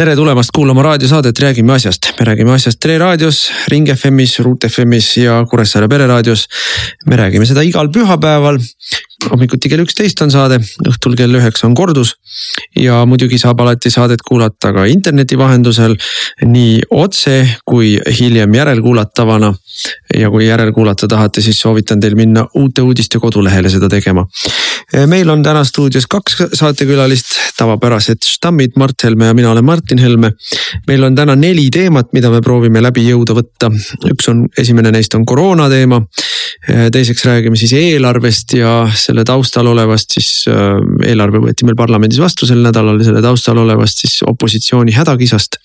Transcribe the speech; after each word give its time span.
tere 0.00 0.14
tulemast 0.16 0.48
kuulama 0.56 0.80
raadiosaadet 0.82 1.38
Räägime 1.44 1.74
asjast. 1.74 2.06
me 2.18 2.24
räägime 2.24 2.52
asjast 2.54 2.78
Tre 2.80 2.98
raadios, 2.98 3.50
Ring 3.68 3.88
FM-is, 3.92 4.38
Ruut 4.40 4.64
FM-is 4.64 5.16
ja 5.16 5.44
Kuressaare 5.50 5.88
pereraadios. 5.88 6.46
me 7.06 7.16
räägime 7.16 7.44
seda 7.46 7.60
igal 7.62 7.90
pühapäeval. 7.92 8.56
Hommikuti 9.30 9.68
kell 9.68 9.84
üksteist 9.84 10.22
on 10.24 10.30
saade, 10.32 10.60
õhtul 10.88 11.16
kell 11.18 11.34
üheksa 11.36 11.66
on 11.68 11.74
kordus. 11.74 12.14
ja 12.76 13.04
muidugi 13.06 13.38
saab 13.38 13.60
alati 13.60 13.90
saadet 13.90 14.22
kuulata 14.22 14.72
ka 14.72 14.84
interneti 14.86 15.38
vahendusel 15.38 15.96
nii 16.46 16.80
otse 16.90 17.36
kui 17.64 17.98
hiljem 18.20 18.54
järelkuulatavana. 18.54 19.54
ja 20.16 20.30
kui 20.30 20.46
järelkuulata 20.46 21.08
tahate, 21.08 21.40
siis 21.40 21.60
soovitan 21.60 22.00
teil 22.00 22.14
minna 22.14 22.46
Uute 22.54 22.82
Uudiste 22.82 23.18
kodulehele 23.18 23.68
seda 23.68 23.88
tegema. 23.88 24.26
meil 25.06 25.28
on 25.28 25.42
täna 25.42 25.64
stuudios 25.64 26.06
kaks 26.06 26.36
saatekülalist, 26.54 27.36
tavapärased 27.58 28.24
štammid 28.24 28.76
Mart 28.76 29.04
Helme 29.04 29.26
ja 29.26 29.34
mina 29.34 29.50
olen 29.50 29.64
Mart. 29.64 29.80
Martin 29.80 29.98
Helme. 29.98 30.32
meil 30.86 31.02
on 31.02 31.14
täna 31.14 31.34
neli 31.36 31.70
teemat, 31.72 32.12
mida 32.12 32.30
me 32.30 32.40
proovime 32.44 32.82
läbi 32.82 33.02
jõuda 33.08 33.34
võtta. 33.34 33.70
üks 34.12 34.28
on, 34.28 34.44
esimene 34.58 34.92
neist 34.92 35.14
on 35.14 35.24
koroona 35.24 35.68
teema. 35.68 36.02
teiseks 36.92 37.24
räägime 37.24 37.56
siis 37.56 37.72
eelarvest 37.72 38.52
ja 38.58 38.84
selle 39.10 39.24
taustal 39.26 39.68
olevast 39.70 40.14
siis, 40.16 40.30
äh, 40.50 40.78
eelarve 41.06 41.42
võeti 41.42 41.66
meil 41.68 41.78
parlamendis 41.78 42.20
vastu 42.22 42.48
sel 42.48 42.62
nädalal 42.64 43.00
ja 43.00 43.10
selle 43.10 43.22
taustal 43.24 43.58
olevast 43.62 44.04
siis 44.04 44.20
opositsiooni 44.26 44.94
hädakisast. 44.96 45.58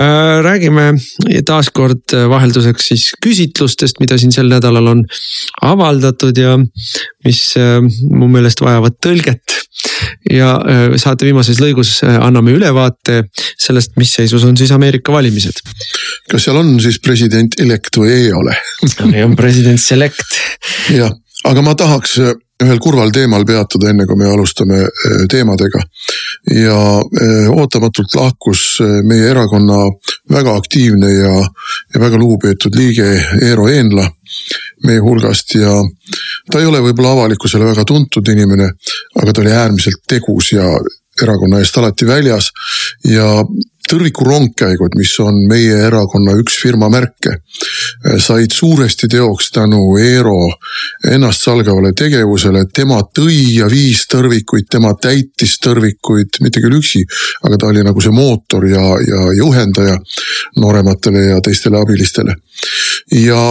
Äh, 0.00 0.40
räägime 0.44 0.92
taaskord 1.46 2.14
vahelduseks 2.30 2.90
siis 2.92 3.06
küsitlustest, 3.22 4.00
mida 4.02 4.18
siin 4.20 4.34
sel 4.34 4.50
nädalal 4.50 4.90
on 4.92 5.04
avaldatud 5.66 6.38
ja 6.38 6.56
mis 7.26 7.42
äh, 7.60 7.78
mu 8.10 8.30
meelest 8.32 8.62
vajavad 8.64 8.98
tõlget. 9.04 9.58
ja 10.30 10.48
saate 11.00 11.26
viimases 11.26 11.58
lõigus 11.60 12.00
anname 12.04 12.52
ülevaate 12.56 13.22
sellest, 13.60 13.94
mis 14.00 14.12
seisus 14.14 14.44
on 14.44 14.56
siis 14.56 14.70
Ameerika 14.74 15.12
valimised. 15.12 15.62
kas 16.30 16.44
seal 16.44 16.58
on 16.60 16.74
siis 16.80 16.98
president 17.02 17.56
elect 17.60 17.96
või 18.00 18.12
ei 18.14 18.32
ole 18.32 18.56
on 19.24 19.36
president 19.36 19.80
select. 19.80 20.38
jah, 20.92 21.12
aga 21.48 21.64
ma 21.64 21.74
tahaks 21.78 22.18
äh, 22.20 22.34
ühel 22.60 22.78
kurval 22.82 23.12
teemal 23.14 23.44
peatuda, 23.48 23.90
enne 23.90 24.06
kui 24.06 24.18
me 24.20 24.28
alustame 24.30 24.82
äh, 24.84 25.24
teemadega. 25.30 25.82
ja 26.54 26.76
äh, 26.98 27.50
ootamatult 27.52 28.14
lahkus 28.14 28.80
meie 29.04 29.28
erakonna 29.30 29.82
väga 30.30 30.54
aktiivne 30.56 31.10
ja, 31.12 31.34
ja 31.94 32.00
väga 32.00 32.18
lugupeetud 32.18 32.76
liige 32.76 33.10
Eero 33.42 33.68
Eenla 33.68 34.06
meie 34.86 35.00
hulgast 35.04 35.54
ja 35.54 35.72
ta 36.50 36.60
ei 36.60 36.66
ole 36.66 36.80
võib-olla 36.84 37.12
avalikkusele 37.16 37.66
väga 37.66 37.84
tuntud 37.84 38.28
inimene, 38.32 38.70
aga 39.20 39.32
ta 39.32 39.42
oli 39.42 39.52
äärmiselt 39.52 40.00
tegus 40.08 40.52
ja 40.54 40.66
erakonna 41.22 41.60
eest 41.60 41.76
alati 41.78 42.06
väljas 42.08 42.50
ja 43.04 43.28
tõrviku 43.90 44.24
rongkäigud, 44.26 44.94
mis 44.98 45.12
on 45.22 45.36
meie 45.50 45.76
erakonna 45.88 46.36
üks 46.38 46.58
firma 46.62 46.88
märke, 46.92 47.36
said 48.22 48.54
suuresti 48.54 49.08
teoks 49.10 49.50
tänu 49.54 49.96
Eero 50.00 50.48
ennastsalgavale 51.10 51.92
tegevusele. 51.96 52.64
tema 52.74 53.00
tõi 53.18 53.56
ja 53.56 53.68
viis 53.70 54.06
tõrvikuid, 54.12 54.68
tema 54.70 54.94
täitis 54.94 55.58
tõrvikuid, 55.64 56.40
mitte 56.40 56.62
küll 56.62 56.78
üksi, 56.78 57.02
aga 57.42 57.58
ta 57.58 57.70
oli 57.72 57.84
nagu 57.86 58.00
see 58.00 58.14
mootor 58.14 58.66
ja, 58.70 58.84
ja 59.06 59.26
juhendaja 59.36 59.98
noorematele 60.56 61.26
ja 61.32 61.40
teistele 61.40 61.80
abilistele. 61.80 62.36
ja 63.12 63.42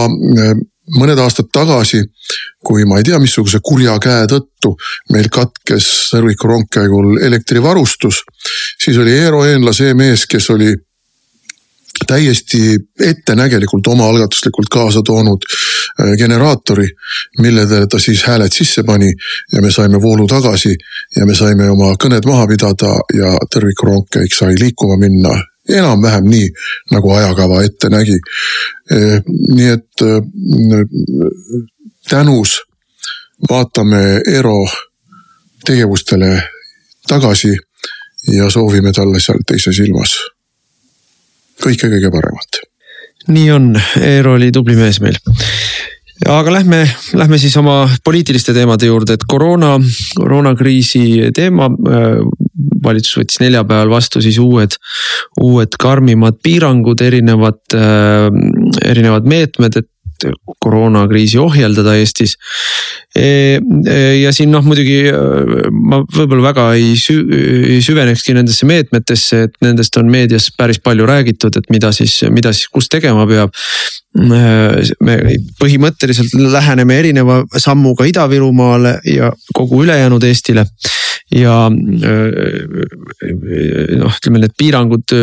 mõned 0.98 1.18
aastad 1.22 1.50
tagasi, 1.52 2.02
kui 2.64 2.84
ma 2.88 2.98
ei 2.98 3.06
tea, 3.06 3.18
missuguse 3.22 3.60
kurja 3.64 3.96
käe 4.02 4.26
tõttu 4.30 4.74
meil 5.14 5.28
katkes 5.32 5.88
Sõrviku 6.10 6.50
rongkäigul 6.50 7.20
elektrivarustus, 7.26 8.22
siis 8.82 8.98
oli 8.98 9.14
Eero 9.18 9.44
Eenla 9.46 9.72
see 9.76 9.94
mees, 9.94 10.26
kes 10.26 10.50
oli 10.50 10.72
täiesti 12.06 12.78
ettenägelikult 13.00 13.86
omaalgatuslikult 13.86 14.68
kaasa 14.72 15.02
toonud 15.02 15.42
äh, 15.44 16.12
generaatori, 16.18 16.88
millele 17.38 17.86
ta 17.86 17.98
siis 17.98 18.24
hääled 18.24 18.52
sisse 18.52 18.82
pani 18.82 19.12
ja 19.52 19.62
me 19.62 19.70
saime 19.70 20.00
voolu 20.02 20.26
tagasi 20.26 20.74
ja 21.16 21.26
me 21.26 21.34
saime 21.34 21.70
oma 21.70 21.92
kõned 22.02 22.26
maha 22.26 22.46
pidada 22.46 22.94
ja 23.14 23.36
tõrvikurongkäik 23.54 24.34
sai 24.34 24.54
liikuma 24.60 24.96
minna 24.96 25.36
enam-vähem 25.78 26.28
nii, 26.30 26.48
nagu 26.90 27.12
ajakava 27.14 27.62
ette 27.64 27.90
nägi. 27.92 28.18
Eh, 28.90 29.20
nii 29.26 29.68
et 29.76 30.04
eh, 30.06 30.84
tänus 32.08 32.60
vaatame 33.50 34.20
Eero 34.26 34.64
tegevustele 35.64 36.42
tagasi 37.08 37.54
ja 38.32 38.50
soovime 38.50 38.92
talle 38.92 39.20
seal 39.20 39.40
teises 39.46 39.78
ilmas 39.80 40.16
kõike 41.60 41.90
kõige 41.92 42.10
paremat. 42.12 42.62
nii 43.28 43.50
on, 43.52 43.74
Eero 44.00 44.34
oli 44.34 44.50
tubli 44.52 44.76
mees 44.76 45.00
meil 45.00 45.18
aga 46.28 46.52
lähme, 46.52 46.82
lähme 47.16 47.38
siis 47.40 47.56
oma 47.56 47.84
poliitiliste 48.04 48.54
teemade 48.56 48.88
juurde, 48.90 49.16
et 49.16 49.24
koroona, 49.28 49.76
koroonakriisi 50.16 51.30
teema. 51.36 51.70
Äh, 51.70 52.20
valitsus 52.84 53.18
võttis 53.20 53.40
neljapäeval 53.42 53.90
vastu 53.92 54.22
siis 54.24 54.38
uued, 54.40 54.76
uued 55.44 55.76
karmimad 55.80 56.38
piirangud, 56.42 57.00
erinevad, 57.04 57.60
äh, 57.76 58.28
erinevad 58.88 59.28
meetmed, 59.28 59.80
et 59.80 59.90
koroonakriisi 60.60 61.38
ohjeldada 61.40 61.94
Eestis. 61.96 62.36
E, 63.10 63.58
ja 64.20 64.30
siin 64.30 64.52
noh, 64.54 64.62
muidugi 64.62 65.10
ma 65.10 65.98
võib-olla 66.14 66.52
väga 66.52 66.66
ei 66.78 66.92
süvenekski 67.82 68.36
nendesse 68.36 68.68
meetmetesse, 68.70 69.40
et 69.48 69.56
nendest 69.66 69.98
on 69.98 70.06
meedias 70.12 70.46
päris 70.54 70.78
palju 70.78 71.08
räägitud, 71.10 71.58
et 71.58 71.66
mida 71.74 71.90
siis, 71.96 72.20
mida 72.30 72.54
siis, 72.54 72.70
kus 72.70 72.86
tegema 72.92 73.26
peab 73.26 73.50
me 74.14 75.34
põhimõtteliselt 75.58 76.32
läheneme 76.50 76.98
erineva 76.98 77.44
sammuga 77.58 78.04
Ida-Virumaale 78.10 79.00
ja 79.06 79.32
kogu 79.54 79.82
ülejäänud 79.84 80.24
Eestile. 80.26 80.66
ja 81.30 81.70
noh, 81.70 81.78
ütleme 84.16 84.38
need 84.42 84.54
piirangud 84.58 85.14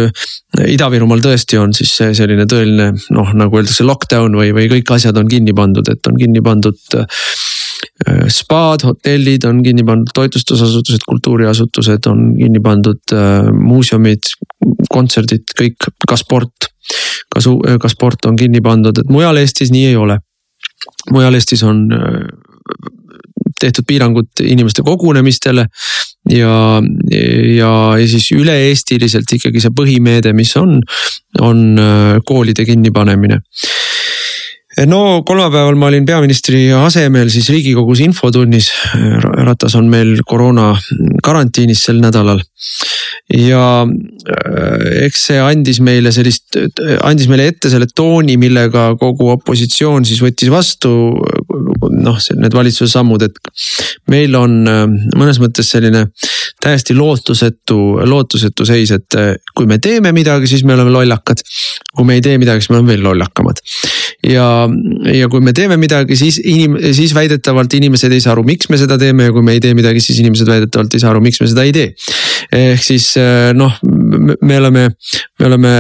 Ida-Virumaal 0.64 1.20
tõesti 1.24 1.58
on 1.60 1.74
siis 1.76 1.92
selline 2.00 2.46
tõeline 2.48 2.94
noh, 3.16 3.34
nagu 3.36 3.58
öeldakse 3.60 3.84
lockdown 3.84 4.36
või, 4.40 4.54
või 4.56 4.70
kõik 4.76 4.88
asjad 4.96 5.18
on 5.20 5.28
kinni 5.28 5.54
pandud, 5.56 5.88
et 5.92 6.08
on 6.08 6.16
kinni 6.20 6.42
pandud 6.44 6.80
spaad, 8.34 8.84
hotellid 8.88 9.44
on 9.50 9.60
kinni 9.66 9.84
pandud, 9.86 10.10
toitlustusasutused, 10.16 11.04
kultuuriasutused 11.08 12.08
on 12.10 12.32
kinni 12.38 12.62
pandud, 12.64 13.14
muuseumid, 13.54 14.32
kontserdid, 14.90 15.46
kõik, 15.60 15.92
ka 16.08 16.18
sport 16.18 16.72
ka 17.34 17.42
su-, 17.44 17.60
ka 17.82 17.92
sport 17.92 18.26
on 18.30 18.38
kinni 18.40 18.62
pandud, 18.64 18.98
et 18.98 19.12
mujal 19.12 19.40
Eestis 19.42 19.74
nii 19.74 19.92
ei 19.92 20.00
ole. 20.00 20.20
mujal 21.12 21.36
Eestis 21.36 21.64
on 21.64 21.88
äh, 21.94 22.26
tehtud 23.60 23.88
piirangud 23.88 24.44
inimeste 24.44 24.84
kogunemistele 24.86 25.66
ja, 26.30 26.82
ja, 27.12 27.72
ja 27.98 28.08
siis 28.08 28.30
üle-eestiliselt 28.36 29.32
ikkagi 29.34 29.62
see 29.64 29.74
põhimeede, 29.74 30.34
mis 30.38 30.54
on, 30.60 30.80
on 31.42 31.64
äh, 31.82 32.18
koolide 32.26 32.66
kinnipanemine 32.66 33.42
no 34.86 35.24
kolmapäeval 35.26 35.78
ma 35.80 35.88
olin 35.90 36.06
peaministri 36.06 36.68
asemel 36.76 37.32
siis 37.34 37.48
riigikogus 37.50 38.02
infotunnis. 38.06 38.70
Ratas 39.48 39.76
on 39.80 39.88
meil 39.90 40.20
koroona 40.28 40.76
karantiinis 41.24 41.82
sel 41.88 42.02
nädalal. 42.04 42.44
ja 43.34 43.84
äh, 43.84 45.06
eks 45.06 45.26
see 45.30 45.40
andis 45.42 45.82
meile 45.84 46.14
sellist, 46.16 46.56
andis 47.04 47.28
meile 47.28 47.50
ette 47.52 47.72
selle 47.72 47.90
tooni, 47.92 48.38
millega 48.40 48.94
kogu 49.00 49.32
opositsioon 49.34 50.06
siis 50.08 50.22
võttis 50.24 50.52
vastu 50.52 50.92
noh, 51.48 52.18
need 52.42 52.56
valitsuse 52.56 52.90
sammud, 52.92 53.24
et 53.24 53.38
meil 54.12 54.36
on 54.38 54.58
äh, 54.68 54.84
mõnes 55.18 55.40
mõttes 55.42 55.70
selline 55.72 56.06
täiesti 56.64 56.96
lootusetu, 56.98 57.78
lootusetu 58.08 58.66
seis, 58.68 58.92
et 58.96 59.18
äh, 59.20 59.34
kui 59.56 59.70
me 59.70 59.80
teeme 59.84 60.12
midagi, 60.16 60.50
siis 60.50 60.66
me 60.68 60.76
oleme 60.76 60.94
lollakad. 60.94 61.44
kui 61.96 62.06
me 62.06 62.18
ei 62.18 62.22
tee 62.22 62.38
midagi, 62.38 62.62
siis 62.62 62.70
me 62.70 62.80
oleme 62.80 62.94
veel 62.94 63.06
lollakamad. 63.06 63.62
ja, 64.28 64.48
ja 65.14 65.30
kui 65.30 65.42
me 65.42 65.54
teeme 65.54 65.78
midagi, 65.78 66.16
siis 66.20 66.40
inim-, 66.44 66.80
siis 66.94 67.16
väidetavalt 67.16 67.74
inimesed 67.74 68.12
ei 68.12 68.22
saa 68.22 68.36
aru, 68.36 68.44
miks 68.48 68.70
me 68.70 68.78
seda 68.78 68.98
teeme 68.98 69.30
ja 69.30 69.36
kui 69.36 69.46
me 69.46 69.58
ei 69.58 69.64
tee 69.64 69.74
midagi, 69.78 70.04
siis 70.04 70.20
inimesed 70.24 70.50
väidetavalt 70.50 70.94
ei 70.94 71.04
saa 71.04 71.14
aru, 71.16 71.24
miks 71.24 71.42
me 71.42 71.48
seda 71.48 71.64
ei 71.68 71.74
tee. 71.76 71.94
ehk 72.52 72.84
siis 72.84 73.14
noh, 73.58 73.80
me 73.84 74.58
oleme, 74.58 74.90
me 75.40 75.46
oleme 75.46 75.72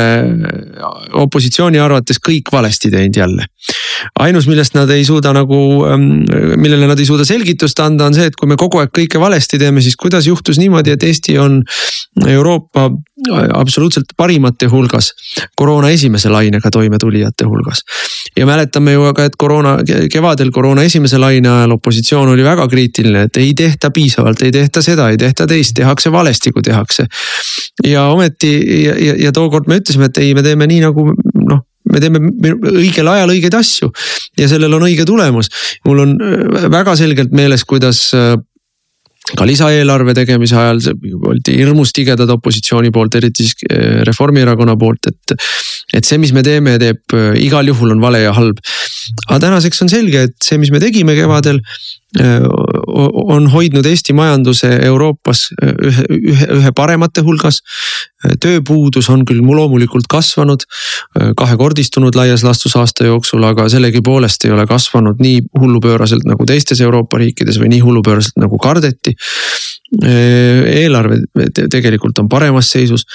opositsiooni 1.21 1.79
arvates 1.79 2.19
kõik 2.23 2.51
valesti 2.51 2.91
teinud 2.91 3.21
jälle 3.21 3.47
ainus, 4.19 4.47
millest 4.47 4.75
nad 4.77 4.89
ei 4.93 5.05
suuda 5.05 5.33
nagu, 5.35 5.56
millele 5.97 6.87
nad 6.89 6.99
ei 6.99 7.07
suuda 7.07 7.25
selgitust 7.27 7.79
anda, 7.83 8.07
on 8.07 8.17
see, 8.17 8.29
et 8.29 8.37
kui 8.37 8.49
me 8.49 8.57
kogu 8.59 8.81
aeg 8.81 8.93
kõike 8.95 9.21
valesti 9.21 9.59
teeme, 9.61 9.83
siis 9.85 9.97
kuidas 9.99 10.27
juhtus 10.29 10.59
niimoodi, 10.61 10.95
et 10.95 11.03
Eesti 11.07 11.37
on 11.41 11.61
Euroopa 12.27 12.89
absoluutselt 13.57 14.13
parimate 14.17 14.69
hulgas 14.69 15.11
koroona 15.57 15.89
esimese 15.89 16.29
lainega 16.29 16.69
toimetulijate 16.71 17.45
hulgas. 17.45 17.81
ja 18.37 18.45
mäletame 18.45 18.93
ju 18.93 19.03
aga, 19.09 19.25
et 19.25 19.35
koroona, 19.37 19.77
kevadel 20.11 20.51
koroona 20.51 20.83
esimese 20.83 21.17
laine 21.17 21.49
ajal 21.49 21.71
opositsioon 21.77 22.29
oli 22.29 22.43
väga 22.43 22.67
kriitiline, 22.67 23.23
et 23.27 23.37
ei 23.37 23.53
tehta 23.53 23.91
piisavalt, 23.91 24.41
ei 24.41 24.51
tehta 24.51 24.81
seda, 24.81 25.09
ei 25.09 25.17
tehta 25.17 25.47
teist, 25.47 25.73
tehakse 25.75 26.11
valesti, 26.11 26.51
kui 26.51 26.61
tehakse. 26.61 27.07
ja 27.85 28.05
ometi 28.13 28.53
ja, 28.83 28.93
ja, 29.05 29.15
ja 29.25 29.31
tookord 29.31 29.67
me 29.67 29.81
ütlesime, 29.81 30.05
et 30.05 30.17
ei, 30.17 30.33
me 30.33 30.43
teeme 30.43 30.67
nii 30.67 30.85
nagu 30.85 31.09
noh 31.49 31.65
me 31.91 32.01
teeme 32.03 32.21
õigel 32.73 33.07
ajal 33.11 33.33
õigeid 33.35 33.57
asju 33.57 33.91
ja 34.39 34.49
sellel 34.51 34.77
on 34.77 34.85
õige 34.89 35.05
tulemus. 35.07 35.49
mul 35.87 36.03
on 36.05 36.13
väga 36.73 36.95
selgelt 36.99 37.33
meeles, 37.35 37.65
kuidas 37.67 38.09
ka 39.35 39.43
lisaeelarve 39.43 40.13
tegemise 40.15 40.55
ajal 40.55 40.79
oldi 41.33 41.57
hirmus 41.57 41.91
tigedad 41.95 42.29
opositsiooni 42.31 42.93
poolt, 42.95 43.17
eriti 43.19 43.43
siis 43.43 43.57
eh, 43.67 43.99
Reformierakonna 44.07 44.77
poolt, 44.79 45.09
et. 45.11 45.35
et 45.97 46.07
see, 46.07 46.19
mis 46.21 46.31
me 46.35 46.43
teeme, 46.47 46.77
teeb 46.79 47.15
igal 47.41 47.67
juhul 47.67 47.91
on 47.95 48.03
vale 48.03 48.23
ja 48.23 48.31
halb. 48.37 48.61
aga 49.27 49.39
tänaseks 49.49 49.83
on 49.83 49.91
selge, 49.91 50.27
et 50.29 50.37
see, 50.43 50.59
mis 50.61 50.71
me 50.71 50.79
tegime 50.83 51.15
kevadel 51.17 51.59
Äh, 52.15 52.41
on 52.97 53.47
hoidnud 53.51 53.85
Eesti 53.85 54.13
majanduse 54.17 54.69
Euroopas 54.87 55.47
äh, 55.61 55.73
ühe, 55.89 56.05
ühe, 56.17 56.47
ühe 56.59 56.73
paremate 56.75 57.23
hulgas. 57.25 57.61
Äh, 58.25 58.35
tööpuudus 58.43 59.09
on 59.13 59.25
küll 59.27 59.43
loomulikult 59.47 60.05
kasvanud, 60.11 60.65
kahekordistunud 61.37 62.15
laias 62.17 62.43
laastus 62.45 62.75
aasta 62.77 63.07
jooksul, 63.07 63.43
aga 63.47 63.67
sellegipoolest 63.71 64.45
ei 64.45 64.51
ole 64.53 64.67
kasvanud 64.69 65.21
nii 65.23 65.39
hullupööraselt 65.59 66.27
nagu 66.29 66.45
teistes 66.45 66.81
Euroopa 66.83 67.17
riikides 67.21 67.57
või 67.61 67.71
nii 67.73 67.81
hullupööraselt 67.85 68.37
nagu 68.41 68.59
kardeti 68.61 69.15
eelarve 69.87 71.21
tegelikult 71.71 72.19
on 72.19 72.27
paremas 72.27 72.67
seisus 72.73 73.05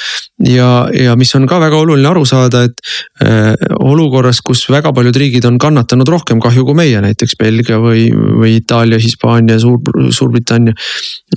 ja, 0.48 0.86
ja 0.96 1.16
mis 1.20 1.34
on 1.36 1.44
ka 1.48 1.58
väga 1.60 1.76
oluline 1.76 2.08
aru 2.08 2.24
saada, 2.28 2.62
et 2.64 2.80
äh, 3.20 3.52
olukorras, 3.76 4.40
kus 4.44 4.64
väga 4.72 4.94
paljud 4.96 5.16
riigid 5.20 5.44
on 5.48 5.58
kannatanud 5.60 6.08
rohkem 6.08 6.40
kahju 6.40 6.64
kui 6.68 6.78
meie, 6.78 7.02
näiteks 7.04 7.36
Belgia 7.40 7.76
või, 7.82 8.06
või 8.12 8.56
Itaalia, 8.62 9.00
Hispaania, 9.02 9.58
Suur, 9.60 9.82
Suurbritannia 10.10 10.72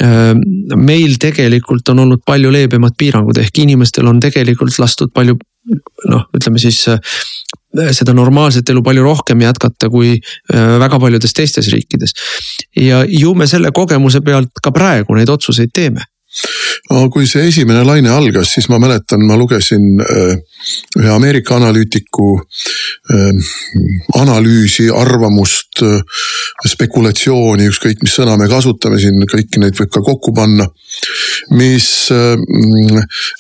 äh,. 0.02 0.32
meil 0.76 1.20
tegelikult 1.20 1.92
on 1.92 2.06
olnud 2.06 2.24
palju 2.26 2.54
leebemad 2.56 2.96
piirangud, 2.98 3.38
ehk 3.42 3.60
inimestel 3.66 4.08
on 4.08 4.24
tegelikult 4.24 4.80
lastud 4.80 5.12
palju 5.16 5.36
noh, 6.12 6.26
ütleme 6.36 6.62
siis 6.62 6.80
äh, 6.92 7.00
seda 7.96 8.14
normaalset 8.16 8.70
elu 8.70 8.84
palju 8.84 9.04
rohkem 9.06 9.42
jätkata 9.46 9.90
kui 9.94 10.16
äh, 10.16 10.76
väga 10.82 11.00
paljudes 11.00 11.34
teistes 11.34 11.70
riikides. 11.74 12.14
ja 12.76 13.06
ju 13.08 13.34
me 13.36 13.48
selle 13.48 13.72
kogemuse 13.72 14.22
pealt 14.22 14.62
ka 14.64 14.72
praegu 14.72 15.16
neid 15.16 15.30
otsuseid 15.30 15.74
teeme 15.74 16.06
no 16.90 17.06
kui 17.10 17.28
see 17.28 17.48
esimene 17.48 17.86
laine 17.88 18.12
algas, 18.12 18.52
siis 18.54 18.68
ma 18.70 18.80
mäletan, 18.82 19.24
ma 19.26 19.38
lugesin 19.40 20.02
äh, 20.04 20.34
ühe 21.00 21.12
Ameerika 21.14 21.56
analüütiku 21.56 22.34
äh, 23.16 23.54
analüüsi, 24.20 24.90
arvamust, 24.92 25.84
spekulatsiooni, 26.68 27.70
ükskõik 27.72 28.04
mis 28.04 28.16
sõna 28.20 28.36
me 28.40 28.50
kasutame 28.52 29.00
siin, 29.00 29.24
kõiki 29.32 29.64
neid 29.64 29.80
võib 29.80 29.92
ka 29.92 30.04
kokku 30.04 30.34
panna. 30.36 30.68
mis 31.52 31.88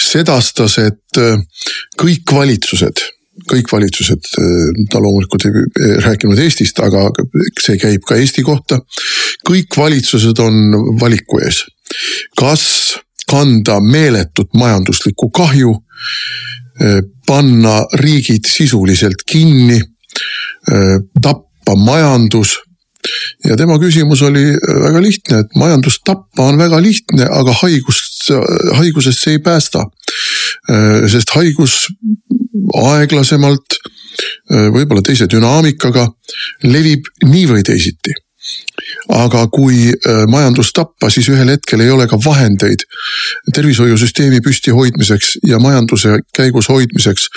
sedastas, 0.03 0.77
et 0.77 1.19
kõik 1.97 2.33
valitsused 2.35 3.01
kõik 3.51 3.71
valitsused, 3.71 4.29
ta 4.91 5.01
loomulikult 5.03 5.45
ei 5.47 5.95
rääkinud 6.05 6.39
Eestist, 6.39 6.79
aga 6.83 7.09
see 7.61 7.77
käib 7.81 8.05
ka 8.07 8.15
Eesti 8.19 8.43
kohta. 8.47 8.79
kõik 9.45 9.77
valitsused 9.77 10.39
on 10.39 10.97
valiku 10.99 11.39
ees, 11.43 11.65
kas 12.39 12.95
kanda 13.29 13.79
meeletut 13.79 14.53
majanduslikku 14.53 15.29
kahju, 15.29 15.73
panna 17.27 17.75
riigid 18.01 18.47
sisuliselt 18.49 19.21
kinni, 19.27 19.81
tappa 21.21 21.75
majandus 21.75 22.55
ja 23.45 23.57
tema 23.57 23.77
küsimus 23.81 24.21
oli 24.25 24.43
väga 24.57 25.01
lihtne, 25.01 25.39
et 25.43 25.57
majandust 25.59 26.01
tappa 26.07 26.49
on 26.49 26.57
väga 26.57 26.79
lihtne, 26.81 27.27
aga 27.29 27.53
haigust, 27.61 28.29
haigusest 28.79 29.21
see 29.21 29.37
ei 29.37 29.43
päästa. 29.45 29.85
sest 31.11 31.29
haigus 31.35 31.85
aeglasemalt, 32.81 33.79
võib-olla 34.49 35.01
teise 35.05 35.27
dünaamikaga, 35.31 36.05
levib 36.63 37.09
nii 37.25 37.47
või 37.51 37.65
teisiti 37.67 38.15
aga 39.15 39.45
kui 39.53 39.89
majandust 40.29 40.73
tappa, 40.77 41.09
siis 41.13 41.27
ühel 41.33 41.49
hetkel 41.53 41.81
ei 41.83 41.91
ole 41.93 42.07
ka 42.09 42.17
vahendeid 42.21 42.85
tervishoiusüsteemi 43.55 44.41
püstihoidmiseks 44.45 45.35
ja 45.47 45.59
majanduse 45.61 46.19
käigus 46.35 46.69
hoidmiseks. 46.69 47.27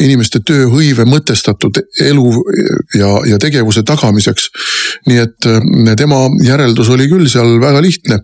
inimeste 0.00 0.40
tööhõive 0.40 1.04
mõtestatud 1.06 1.78
elu 2.00 2.30
ja, 2.98 3.10
ja 3.26 3.38
tegevuse 3.38 3.82
tagamiseks. 3.82 4.48
nii 5.06 5.18
et 5.18 5.50
tema 5.96 6.26
järeldus 6.44 6.88
oli 6.88 7.08
küll 7.08 7.28
seal 7.28 7.60
väga 7.60 7.82
lihtne. 7.82 8.18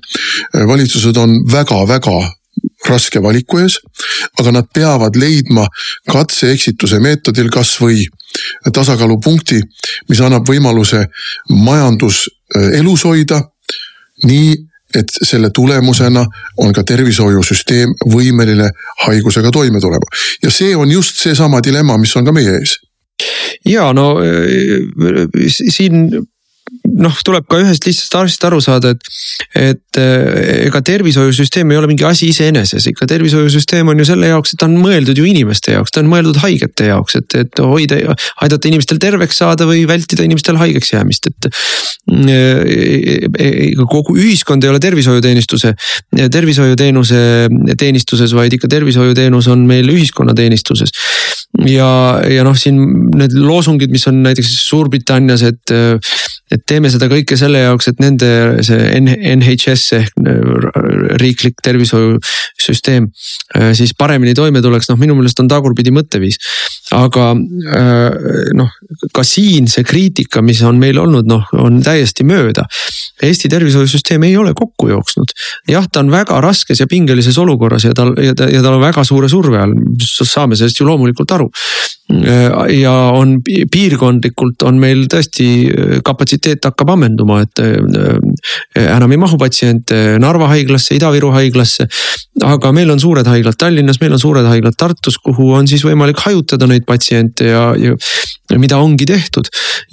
valitsused 0.54 1.16
on 1.16 1.42
väga-väga 1.52 2.37
raske 2.88 3.20
valiku 3.22 3.60
ees, 3.62 3.78
aga 4.40 4.52
nad 4.54 4.68
peavad 4.74 5.16
leidma 5.18 5.66
katse-eksituse 6.10 7.00
meetodil 7.04 7.50
kasvõi 7.52 8.06
tasakaalupunkti, 8.72 9.60
mis 10.08 10.22
annab 10.24 10.48
võimaluse 10.48 11.04
majandus 11.52 12.26
äh, 12.56 12.78
elus 12.80 13.04
hoida. 13.04 13.42
nii, 14.24 14.56
et 14.98 15.12
selle 15.22 15.50
tulemusena 15.54 16.24
on 16.58 16.72
ka 16.74 16.82
tervishoiusüsteem 16.82 17.92
võimeline 18.10 18.70
haigusega 19.04 19.50
toime 19.54 19.80
tulema 19.80 20.08
ja 20.42 20.50
see 20.50 20.76
on 20.76 20.90
just 20.90 21.20
seesama 21.20 21.60
dilemma, 21.62 21.98
mis 21.98 22.16
on 22.16 22.24
ka 22.24 22.32
meie 22.32 22.56
ees 22.56 22.72
ja 23.68 23.92
no 23.92 24.16
äh, 24.24 25.28
siin 25.46 26.08
noh, 26.98 27.14
tuleb 27.24 27.46
ka 27.50 27.60
ühest 27.62 27.86
lihtsast 27.86 28.14
asjast 28.18 28.44
aru 28.48 28.58
saada, 28.62 28.92
et, 28.94 29.10
et 29.58 30.00
eh, 30.00 30.66
ega 30.66 30.80
tervishoiusüsteem 30.84 31.70
ei 31.72 31.78
ole 31.80 31.90
mingi 31.90 32.06
asi 32.08 32.30
iseeneses, 32.32 32.88
ikka 32.90 33.08
tervishoiusüsteem 33.10 33.88
on 33.92 34.02
ju 34.02 34.08
selle 34.08 34.30
jaoks, 34.32 34.54
et 34.54 34.62
ta 34.62 34.68
on 34.68 34.76
mõeldud 34.82 35.18
ju 35.18 35.26
inimeste 35.28 35.76
jaoks, 35.76 35.94
ta 35.94 36.02
on 36.02 36.10
mõeldud 36.10 36.40
haigete 36.42 36.90
jaoks, 36.90 37.18
et, 37.20 37.38
et 37.44 37.62
hoida, 37.62 38.00
aidata 38.44 38.70
inimestel 38.70 39.00
terveks 39.02 39.40
saada 39.42 39.68
või 39.68 39.84
vältida 39.88 40.26
inimestel 40.26 40.60
haigeks 40.60 40.94
jäämist, 40.96 41.30
et. 41.32 41.50
Eh, 42.08 43.74
kogu 43.88 44.14
ühiskond 44.16 44.64
ei 44.64 44.70
ole 44.72 44.80
tervishoiuteenistuse, 44.80 45.74
tervishoiuteenuse 46.32 47.18
teenistuses, 47.78 48.32
vaid 48.36 48.56
ikka 48.56 48.70
tervishoiuteenus 48.72 49.48
on 49.52 49.66
meil 49.68 49.88
ühiskonnateenistuses. 49.92 50.92
ja, 51.68 51.88
ja 52.28 52.44
noh, 52.44 52.56
siin 52.56 52.80
need 53.16 53.36
loosungid, 53.36 53.92
mis 53.92 54.06
on 54.08 54.22
näiteks 54.24 54.56
Suurbritannias, 54.68 55.44
et 55.48 55.72
et 56.52 56.62
teeme 56.68 56.90
seda 56.92 57.08
kõike 57.10 57.36
selle 57.38 57.60
jaoks, 57.62 57.90
et 57.90 58.00
nende 58.02 58.28
see 58.64 59.00
NHS 59.00 59.84
ehk 59.98 60.18
äh, 60.22 60.38
riiklik 61.20 61.60
tervishoiusüsteem 61.64 63.08
äh, 63.08 63.70
siis 63.78 63.94
paremini 63.98 64.34
toime 64.38 64.62
tuleks, 64.64 64.88
noh 64.90 65.00
minu 65.00 65.16
meelest 65.18 65.40
on 65.42 65.50
tagurpidi 65.50 65.92
mõtteviis. 65.94 66.40
aga 66.96 67.30
äh, 67.34 68.52
noh, 68.56 68.72
ka 69.14 69.24
siin 69.26 69.68
see 69.70 69.84
kriitika, 69.86 70.42
mis 70.42 70.62
on 70.66 70.80
meil 70.80 71.00
olnud, 71.00 71.28
noh 71.28 71.52
on 71.58 71.82
täiesti 71.84 72.26
mööda. 72.28 72.66
Eesti 73.22 73.48
tervishoiusüsteem 73.48 74.22
ei 74.28 74.36
ole 74.36 74.52
kokku 74.54 74.88
jooksnud. 74.88 75.32
jah, 75.68 75.86
ta 75.92 76.00
on 76.00 76.10
väga 76.10 76.40
raskes 76.40 76.80
ja 76.80 76.86
pingelises 76.86 77.38
olukorras 77.38 77.84
ja 77.84 77.94
tal 77.94 78.14
ja 78.22 78.34
ta, 78.34 78.48
ja 78.50 78.62
tal 78.62 78.78
on 78.78 78.84
väga 78.84 79.04
suure 79.04 79.28
surve 79.28 79.58
all, 79.58 79.74
saame 80.04 80.56
sellest 80.56 80.80
ju 80.80 80.86
loomulikult 80.86 81.32
aru. 81.36 81.50
ja 82.72 82.92
on 83.12 83.34
piirkondlikult 83.44 84.62
on 84.64 84.78
meil 84.80 85.04
tõesti 85.12 85.48
kapatsiteet 86.04 86.64
hakkab 86.64 86.94
ammenduma, 86.94 87.42
et 87.44 87.60
äh, 87.60 88.86
enam 88.96 89.12
ei 89.12 89.20
mahu 89.20 89.36
patsiente 89.40 90.16
Narva 90.20 90.48
haiglasse, 90.52 90.96
Ida-Viru 90.96 91.32
haiglasse. 91.34 91.88
aga 92.44 92.70
meil 92.72 92.90
on 92.90 93.00
suured 93.00 93.26
haiglad 93.26 93.58
Tallinnas, 93.58 94.00
meil 94.00 94.14
on 94.14 94.22
suured 94.22 94.46
haiglad 94.46 94.76
Tartus, 94.78 95.18
kuhu 95.18 95.52
on 95.58 95.68
siis 95.68 95.84
võimalik 95.84 96.20
hajutada 96.22 96.68
neid 96.70 96.86
patsiente 96.86 97.50
ja, 97.50 97.72
ja 97.76 97.96
mida 98.56 98.78
ongi 98.78 99.06
tehtud. 99.06 99.48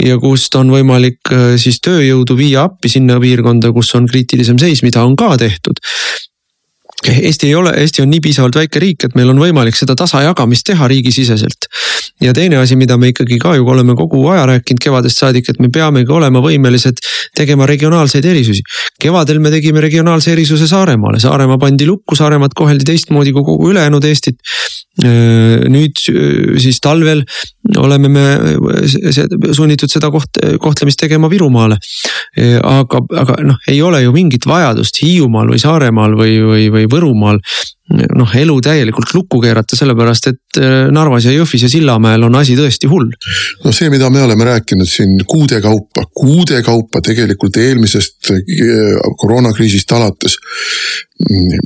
ja 0.05 0.17
kust 0.19 0.55
on 0.55 0.71
võimalik 0.71 1.31
äh, 1.31 1.55
siis 1.61 1.81
tööjõudu 1.83 2.37
viia 2.37 2.65
appi 2.69 2.89
sinna 2.91 3.14
piirkonda, 3.23 3.71
kus 3.75 3.93
on 3.95 4.07
kriitilisem 4.09 4.59
seis, 4.61 4.83
mida 4.85 5.03
on 5.03 5.15
ka 5.19 5.35
tehtud 5.41 5.83
Eesti 7.09 7.47
ei 7.47 7.55
ole, 7.55 7.69
Eesti 7.69 8.01
on 8.01 8.09
nii 8.09 8.21
piisavalt 8.23 8.55
väike 8.55 8.79
riik, 8.79 9.03
et 9.05 9.15
meil 9.17 9.29
on 9.29 9.39
võimalik 9.39 9.75
seda 9.77 9.95
tasajagamist 9.97 10.65
teha 10.71 10.87
riigisiseselt. 10.87 11.67
ja 12.21 12.33
teine 12.33 12.57
asi, 12.57 12.75
mida 12.75 12.97
me 12.97 13.09
ikkagi 13.11 13.37
ka 13.37 13.55
ju 13.55 13.67
oleme 13.67 13.95
kogu 13.95 14.23
aja 14.31 14.45
rääkinud 14.49 14.81
kevadest 14.81 15.19
saadik, 15.19 15.49
et 15.49 15.59
me 15.59 15.69
peamegi 15.69 16.11
olema 16.11 16.41
võimelised 16.41 17.01
tegema 17.35 17.65
regionaalseid 17.65 18.25
erisusi. 18.25 18.61
kevadel 19.01 19.39
me 19.39 19.51
tegime 19.51 19.81
regionaalse 19.81 20.31
erisuse 20.31 20.67
Saaremaale, 20.67 21.19
Saaremaa 21.19 21.57
pandi 21.57 21.85
lukku, 21.85 22.15
Saaremaad 22.15 22.55
koheldi 22.55 22.85
teistmoodi 22.85 23.31
kui 23.31 23.43
kogu 23.43 23.69
ülejäänud 23.69 24.03
Eestit. 24.03 24.39
Nüüd 25.03 25.99
siis 26.61 26.77
talvel 26.79 27.25
oleme 27.81 28.07
me 28.07 28.23
sunnitud 29.53 29.91
seda 29.91 30.07
koht, 30.13 30.39
kohtlemist 30.63 31.01
tegema 31.01 31.27
Virumaale. 31.31 31.75
aga, 32.63 33.01
aga 33.19 33.35
noh, 33.43 33.59
ei 33.67 33.81
ole 33.83 34.01
ju 34.05 34.13
mingit 34.15 34.47
vajadust 34.47 35.01
Hiiumaal 35.03 35.51
või 35.51 35.59
Saaremaal 35.59 36.15
või, 36.15 36.37
või, 36.43 36.69
või 36.71 36.87
Võrumaal 36.91 37.41
noh, 37.93 38.31
elu 38.37 38.55
täielikult 38.65 39.13
lukku 39.13 39.39
keerata, 39.43 39.77
sellepärast 39.77 40.29
et 40.31 40.59
äh, 40.59 40.87
Narvas 40.93 41.27
ja 41.27 41.33
Jõhvis 41.35 41.67
ja 41.67 41.69
Sillamäel 41.69 42.25
on 42.25 42.35
asi 42.39 42.55
tõesti 42.57 42.89
hull. 42.89 43.11
no 43.63 43.73
see, 43.75 43.91
mida 43.93 44.09
me 44.09 44.23
oleme 44.25 44.47
rääkinud 44.47 44.89
siin 44.89 45.19
kuude 45.29 45.61
kaupa, 45.61 46.07
kuude 46.13 46.61
kaupa 46.65 47.01
tegelikult 47.05 47.57
eelmisest 47.61 48.31
äh, 48.33 48.41
koroonakriisist 49.21 49.91
alates. 49.91 50.39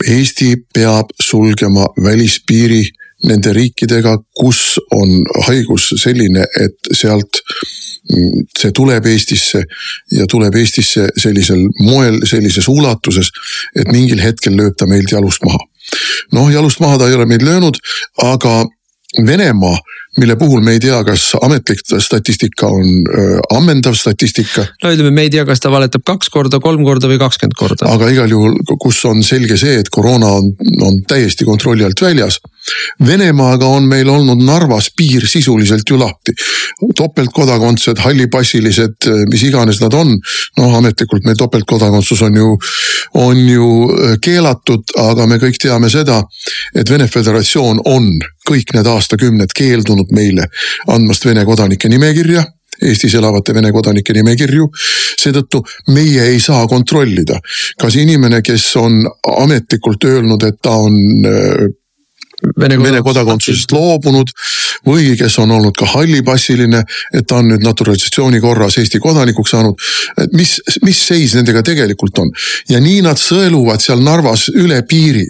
Eesti 0.07 0.53
peab 0.75 1.09
sulgema 1.23 1.87
välispiiri 2.03 2.83
nende 3.27 3.53
riikidega, 3.55 4.15
kus 4.37 4.79
on 4.95 5.19
haigus 5.47 5.89
selline, 5.99 6.45
et 6.59 6.91
sealt 6.95 7.41
see 8.57 8.71
tuleb 8.73 9.05
Eestisse 9.11 9.61
ja 10.15 10.25
tuleb 10.29 10.55
Eestisse 10.57 11.09
sellisel 11.19 11.67
moel, 11.83 12.21
sellises 12.25 12.67
ulatuses, 12.71 13.29
et 13.75 13.91
mingil 13.91 14.21
hetkel 14.23 14.55
lööb 14.57 14.77
ta 14.79 14.87
meilt 14.89 15.11
jalust 15.11 15.43
maha. 15.45 15.59
noh, 16.33 16.49
jalust 16.53 16.79
maha 16.79 16.97
ta 16.97 17.07
ei 17.09 17.17
ole 17.17 17.25
meid 17.29 17.45
löönud, 17.45 17.77
aga 18.23 18.65
Venemaa 19.25 19.77
mille 20.17 20.35
puhul 20.35 20.61
me 20.61 20.75
ei 20.75 20.79
tea, 20.81 20.99
kas 21.05 21.31
ametlik 21.41 21.81
statistika 21.85 22.67
on 22.67 23.05
ammendav 23.55 23.95
statistika. 23.97 24.65
no 24.83 24.91
ütleme, 24.93 25.11
me 25.15 25.25
ei 25.27 25.33
tea, 25.33 25.45
kas 25.45 25.61
ta 25.63 25.71
valetab 25.71 26.03
kaks 26.07 26.31
korda, 26.33 26.59
kolm 26.63 26.83
korda 26.87 27.09
või 27.11 27.19
kakskümmend 27.21 27.57
korda. 27.57 27.89
aga 27.93 28.09
igal 28.13 28.33
juhul, 28.33 28.57
kus 28.81 29.03
on 29.09 29.23
selge 29.25 29.57
see, 29.61 29.79
et 29.83 29.91
koroona 29.93 30.31
on, 30.39 30.51
on 30.85 31.01
täiesti 31.07 31.47
kontrolli 31.47 31.85
alt 31.87 32.01
väljas. 32.01 32.39
Venemaaga 33.05 33.65
on 33.65 33.87
meil 33.89 34.09
olnud 34.09 34.41
Narvas 34.43 34.89
piir 34.97 35.25
sisuliselt 35.27 35.89
ju 35.89 35.99
lahti. 35.99 36.33
topeltkodakondsed, 36.95 37.99
hallipassilised, 37.99 39.09
mis 39.31 39.43
iganes 39.43 39.81
nad 39.81 39.93
on. 39.93 40.19
noh, 40.57 40.75
ametlikult 40.77 41.25
meil 41.25 41.37
topeltkodakondsus 41.37 42.21
on 42.21 42.35
ju, 42.35 42.57
on 43.13 43.37
ju 43.47 43.65
äh, 43.89 44.17
keelatud, 44.21 44.83
aga 44.97 45.27
me 45.27 45.37
kõik 45.37 45.57
teame 45.61 45.89
seda, 45.89 46.21
et 46.75 46.89
Vene 46.89 47.07
Föderatsioon 47.07 47.81
on 47.85 48.11
kõik 48.49 48.73
need 48.73 48.87
aastakümned 48.87 49.53
keeldunud 49.55 50.11
meile 50.11 50.47
andmast 50.87 51.25
Vene 51.25 51.45
kodanike 51.45 51.89
nimekirja 51.89 52.45
Eestis 52.81 53.15
elavate 53.19 53.53
Vene 53.53 53.71
kodanike 53.75 54.13
nimekirju. 54.15 54.69
seetõttu 55.19 55.59
meie 55.91 56.29
ei 56.31 56.39
saa 56.39 56.67
kontrollida, 56.67 57.39
kas 57.79 57.95
inimene, 57.99 58.41
kes 58.41 58.69
on 58.79 59.01
ametlikult 59.43 60.05
öelnud, 60.07 60.43
et 60.47 60.61
ta 60.63 60.77
on 60.79 60.95
äh, 61.27 61.65
Vene, 62.59 62.77
Vene 62.79 63.01
kodakondsusest 63.03 63.71
loobunud 63.75 64.29
või 64.87 65.11
kes 65.19 65.35
on 65.43 65.51
olnud 65.51 65.75
ka 65.75 65.87
hallipassiline, 65.91 66.83
et 67.13 67.27
ta 67.27 67.41
on 67.41 67.49
nüüd 67.51 67.65
naturalisatsiooni 67.65 68.39
korras 68.39 68.77
Eesti 68.79 69.01
kodanikuks 69.03 69.51
saanud. 69.51 69.75
et 70.17 70.33
mis, 70.33 70.55
mis 70.83 71.01
seis 71.07 71.35
nendega 71.35 71.63
tegelikult 71.63 72.19
on 72.23 72.31
ja 72.69 72.79
nii 72.79 73.01
nad 73.03 73.19
sõeluvad 73.19 73.83
seal 73.83 73.99
Narvas 74.03 74.47
üle 74.55 74.81
piiri. 74.87 75.25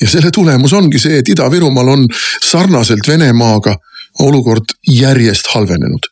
ja 0.00 0.08
selle 0.08 0.30
tulemus 0.30 0.72
ongi 0.72 0.98
see, 0.98 1.18
et 1.22 1.28
Ida-Virumaal 1.28 1.94
on 1.94 2.08
sarnaselt 2.42 3.06
Venemaaga 3.08 3.76
olukord 4.20 4.76
järjest 4.86 5.50
halvenenud 5.54 6.08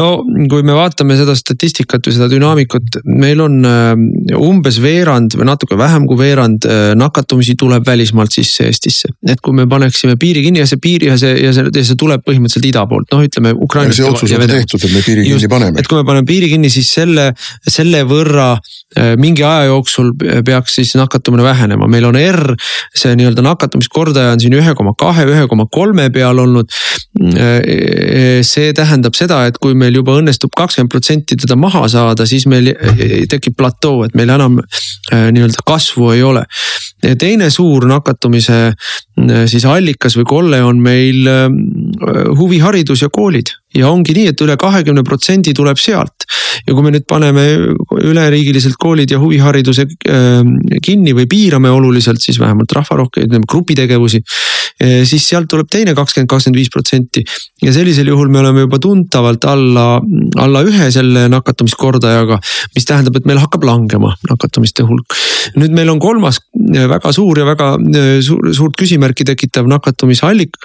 no 0.00 0.08
kui 0.50 0.64
me 0.66 0.74
vaatame 0.76 1.16
seda 1.18 1.34
statistikat 1.38 2.06
või 2.06 2.16
seda 2.16 2.28
dünaamikut, 2.30 3.00
meil 3.08 3.40
on 3.44 3.58
äh, 3.66 3.92
umbes 4.36 4.80
veerand 4.82 5.36
või 5.38 5.48
natuke 5.48 5.78
vähem 5.78 6.06
kui 6.08 6.18
veerand 6.20 6.66
äh, 6.68 6.90
nakatumisi 6.98 7.56
tuleb 7.58 7.86
välismaalt 7.86 8.34
sisse 8.36 8.66
Eestisse. 8.66 9.12
et 9.28 9.40
kui 9.44 9.56
me 9.56 9.66
paneksime 9.70 10.16
piiri 10.20 10.42
kinni 10.46 10.62
ja 10.62 10.68
see 10.68 10.80
piir 10.82 11.06
ja 11.08 11.18
see 11.20 11.34
ja 11.44 11.52
see, 11.56 11.70
ja 11.70 11.84
see 11.86 11.98
tuleb 11.98 12.24
põhimõtteliselt 12.26 12.70
ida 12.70 12.86
poolt, 12.90 13.10
noh, 13.14 13.24
ütleme 13.26 13.54
see 13.92 14.06
otsus 14.06 14.32
on 14.36 14.46
tehtud, 14.48 14.82
et 14.82 14.92
me 14.92 15.04
piiri 15.04 15.24
kinni 15.24 15.36
Just, 15.36 15.50
paneme. 15.52 15.80
et 15.80 15.88
kui 15.88 16.00
me 16.00 16.06
paneme 16.08 16.28
piiri 16.28 16.50
kinni, 16.52 16.72
siis 16.72 16.90
selle, 16.98 17.30
selle 17.62 18.02
võrra 18.08 18.54
mingi 19.20 19.44
aja 19.44 19.66
jooksul 19.70 20.12
peaks 20.46 20.78
siis 20.78 20.94
nakatumine 20.96 21.44
vähenema, 21.44 21.88
meil 21.90 22.06
on 22.08 22.16
R, 22.16 22.54
see 22.96 23.14
nii-öelda 23.18 23.44
nakatumiskordaja 23.44 24.34
on 24.36 24.42
siin 24.42 24.56
ühe 24.56 24.74
koma 24.78 24.94
kahe, 24.98 25.26
ühe 25.28 25.46
koma 25.50 25.66
kolme 25.72 26.08
peal 26.14 26.38
olnud. 26.38 26.70
see 28.46 28.72
tähendab 28.76 29.16
seda, 29.16 29.42
et 29.48 29.58
kui 29.60 29.74
meil 29.74 29.94
juba 29.96 30.16
õnnestub 30.20 30.52
kakskümmend 30.56 30.92
protsenti 30.92 31.36
teda 31.40 31.56
maha 31.60 31.86
saada, 31.92 32.26
siis 32.28 32.46
meil 32.50 32.72
tekib 33.30 33.56
platoo, 33.58 34.04
et 34.06 34.14
meil 34.18 34.32
enam 34.34 34.60
äh, 34.60 35.28
nii-öelda 35.32 35.64
kasvu 35.66 36.12
ei 36.14 36.22
ole. 36.22 36.44
teine 37.18 37.50
suur 37.50 37.86
nakatumise 37.88 38.60
äh, 38.72 39.05
siis 39.48 39.64
allikas 39.64 40.16
või 40.18 40.26
kolle 40.28 40.58
on 40.64 40.80
meil 40.84 41.28
äh, 41.30 41.46
huviharidus 42.36 43.02
ja 43.02 43.08
koolid 43.12 43.54
ja 43.76 43.90
ongi 43.90 44.14
nii, 44.16 44.30
et 44.32 44.42
üle 44.44 44.56
kahekümne 44.60 45.04
protsendi 45.06 45.54
tuleb 45.56 45.80
sealt. 45.80 46.26
ja 46.66 46.74
kui 46.74 46.82
me 46.82 46.90
nüüd 46.90 47.04
paneme 47.06 47.42
üleriigiliselt 48.00 48.78
koolid 48.80 49.10
ja 49.12 49.18
huvihariduse 49.20 49.84
kinni 50.82 51.12
või 51.14 51.26
piirame 51.30 51.70
oluliselt, 51.70 52.22
siis 52.22 52.38
vähemalt 52.40 52.72
rahvarohke, 52.72 53.26
ütleme 53.26 53.44
grupitegevusi. 53.48 54.22
siis 55.04 55.28
sealt 55.28 55.48
tuleb 55.48 55.68
teine 55.70 55.94
kakskümmend, 55.94 56.28
kakskümmend 56.28 56.58
viis 56.58 56.70
protsenti 56.72 57.22
ja 57.62 57.72
sellisel 57.72 58.08
juhul 58.08 58.28
me 58.28 58.40
oleme 58.40 58.64
juba 58.66 58.78
tuntavalt 58.78 59.44
alla, 59.44 60.00
alla 60.36 60.62
ühe 60.64 60.90
selle 60.90 61.28
nakatumiskordajaga. 61.32 62.40
mis 62.74 62.84
tähendab, 62.84 63.16
et 63.16 63.26
meil 63.26 63.40
hakkab 63.40 63.64
langema 63.64 64.14
nakatumiste 64.30 64.84
hulk. 64.88 65.16
nüüd 65.56 65.72
meil 65.76 65.90
on 65.90 66.00
kolmas 66.00 66.40
väga 66.54 67.12
suur 67.12 67.38
ja 67.38 67.44
väga 67.44 67.74
suur, 68.24 68.52
suurt 68.52 68.76
küsimärki 68.76 69.05
tekitav 69.14 69.68
nakatumise 69.70 70.26
allik-, 70.26 70.58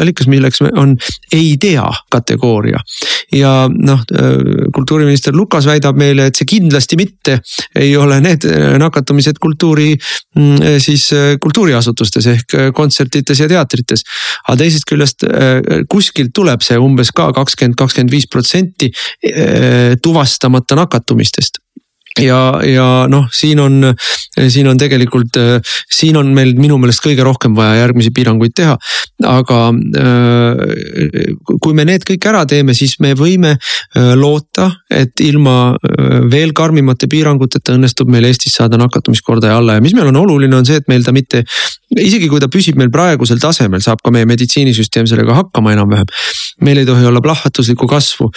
allikas, 0.00 0.28
milleks 0.30 0.62
on 0.72 0.94
ei 1.32 1.56
tea 1.60 1.86
kategooria. 2.12 2.80
ja 3.32 3.66
noh, 3.68 4.02
kultuuriminister 4.74 5.34
Lukas 5.34 5.66
väidab 5.66 5.96
meile, 5.98 6.28
et 6.28 6.38
see 6.38 6.46
kindlasti 6.46 6.96
mitte 6.96 7.40
ei 7.74 7.96
ole 7.96 8.20
need 8.22 8.46
nakatumised 8.78 9.40
kultuuri 9.42 9.96
siis 10.78 11.08
kultuuriasutustes 11.42 12.30
ehk 12.32 12.56
kontsertides 12.74 13.40
ja 13.40 13.48
teatrites. 13.48 14.04
aga 14.48 14.56
teisest 14.62 14.88
küljest 14.88 15.26
kuskilt 15.90 16.32
tuleb 16.34 16.62
see 16.62 16.78
umbes 16.78 17.12
ka 17.12 17.32
kakskümmend, 17.32 17.76
kakskümmend 17.76 18.14
viis 18.14 18.28
protsenti 18.30 18.90
tuvastamata 20.02 20.78
nakatumistest 20.78 21.65
ja, 22.22 22.40
ja 22.64 22.86
noh, 23.10 23.26
siin 23.32 23.60
on, 23.60 23.92
siin 24.48 24.68
on 24.68 24.78
tegelikult, 24.80 25.36
siin 25.92 26.16
on 26.16 26.32
meil 26.36 26.54
minu 26.58 26.78
meelest 26.80 27.02
kõige 27.04 27.24
rohkem 27.26 27.56
vaja 27.56 27.82
järgmisi 27.82 28.12
piiranguid 28.16 28.54
teha. 28.56 28.76
aga 29.26 29.58
äh, 30.00 31.30
kui 31.62 31.74
me 31.76 31.86
need 31.88 32.04
kõik 32.08 32.26
ära 32.28 32.44
teeme, 32.48 32.74
siis 32.76 32.98
me 33.00 33.14
võime 33.16 33.54
äh, 33.56 34.12
loota, 34.18 34.68
et 34.92 35.20
ilma 35.24 35.74
äh, 35.74 36.18
veel 36.32 36.52
karmimate 36.56 37.08
piiranguteta 37.08 37.76
õnnestub 37.76 38.10
meil 38.12 38.28
Eestis 38.28 38.56
saada 38.58 38.76
nakatumiskordaja 38.80 39.56
alla 39.56 39.78
ja 39.78 39.84
mis 39.84 39.94
meil 39.96 40.10
on 40.12 40.20
oluline, 40.24 40.56
on 40.56 40.68
see, 40.68 40.80
et 40.80 40.88
meil 40.92 41.04
ta 41.04 41.14
mitte. 41.16 41.44
isegi 41.96 42.28
kui 42.28 42.40
ta 42.40 42.48
püsib 42.52 42.76
meil 42.76 42.90
praegusel 42.92 43.40
tasemel, 43.40 43.80
saab 43.84 44.02
ka 44.04 44.12
meie 44.12 44.28
meditsiinisüsteem 44.28 45.08
sellega 45.08 45.36
hakkama 45.36 45.72
enam-vähem. 45.76 46.08
meil 46.60 46.78
ei 46.80 46.88
tohi 46.88 47.04
olla 47.06 47.20
plahvatuslikku 47.20 47.86
kasvu 47.88 48.30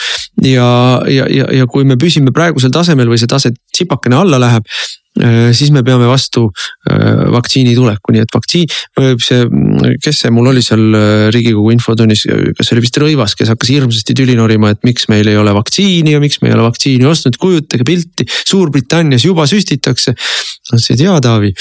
ja, 0.43 1.01
ja, 1.07 1.27
ja, 1.27 1.47
ja 1.53 1.67
kui 1.67 1.83
me 1.83 1.97
püsime 1.99 2.31
praegusel 2.35 2.71
tasemel 2.71 3.09
või 3.11 3.19
see 3.19 3.29
tase 3.29 3.51
tsipakene 3.73 4.17
alla 4.19 4.39
läheb 4.41 4.65
äh, 5.19 5.49
siis 5.55 5.71
me 5.75 5.83
peame 5.83 6.07
vastu 6.09 6.45
äh, 6.89 7.25
vaktsiini 7.33 7.75
tuleku, 7.77 8.13
nii 8.13 8.23
et 8.23 8.35
vaktsiin, 8.35 8.75
see, 9.23 9.45
kes 10.03 10.21
see 10.23 10.33
mul 10.33 10.51
oli 10.51 10.63
seal 10.65 10.83
äh, 10.97 11.27
riigikogu 11.33 11.73
infotunnis, 11.75 12.25
kas 12.57 12.69
see 12.69 12.77
oli 12.77 12.85
vist 12.85 12.99
Rõivas, 13.01 13.35
kes 13.39 13.51
hakkas 13.51 13.71
hirmsasti 13.73 14.15
tüli 14.17 14.37
norima, 14.39 14.73
et 14.73 14.83
miks 14.87 15.09
meil 15.11 15.27
ei 15.31 15.39
ole 15.39 15.53
vaktsiini 15.55 16.15
ja 16.15 16.21
miks 16.23 16.41
me 16.43 16.51
ei 16.51 16.57
ole 16.57 16.67
vaktsiini 16.67 17.07
ostnud, 17.09 17.39
kujutage 17.41 17.87
pilti, 17.87 18.27
Suurbritannias 18.49 19.25
juba 19.27 19.47
süstitakse. 19.49 20.15
ma 20.15 20.77
ütlesin, 20.77 20.95
et 20.95 21.05
jaa, 21.05 21.17
Taavi, 21.23 21.53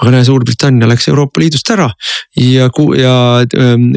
aga 0.00 0.14
näe, 0.14 0.24
Suurbritannia 0.28 0.88
läks 0.90 1.08
Euroopa 1.12 1.42
Liidust 1.42 1.70
ära 1.74 1.90
ja, 2.38 2.68
ja 2.98 3.16
ähm, 3.58 3.90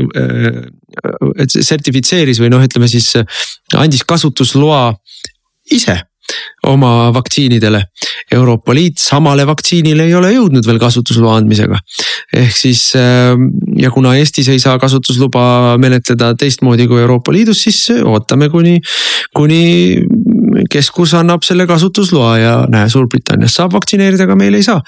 sertifitseeris 1.46 2.40
või 2.44 2.52
noh, 2.54 2.64
ütleme 2.64 2.90
siis 2.92 3.14
andis 3.76 4.04
kasutusloa 4.08 4.90
ise 5.76 6.00
oma 6.70 7.12
vaktsiinidele. 7.16 7.82
Euroopa 8.36 8.74
Liit 8.74 9.00
samale 9.02 9.46
vaktsiinile 9.48 10.08
ei 10.08 10.16
ole 10.18 10.32
jõudnud 10.34 10.66
veel 10.68 10.80
kasutusloa 10.82 11.38
andmisega. 11.40 11.80
ehk 12.36 12.56
siis 12.58 12.94
ja 13.78 13.92
kuna 13.92 14.16
Eestis 14.18 14.50
ei 14.50 14.60
saa 14.60 14.80
kasutusluba 14.80 15.78
menetleda 15.78 16.34
teistmoodi 16.36 16.88
kui 16.88 17.02
Euroopa 17.02 17.34
Liidus, 17.34 17.62
siis 17.68 17.80
ootame 18.04 18.50
kuni, 18.50 18.80
kuni 19.36 19.62
keskus 20.72 21.14
annab 21.18 21.44
selle 21.46 21.66
kasutusloa 21.68 22.34
ja 22.40 22.54
näe, 22.72 22.90
Suurbritannias 22.92 23.56
saab 23.58 23.74
vaktsineerida, 23.76 24.26
aga 24.28 24.38
meil 24.40 24.56
ei 24.58 24.64
saa. 24.66 24.82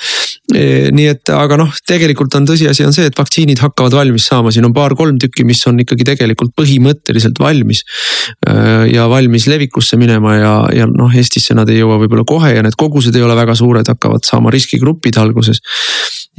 E, 0.54 0.90
nii 0.96 1.08
et, 1.12 1.32
aga 1.34 1.58
noh, 1.60 1.74
tegelikult 1.88 2.36
on 2.40 2.48
tõsiasi 2.48 2.86
on 2.88 2.96
see, 2.96 3.08
et 3.10 3.18
vaktsiinid 3.18 3.62
hakkavad 3.64 3.98
valmis 3.98 4.28
saama, 4.30 4.54
siin 4.54 4.68
on 4.68 4.76
paar-kolm 4.76 5.20
tükki, 5.22 5.46
mis 5.48 5.64
on 5.70 5.82
ikkagi 5.84 6.08
tegelikult 6.08 6.54
põhimõtteliselt 6.60 7.42
valmis. 7.44 7.84
E, 8.48 8.56
ja 8.94 9.08
valmis 9.12 9.48
levikusse 9.52 10.00
minema 10.00 10.38
ja, 10.38 10.54
ja 10.76 10.88
noh, 10.92 11.14
Eestisse 11.18 11.58
nad 11.58 11.67
ei 11.72 11.82
jõua 11.82 12.00
võib-olla 12.04 12.26
kohe 12.28 12.54
ja 12.56 12.64
need 12.66 12.78
kogused 12.78 13.16
ei 13.16 13.26
ole 13.26 13.36
väga 13.38 13.56
suured, 13.56 13.88
hakkavad 13.88 14.26
saama 14.28 14.54
riskigrupid 14.54 15.20
alguses 15.22 15.62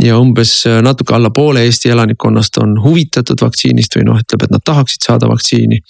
ja 0.03 0.19
umbes 0.19 0.67
äh, 0.67 0.83
natuke 0.83 1.15
alla 1.15 1.31
poole 1.31 1.65
Eesti 1.65 1.89
elanikkonnast 1.89 2.59
on 2.63 2.77
huvitatud 2.83 3.41
vaktsiinist 3.43 3.97
või 3.99 4.07
noh, 4.07 4.19
ütleb, 4.23 4.45
et 4.45 4.55
nad 4.55 4.63
tahaksid 4.65 5.05
saada 5.07 5.29
vaktsiini. 5.29 5.81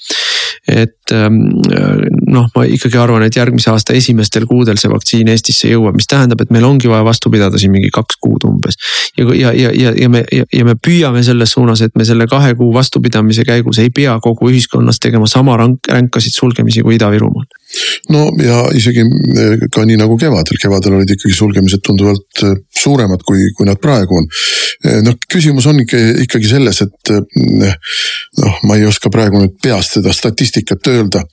et 0.68 1.12
ähm, 1.12 1.36
äh, 1.72 2.08
noh, 2.26 2.48
ma 2.54 2.64
ikkagi 2.64 2.98
arvan, 2.98 3.22
et 3.22 3.36
järgmise 3.36 3.70
aasta 3.70 3.92
esimestel 3.96 4.46
kuudel 4.46 4.80
see 4.80 4.90
vaktsiin 4.90 5.28
Eestisse 5.28 5.68
jõuab, 5.68 5.96
mis 5.96 6.08
tähendab, 6.08 6.40
et 6.40 6.50
meil 6.50 6.64
ongi 6.64 6.88
vaja 6.88 7.04
vastu 7.04 7.30
pidada 7.30 7.60
siin 7.60 7.72
mingi 7.72 7.90
kaks 7.92 8.16
kuud 8.20 8.44
umbes. 8.48 8.80
ja, 9.18 9.28
ja, 9.34 9.52
ja, 9.52 9.70
ja, 9.74 9.92
ja 9.96 10.08
me 10.08 10.24
ja, 10.32 10.44
ja 10.52 10.64
me 10.64 10.74
püüame 10.86 11.22
selles 11.22 11.52
suunas, 11.52 11.80
et 11.84 11.96
me 11.96 12.04
selle 12.04 12.26
kahe 12.26 12.54
kuu 12.54 12.72
vastupidamise 12.74 13.44
käigus 13.44 13.78
ei 13.78 13.90
pea 13.90 14.18
kogu 14.24 14.50
ühiskonnas 14.50 15.00
tegema 15.00 15.26
sama 15.26 15.56
rank, 15.56 15.88
ränkasid 15.88 16.36
sulgemisi 16.36 16.82
kui 16.82 16.96
Ida-Virumaal 16.96 17.48
no 18.12 18.28
ja 18.42 18.62
isegi 18.76 19.04
eh, 19.04 19.66
ka 19.72 19.84
nii 19.88 19.98
nagu 20.00 20.16
kevadel, 20.20 20.58
kevadel 20.60 20.98
olid 20.98 21.12
ikkagi 21.14 21.36
sulgemised 21.36 21.82
tunduvalt 21.84 22.44
eh, 22.46 22.56
suuremad, 22.82 23.24
kui, 23.26 23.50
kui 23.56 23.68
nad 23.68 23.80
praegu 23.82 24.20
on. 24.22 24.28
Noh, 25.02 25.16
küsimus 25.26 25.66
on 25.66 25.80
ikka, 25.82 25.98
ikkagi 26.22 26.46
selles, 26.52 26.78
et 26.84 27.10
noh, 27.10 28.60
ma 28.68 28.76
ei 28.78 28.84
oska 28.86 29.10
praegu 29.10 29.40
nüüd 29.42 29.56
peast 29.58 29.96
seda 29.96 30.12
statistikat 30.14 30.86
öelda. 30.92 31.24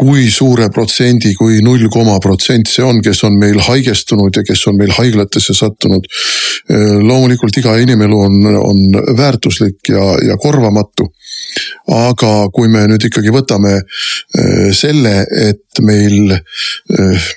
kui 0.00 0.30
suure 0.32 0.70
protsendi, 0.72 1.34
kui 1.36 1.60
null 1.62 1.86
koma 1.92 2.16
protsent 2.24 2.70
see 2.72 2.82
on, 2.82 2.98
kes 3.04 3.22
on 3.28 3.36
meil 3.38 3.60
haigestunud 3.62 4.34
ja 4.34 4.42
kes 4.42 4.66
on 4.66 4.78
meil 4.80 4.90
haiglatesse 4.96 5.54
sattunud. 5.54 6.08
loomulikult 7.06 7.56
iga 7.62 7.76
inimelu 7.78 8.20
on, 8.26 8.34
on 8.58 9.16
väärtuslik 9.16 9.92
ja, 9.94 10.16
ja 10.26 10.36
korvamatu 10.36 11.06
aga 11.90 12.32
kui 12.54 12.70
me 12.72 12.84
nüüd 12.90 13.04
ikkagi 13.08 13.32
võtame 13.34 13.76
äh, 13.80 14.70
selle, 14.76 15.24
et 15.48 15.82
meil 15.84 16.34
äh, 16.36 17.28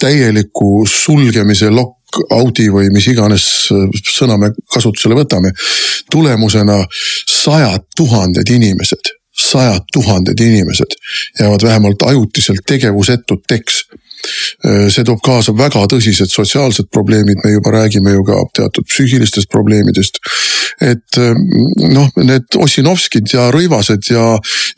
täieliku 0.00 0.82
sulgemise 0.88 1.70
lokk 1.72 1.98
Audi 2.36 2.66
või 2.68 2.90
mis 2.92 3.08
iganes 3.08 3.46
äh, 3.72 3.88
sõna 4.04 4.36
me 4.40 4.52
kasutusele 4.74 5.16
võtame. 5.16 5.54
tulemusena 6.12 6.82
sajad 7.30 7.86
tuhanded 7.96 8.48
inimesed, 8.52 9.14
sajad 9.32 9.86
tuhanded 9.92 10.40
inimesed 10.40 10.98
jäävad 11.40 11.64
vähemalt 11.64 12.02
ajutiselt 12.04 12.66
tegevusetuteks 12.68 13.84
see 14.62 15.04
toob 15.06 15.18
kaasa 15.24 15.54
väga 15.58 15.86
tõsised 15.90 16.30
sotsiaalsed 16.30 16.90
probleemid, 16.94 17.40
me 17.44 17.52
juba 17.56 17.72
räägime 17.74 18.14
ju 18.14 18.24
ka 18.26 18.38
teatud 18.58 18.86
psüühilistest 18.86 19.50
probleemidest. 19.50 20.18
et 20.80 21.18
äh, 21.18 21.34
noh, 21.92 22.08
need 22.16 22.56
Ossinovskid 22.56 23.28
ja 23.32 23.50
Rõivased 23.52 24.08
ja, 24.10 24.24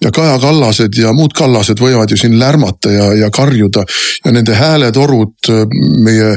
ja 0.02 0.10
Kaja 0.12 0.38
Kallased 0.42 0.96
ja 0.98 1.12
muud 1.16 1.32
Kallased 1.36 1.80
võivad 1.80 2.10
ju 2.10 2.18
siin 2.18 2.38
lärmata 2.38 2.90
ja, 2.90 3.06
ja 3.14 3.30
karjuda. 3.30 3.84
ja 4.24 4.32
nende 4.32 4.54
hääletorud 4.58 5.50
äh, 5.50 5.62
meie, 6.04 6.34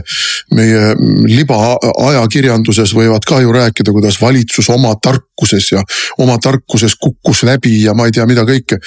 meie 0.55 0.83
libaajakirjanduses 1.27 2.93
võivad 2.95 3.25
ka 3.27 3.41
ju 3.41 3.53
rääkida, 3.53 3.91
kuidas 3.91 4.21
valitsus 4.21 4.69
oma 4.69 4.93
tarkuses 5.01 5.71
ja 5.71 5.83
oma 6.17 6.37
tarkuses 6.37 6.95
kukkus 6.95 7.43
läbi 7.43 7.81
ja 7.83 7.93
ma 7.93 8.05
ei 8.07 8.15
tea, 8.15 8.25
mida 8.29 8.45
kõike. 8.47 8.79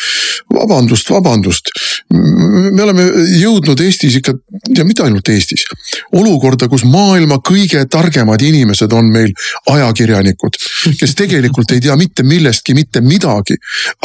vabandust, 0.54 1.10
vabandust, 1.10 1.74
me 2.14 2.82
oleme 2.82 3.04
jõudnud 3.40 3.80
Eestis 3.84 4.16
ikka 4.20 4.34
ja 4.76 4.84
mitte 4.84 5.04
ainult 5.04 5.28
Eestis, 5.28 5.64
olukorda, 6.16 6.68
kus 6.68 6.84
maailma 6.88 7.40
kõige 7.46 7.82
targemad 7.90 8.42
inimesed 8.42 8.92
on 8.96 9.10
meil 9.12 9.32
ajakirjanikud, 9.70 10.58
kes 11.00 11.14
tegelikult 11.18 11.74
ei 11.74 11.82
tea 11.84 11.96
mitte 12.00 12.24
millestki 12.26 12.74
mitte 12.74 13.02
midagi, 13.04 13.56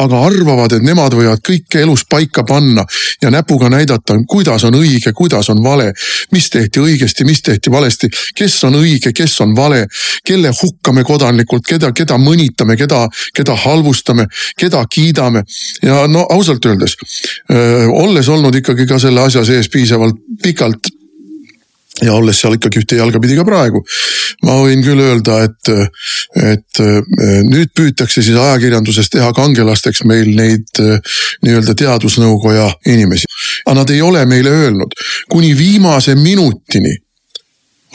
aga 0.04 0.22
arvavad, 0.28 0.78
et 0.78 0.86
nemad 0.86 1.16
võivad 1.18 1.44
kõike 1.46 1.82
elus 1.86 2.06
paika 2.10 2.44
panna 2.48 2.86
ja 3.22 3.32
näpuga 3.34 3.70
näidata, 3.74 4.18
kuidas 4.28 4.68
on 4.68 4.80
õige, 4.80 5.14
kuidas 5.14 5.50
on 5.54 5.64
vale, 5.64 5.92
mis 6.32 6.50
tehti 6.54 6.84
õigesti, 6.84 7.26
mis 7.26 7.42
tehti 7.46 7.72
valesti, 7.72 8.10
kes 8.36 8.58
on 8.68 8.80
õige, 8.82 9.14
kes 9.16 9.40
on 9.46 9.56
vale, 9.58 9.86
kelle 10.28 10.52
hukkame 10.62 11.04
kodanlikult, 11.04 11.66
keda, 11.68 11.92
keda 11.96 12.18
mõnitame, 12.22 12.78
keda, 12.80 13.06
keda 13.36 13.56
halvustame, 13.66 14.28
keda 14.60 14.84
kiidame 14.92 15.44
ja 15.84 16.06
no 16.12 16.26
ausalt 16.32 16.66
öeldes, 16.66 16.98
olles 17.92 18.30
olnud 18.30 18.56
ikkagi 18.62 18.88
ka 18.90 19.00
selle 19.02 19.26
asja 19.26 19.46
sees 19.46 19.70
piisavalt 19.74 20.22
pikalt 20.44 20.92
ja 22.04 22.14
olles 22.14 22.40
seal 22.42 22.58
ikkagi 22.58 22.82
ühte 22.82 22.98
jalga 23.00 23.20
pidi 23.24 23.38
ka 23.38 23.46
praegu. 23.48 23.82
ma 24.44 24.58
võin 24.60 24.82
küll 24.84 25.00
öelda, 25.00 25.38
et, 25.48 25.70
et 26.42 26.82
nüüd 27.48 27.72
püütakse 27.78 28.24
siis 28.24 28.36
ajakirjanduses 28.36 29.10
teha 29.14 29.32
kangelasteks 29.34 30.04
meil 30.10 30.34
neid 30.36 30.82
nii-öelda 31.46 31.76
teadusnõukoja 31.80 32.68
inimesi. 32.92 33.30
aga 33.66 33.80
nad 33.80 33.96
ei 33.96 34.02
ole 34.02 34.26
meile 34.26 34.52
öelnud 34.52 34.98
kuni 35.32 35.56
viimase 35.58 36.16
minutini 36.20 36.98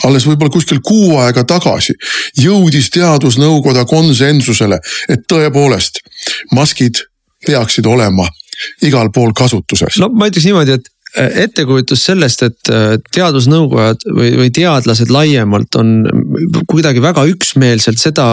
alles 0.07 0.25
võib-olla 0.27 0.53
kuskil 0.53 0.81
kuu 0.85 1.17
aega 1.21 1.43
tagasi 1.47 1.95
jõudis 2.39 2.89
teadusnõukoda 2.93 3.85
konsensusele, 3.89 4.79
et 5.09 5.25
tõepoolest 5.29 6.01
maskid 6.55 7.03
peaksid 7.45 7.85
olema 7.85 8.27
igal 8.85 9.09
pool 9.13 9.33
kasutuses. 9.33 9.97
no 10.01 10.09
ma 10.13 10.29
ütleks 10.29 10.45
niimoodi, 10.49 10.77
et 10.77 10.89
ettekujutus 11.17 12.05
sellest, 12.07 12.43
et 12.45 12.71
teadusnõukojad 13.11 14.05
või, 14.15 14.29
või 14.39 14.51
teadlased 14.55 15.11
laiemalt 15.11 15.75
on 15.79 15.89
kuidagi 16.69 17.03
väga 17.03 17.25
üksmeelselt 17.31 17.99
seda, 17.99 18.25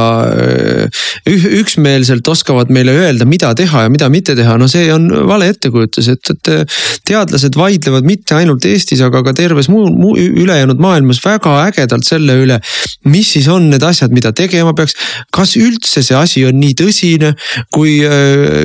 üksmeelselt 1.27 2.29
oskavad 2.31 2.71
meile 2.75 2.95
öelda, 2.95 3.27
mida 3.29 3.51
teha 3.59 3.87
ja 3.87 3.93
mida 3.93 4.09
mitte 4.13 4.37
teha, 4.39 4.57
no 4.61 4.69
see 4.71 4.87
on 4.95 5.09
vale 5.29 5.51
ettekujutus, 5.55 6.11
et, 6.15 6.33
et. 6.35 6.77
teadlased 7.09 7.57
vaidlevad 7.57 8.07
mitte 8.07 8.37
ainult 8.37 8.65
Eestis, 8.69 9.01
aga 9.05 9.23
ka 9.27 9.33
terves 9.37 9.71
muu, 9.73 9.89
muu 9.91 10.15
ülejäänud 10.19 10.81
maailmas 10.83 11.21
väga 11.25 11.55
ägedalt 11.67 12.07
selle 12.07 12.37
üle. 12.45 12.61
mis 13.09 13.31
siis 13.33 13.47
on 13.49 13.71
need 13.71 13.83
asjad, 13.83 14.13
mida 14.13 14.33
tegema 14.37 14.75
peaks, 14.77 14.95
kas 15.33 15.55
üldse 15.57 16.03
see 16.05 16.17
asi 16.17 16.45
on 16.45 16.59
nii 16.61 16.75
tõsine, 16.77 17.33
kui, 17.73 17.99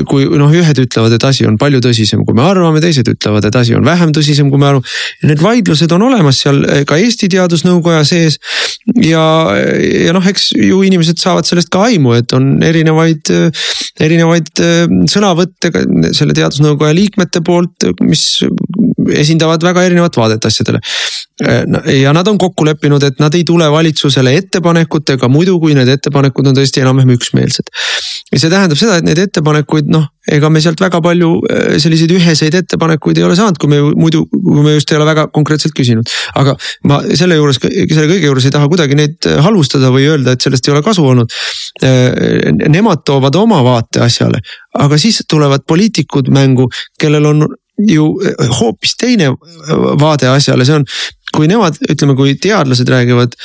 kui 0.10 0.26
noh, 0.39 0.52
ühed 0.52 0.82
ütlevad, 0.84 1.15
et 1.15 1.23
asi 1.28 1.47
on 1.47 1.58
palju 1.62 1.80
tõsisem, 1.84 2.26
kui 2.28 2.36
me 2.36 2.43
arvame, 2.43 2.82
teised 2.84 3.08
ütlevad, 3.08 3.47
et 3.47 3.56
asi 3.56 3.78
on 3.78 3.86
vähem 3.86 4.03
vähem 4.04 4.13
tõsisem, 4.16 4.52
kui 4.52 4.62
me 4.62 4.70
aru. 4.70 4.84
Need 5.24 5.42
vaidlused 5.44 5.96
on 5.96 6.06
olemas 6.10 6.44
seal 6.44 6.62
eh, 6.68 6.84
ka 6.89 7.00
Eesti 7.00 7.32
Teadusnõukoja 7.34 8.04
sees. 8.08 8.39
ja, 9.00 9.24
ja 10.04 10.13
noh, 10.16 10.26
eks 10.28 10.52
ju 10.60 10.82
inimesed 10.84 11.22
saavad 11.22 11.48
sellest 11.48 11.72
ka 11.74 11.88
aimu, 11.88 12.18
et 12.20 12.34
on 12.36 12.58
erinevaid, 12.66 13.32
erinevaid 14.04 14.52
eh, 14.63 14.86
sõnavõtte 15.12 15.72
selle 16.16 16.36
Teadusnõukoja 16.36 16.96
liikmete 16.98 17.44
poolt, 17.46 17.88
mis 18.04 18.44
esindavad 19.12 19.63
väga 19.63 19.84
erinevat 19.88 20.18
vaadet 20.18 20.46
asjadele. 20.46 20.80
Äh, 21.42 21.63
ja 22.02 22.13
nad 22.13 22.28
on 22.28 22.38
kokku 22.38 22.66
leppinud, 22.66 23.04
et 23.04 23.20
nad 23.20 23.34
ei 23.34 23.44
tule 23.44 23.66
valitsusele 23.72 24.36
ettepanekutega 24.38 25.28
muidu, 25.34 25.58
kui 25.60 25.74
need 25.74 25.89
ettepanekud 25.89 26.52
on 26.52 26.58
tõesti 26.60 26.84
enam-vähem 26.84 27.16
üksmeelsed. 27.16 27.72
ja 28.34 28.39
see 28.39 28.50
tähendab 28.50 28.78
seda, 28.78 28.98
et 28.98 29.06
neid 29.06 29.18
ettepanekuid 29.18 29.89
noh, 29.94 30.06
ega 30.30 30.50
me 30.54 30.62
sealt 30.62 30.82
väga 30.82 31.02
palju 31.02 31.32
äh, 31.50 31.80
selliseid 31.82 32.13
üheseid 32.13 32.54
ettepanekuid 32.60 33.18
ei 33.18 33.26
ole 33.26 33.38
saanud, 33.38 33.58
kui 33.58 33.72
me 33.72 33.82
muidu, 33.82 34.28
kui 34.30 34.62
me 34.62 34.76
just 34.76 34.94
ei 34.94 35.00
ole 35.00 35.08
väga 35.10 35.26
konkreetselt 35.34 35.74
küsinud. 35.74 36.13
aga 36.38 36.54
ma 36.89 37.02
selle 37.18 37.39
juures, 37.39 37.58
selle 37.63 38.06
kõige 38.12 38.30
juures 38.30 38.46
ei 38.46 38.54
taha 38.54 38.70
kuidagi 38.70 39.00
neid 39.00 39.30
äh, 39.30 39.42
halvustada 39.42 39.89
või 39.94 40.06
öelda, 40.12 40.38
et 40.38 40.46
sellest 40.46 40.70
ei 40.70 40.76
ole 40.76 40.86
kasu 40.86 41.06
olnud. 41.06 41.34
Nemad 42.70 43.02
toovad 43.06 43.36
oma 43.36 43.63
vaate 43.66 44.04
asjale, 44.06 44.39
aga 44.80 44.98
siis 45.02 45.24
tulevad 45.30 45.66
poliitikud 45.68 46.30
mängu, 46.34 46.70
kellel 47.02 47.26
on 47.32 47.46
ju 47.89 48.08
hoopis 48.60 48.96
teine 49.00 49.34
vaade 50.00 50.30
asjale, 50.32 50.65
see 50.65 50.80
on 50.80 50.88
kui 51.34 51.50
nemad, 51.50 51.80
ütleme, 51.89 52.15
kui 52.17 52.36
teadlased 52.41 52.89
räägivad 52.89 53.36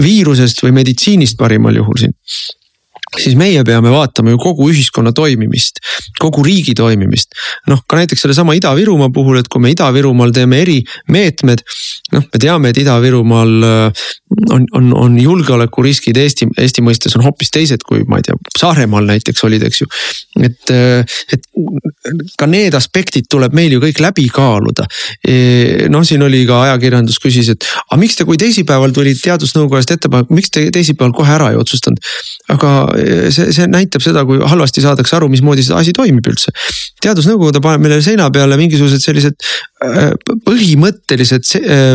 viirusest 0.00 0.62
või 0.64 0.74
meditsiinist 0.80 1.38
parimal 1.38 1.76
juhul 1.76 2.00
siin 2.00 2.14
siis 3.18 3.36
meie 3.38 3.64
peame 3.66 3.92
vaatama 3.92 4.34
ju 4.34 4.40
kogu 4.42 4.68
ühiskonna 4.72 5.12
toimimist, 5.16 5.80
kogu 6.20 6.44
riigi 6.46 6.74
toimimist. 6.74 7.34
noh, 7.70 7.82
ka 7.88 7.96
näiteks 7.96 8.24
sellesama 8.24 8.54
Ida-Virumaa 8.58 9.10
puhul, 9.14 9.38
et 9.40 9.48
kui 9.48 9.62
me 9.62 9.72
Ida-Virumaal 9.74 10.32
teeme 10.34 10.60
erimeetmed. 10.64 11.64
noh, 12.12 12.26
me 12.32 12.40
teame, 12.40 12.72
et 12.72 12.82
Ida-Virumaal 12.82 13.54
on, 14.50 14.66
on, 14.72 14.92
on 14.98 15.18
julgeolekuriskid 15.20 16.16
Eesti, 16.16 16.48
Eesti 16.58 16.82
mõistes 16.84 17.14
on 17.18 17.24
hoopis 17.24 17.52
teised, 17.54 17.84
kui 17.86 18.04
ma 18.08 18.20
ei 18.20 18.28
tea, 18.28 18.38
Saaremaal 18.58 19.06
näiteks 19.08 19.44
olid, 19.46 19.62
eks 19.66 19.82
ju. 19.82 19.88
et, 20.42 20.74
et 21.32 21.48
ka 22.38 22.48
need 22.50 22.74
aspektid 22.76 23.28
tuleb 23.30 23.54
meil 23.56 23.76
ju 23.76 23.82
kõik 23.82 24.00
läbi 24.02 24.26
kaaluda. 24.32 24.86
noh, 25.92 26.04
siin 26.06 26.22
oli 26.26 26.44
ka 26.48 26.62
ajakirjandus 26.68 27.20
küsis, 27.22 27.50
et 27.54 27.66
aga 27.84 28.00
miks 28.00 28.18
te, 28.18 28.26
kui 28.28 28.38
teisipäeval 28.40 28.94
tuli 28.96 29.14
teadusnõukojast 29.18 29.94
ettepanek, 29.96 30.32
miks 30.34 30.52
te 30.54 30.66
teisipäeval 30.74 31.14
kohe 31.16 31.34
ära 31.36 31.52
ei 31.52 31.60
otsustanud? 31.60 32.02
aga 32.52 32.72
see, 33.34 33.52
see 33.54 33.68
näitab 33.70 34.04
seda, 34.04 34.24
kui 34.28 34.40
halvasti 34.40 34.84
saadakse 34.84 35.16
aru, 35.18 35.28
mismoodi 35.32 35.64
see 35.66 35.76
asi 35.76 35.94
toimib 35.96 36.26
üldse. 36.30 36.54
teadusnõukoda 37.04 37.62
paneb 37.64 37.84
meile 37.84 38.00
seina 38.04 38.30
peale 38.32 38.56
mingisugused 38.60 39.04
sellised 39.04 39.36
põhimõttelised, 40.44 41.48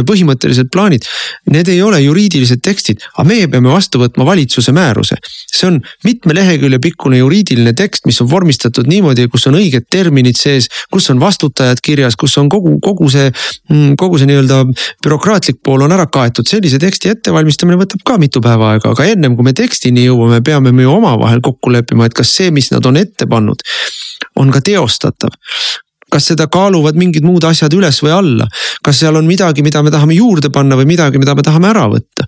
põhimõttelised 0.08 0.70
plaanid. 0.74 1.06
Need 1.52 1.72
ei 1.72 1.82
ole 1.86 2.02
juriidilised 2.04 2.62
tekstid, 2.66 3.04
aga 3.16 3.28
meie 3.30 3.50
peame 3.52 3.72
vastu 3.72 4.02
võtma 4.02 4.28
valitsuse 4.28 4.74
määruse. 4.76 5.18
see 5.50 5.68
on 5.68 5.80
mitme 6.04 6.34
lehekülje 6.34 6.80
pikkune 6.80 7.18
juriidiline 7.18 7.74
tekst, 7.74 8.06
mis 8.06 8.22
on 8.22 8.30
vormistatud 8.32 8.88
niimoodi, 8.88 9.28
kus 9.28 9.48
on 9.50 9.58
õiged 9.60 9.90
terminid 9.90 10.38
sees, 10.38 10.70
kus 10.92 11.10
on 11.10 11.20
vastutajad 11.20 11.82
kirjas, 11.84 12.16
kus 12.16 12.38
on 12.38 12.50
kogu, 12.50 12.78
kogu 12.80 13.10
see, 13.10 13.32
mm, 13.70 13.96
kogu 14.00 14.20
see 14.20 14.30
nii-öelda 14.30 14.62
bürokraatlik 15.04 15.60
pool 15.64 15.84
on 15.84 15.92
ära 15.92 16.08
kaetud. 16.08 16.48
sellise 16.48 16.80
teksti 16.80 17.10
ettevalmistamine 17.10 17.78
võtab 17.78 18.06
ka 18.06 18.18
mitu 18.18 18.42
päeva 18.42 18.74
aega, 18.74 18.94
aga 18.94 19.06
ennem 19.06 19.36
kui 19.36 19.44
me 19.44 19.54
tekstini 19.54 20.06
jõuame, 20.06 20.42
peame 20.42 20.72
me 20.72 20.84
ju 20.84 20.94
omavahel 20.94 21.42
kokku 21.42 21.72
leppima, 21.72 22.06
et 22.06 22.14
kas 22.14 22.32
see, 22.36 22.52
mis 22.52 22.72
nad 22.72 22.86
on 22.86 22.98
ette 22.98 23.28
pannud 23.28 23.62
on 24.40 24.52
ka 24.54 24.62
teostatav 24.64 25.36
kas 26.12 26.30
seda 26.32 26.48
kaaluvad 26.52 26.98
mingid 27.00 27.26
muud 27.26 27.46
asjad 27.48 27.74
üles 27.78 28.02
või 28.04 28.14
alla. 28.16 28.48
kas 28.86 29.02
seal 29.02 29.18
on 29.20 29.28
midagi, 29.28 29.64
mida 29.66 29.82
me 29.84 29.92
tahame 29.94 30.18
juurde 30.18 30.52
panna 30.54 30.78
või 30.80 30.88
midagi, 30.90 31.22
mida 31.22 31.36
me 31.36 31.46
tahame 31.46 31.70
ära 31.72 31.86
võtta. 31.92 32.28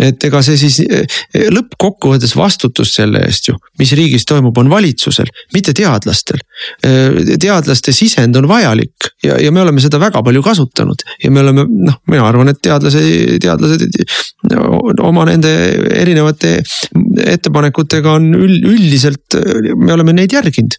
et 0.00 0.24
ega 0.24 0.42
see 0.42 0.56
siis 0.60 0.80
eh, 0.86 1.20
lõppkokkuvõttes 1.52 2.34
vastutus 2.38 2.94
selle 2.96 3.22
eest 3.26 3.50
ju, 3.50 3.56
mis 3.78 3.92
riigis 3.98 4.24
toimub, 4.28 4.56
on 4.58 4.70
valitsusel, 4.70 5.28
mitte 5.54 5.74
teadlastel. 5.76 6.40
Eh, 6.86 7.36
teadlaste 7.40 7.92
sisend 7.96 8.36
on 8.36 8.48
vajalik 8.48 9.10
ja, 9.24 9.38
ja 9.40 9.52
me 9.52 9.64
oleme 9.64 9.82
seda 9.82 10.00
väga 10.00 10.22
palju 10.24 10.42
kasutanud 10.44 11.04
ja 11.24 11.30
me 11.30 11.44
oleme 11.44 11.66
noh, 11.68 12.00
mina 12.10 12.26
arvan, 12.28 12.52
et 12.52 12.60
teadlase, 12.62 13.02
teadlased 13.42 14.00
oma 15.04 15.26
nende 15.28 15.50
erinevate 16.00 16.58
ettepanekutega 17.30 18.16
on 18.18 18.30
üldiselt, 18.34 19.36
me 19.76 19.92
oleme 19.94 20.14
neid 20.16 20.32
järginud 20.32 20.78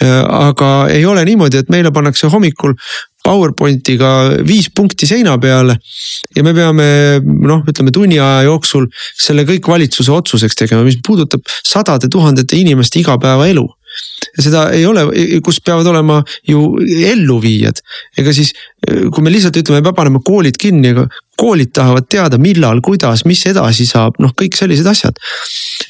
aga 0.00 0.88
ei 0.88 1.04
ole 1.04 1.24
niimoodi, 1.28 1.60
et 1.60 1.72
meile 1.72 1.92
pannakse 1.92 2.30
hommikul 2.32 2.74
PowerPointiga 3.24 4.10
viis 4.48 4.70
punkti 4.72 5.06
seina 5.06 5.36
peale. 5.38 5.76
ja 6.36 6.42
me 6.42 6.54
peame 6.56 6.86
noh, 7.20 7.64
ütleme 7.68 7.92
tunni 7.92 8.18
aja 8.18 8.46
jooksul 8.48 8.88
selle 8.96 9.44
kõik 9.48 9.68
valitsuse 9.68 10.12
otsuseks 10.12 10.56
tegema, 10.56 10.84
mis 10.86 11.00
puudutab 11.06 11.44
sadade 11.66 12.08
tuhandete 12.08 12.56
inimeste 12.56 13.00
igapäevaelu 13.00 13.66
seda 14.40 14.68
ei 14.74 14.84
ole, 14.86 15.06
kus 15.44 15.60
peavad 15.64 15.88
olema 15.90 16.20
ju 16.48 16.62
elluviijad. 17.10 17.80
ega 18.18 18.32
siis, 18.34 18.52
kui 18.84 19.24
me 19.24 19.32
lihtsalt 19.32 19.56
ütleme, 19.60 19.82
me 19.84 19.94
paneme 19.96 20.22
koolid 20.24 20.58
kinni, 20.60 20.92
aga 20.94 21.06
koolid 21.40 21.72
tahavad 21.76 22.06
teada, 22.12 22.38
millal, 22.38 22.82
kuidas, 22.84 23.24
mis 23.28 23.42
edasi 23.48 23.86
saab, 23.88 24.18
noh, 24.20 24.34
kõik 24.36 24.58
sellised 24.58 24.86
asjad. 24.86 25.18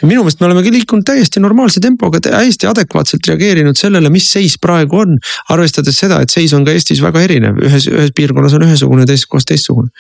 minu 0.03 0.23
meelest 0.23 0.41
me 0.41 0.47
olemegi 0.49 0.73
liikunud 0.73 1.05
täiesti 1.07 1.43
normaalse 1.43 1.83
tempoga, 1.83 2.23
hästi 2.33 2.71
adekvaatselt 2.71 3.27
reageerinud 3.29 3.79
sellele, 3.79 4.11
mis 4.11 4.31
seis 4.33 4.57
praegu 4.59 5.03
on. 5.05 5.19
arvestades 5.51 5.99
seda, 5.99 6.21
et 6.23 6.31
seis 6.31 6.55
on 6.55 6.65
ka 6.65 6.75
Eestis 6.75 7.03
väga 7.03 7.23
erinev, 7.27 7.59
ühes, 7.67 7.89
ühes 7.91 8.15
piirkonnas 8.17 8.55
on 8.57 8.69
ühesugune, 8.69 9.07
teises 9.07 9.27
kohas 9.27 9.49
teistsugune 9.51 9.91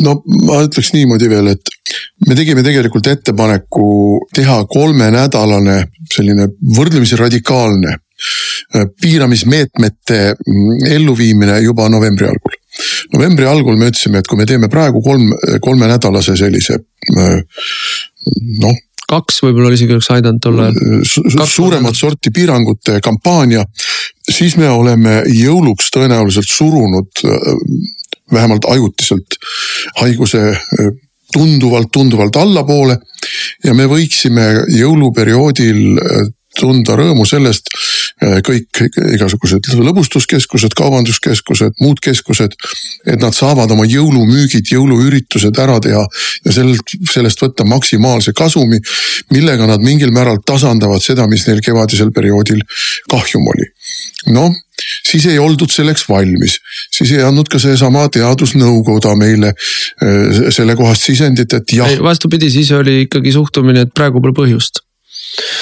no 0.00 0.14
ma 0.46 0.62
ütleks 0.64 0.92
niimoodi 0.94 1.28
veel, 1.30 1.52
et 1.52 1.72
me 2.28 2.36
tegime 2.38 2.64
tegelikult 2.64 3.10
ettepaneku 3.12 3.88
teha 4.34 4.62
kolmenädalane 4.70 5.78
selline 6.12 6.48
võrdlemisi 6.76 7.18
radikaalne 7.20 7.92
äh, 7.96 8.86
piiramismeetmete 9.02 10.20
mm, 10.32 10.86
elluviimine 10.96 11.58
juba 11.66 11.88
novembri 11.92 12.30
algul. 12.30 12.56
novembri 13.12 13.48
algul 13.48 13.76
me 13.76 13.90
ütlesime, 13.92 14.22
et 14.22 14.30
kui 14.30 14.40
me 14.40 14.48
teeme 14.48 14.70
praegu 14.72 15.02
kolm, 15.04 15.34
kolmenädalase 15.60 16.38
sellise 16.40 16.78
äh, 16.78 17.36
noh 18.62 18.80
kaks 19.12 19.42
võib-olla 19.44 19.72
isegi 19.74 19.92
oleks 19.92 20.10
aidanud 20.14 20.46
ajal 20.48 21.02
su. 21.04 21.22
suuremat 21.56 21.96
sorti 21.98 22.32
piirangute 22.32 23.00
kampaania, 23.04 23.64
siis 24.32 24.56
me 24.56 24.68
oleme 24.70 25.22
jõuluks 25.28 25.90
tõenäoliselt 25.94 26.48
surunud 26.48 27.24
äh, 27.24 27.54
vähemalt 28.32 28.64
ajutiselt 28.72 29.36
haiguse 30.00 30.56
tunduvalt, 31.32 31.90
tunduvalt 31.92 32.36
allapoole. 32.36 32.98
ja 33.64 33.74
me 33.74 33.86
võiksime 33.86 34.46
jõuluperioodil 34.72 35.98
tunda 36.58 36.96
rõõmu 36.98 37.24
sellest, 37.28 37.70
kõik 38.46 38.82
igasugused 39.16 39.66
lõbustuskeskused, 39.82 40.74
kaubanduskeskused, 40.78 41.78
muud 41.80 42.00
keskused. 42.02 42.54
et 43.06 43.20
nad 43.20 43.34
saavad 43.34 43.70
oma 43.70 43.84
jõulumüügid, 43.88 44.68
jõuluüritused 44.74 45.58
ära 45.58 45.78
teha 45.80 46.02
ja 46.44 46.52
sellest, 46.52 46.96
sellest 47.10 47.42
võtta 47.42 47.64
maksimaalse 47.64 48.32
kasumi. 48.32 48.80
millega 49.30 49.66
nad 49.66 49.80
mingil 49.80 50.12
määral 50.12 50.38
tasandavad 50.46 51.02
seda, 51.02 51.26
mis 51.26 51.46
neil 51.46 51.60
kevadisel 51.60 52.12
perioodil 52.12 52.60
kahjum 53.08 53.48
oli. 53.54 53.66
noh 54.32 54.52
siis 55.06 55.26
ei 55.26 55.38
oldud 55.38 55.70
selleks 55.70 56.06
valmis, 56.08 56.58
siis 56.90 57.12
ei 57.12 57.22
andnud 57.22 57.48
ka 57.50 57.58
seesama 57.62 58.08
teadusnõukoda 58.12 59.14
meile 59.16 59.52
äh, 59.52 60.48
sellekohast 60.50 61.10
sisendit, 61.10 61.52
et 61.52 61.76
jah. 61.76 61.98
vastupidi, 62.02 62.50
siis 62.50 62.72
oli 62.76 63.02
ikkagi 63.06 63.32
suhtumine, 63.32 63.86
et 63.86 63.94
praegu 63.94 64.20
pole 64.20 64.34
põhjust 64.36 64.82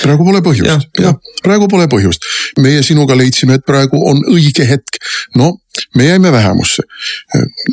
praegu 0.03 0.27
pole 0.27 0.43
põhjust 0.45 0.69
ja,, 0.69 0.79
jah, 0.99 1.17
praegu 1.45 1.69
pole 1.71 1.87
põhjust. 1.91 2.27
meie 2.59 2.83
sinuga 2.87 3.17
leidsime, 3.19 3.59
et 3.59 3.67
praegu 3.67 4.01
on 4.11 4.23
õige 4.33 4.67
hetk. 4.67 4.99
no 5.39 5.53
me 5.97 6.07
jäime 6.07 6.33
vähemusse. 6.33 6.83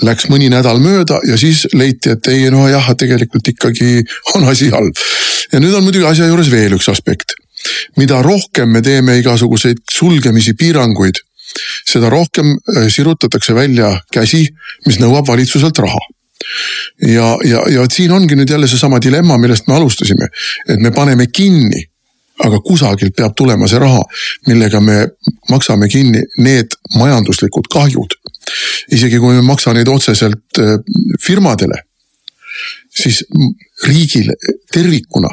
Läks 0.05 0.27
mõni 0.31 0.49
nädal 0.53 0.79
mööda 0.81 1.19
ja 1.27 1.37
siis 1.37 1.65
leiti, 1.73 2.13
et 2.13 2.29
ei 2.31 2.47
no 2.53 2.67
jah, 2.69 2.91
tegelikult 2.97 3.47
ikkagi 3.53 4.03
on 4.35 4.47
asi 4.49 4.69
halb. 4.73 4.95
ja 5.51 5.61
nüüd 5.63 5.75
on 5.75 5.85
muidugi 5.85 6.07
asja 6.07 6.27
juures 6.29 6.51
veel 6.51 6.77
üks 6.77 6.89
aspekt. 6.93 7.37
mida 7.97 8.21
rohkem 8.21 8.69
me 8.69 8.81
teeme 8.81 9.17
igasuguseid 9.17 9.81
sulgemisi, 9.91 10.53
piiranguid, 10.53 11.17
seda 11.87 12.09
rohkem 12.13 12.53
äh, 12.53 12.85
sirutatakse 12.93 13.55
välja 13.55 13.97
käsi, 14.13 14.45
mis 14.85 15.01
nõuab 15.01 15.27
valitsuselt 15.27 15.77
raha 15.81 15.99
ja, 17.01 17.37
ja, 17.43 17.61
ja 17.69 17.85
siin 17.91 18.11
ongi 18.11 18.35
nüüd 18.35 18.49
jälle 18.49 18.67
seesama 18.67 19.01
dilemma, 19.01 19.37
millest 19.37 19.67
me 19.67 19.75
alustasime, 19.75 20.29
et 20.69 20.79
me 20.79 20.91
paneme 20.91 21.27
kinni, 21.33 21.81
aga 22.45 22.59
kusagilt 22.65 23.15
peab 23.17 23.35
tulema 23.35 23.67
see 23.67 23.79
raha, 23.81 24.01
millega 24.47 24.81
me 24.81 24.99
maksame 25.49 25.89
kinni 25.89 26.21
need 26.37 26.77
majanduslikud 26.97 27.69
kahjud. 27.73 28.17
isegi 28.91 29.19
kui 29.19 29.33
me 29.33 29.41
ei 29.41 29.45
maksa 29.45 29.73
neid 29.73 29.87
otseselt 29.91 30.59
äh, 30.59 30.77
firmadele, 31.23 31.81
siis 32.89 33.23
riigil 33.83 34.31
tervikuna 34.73 35.29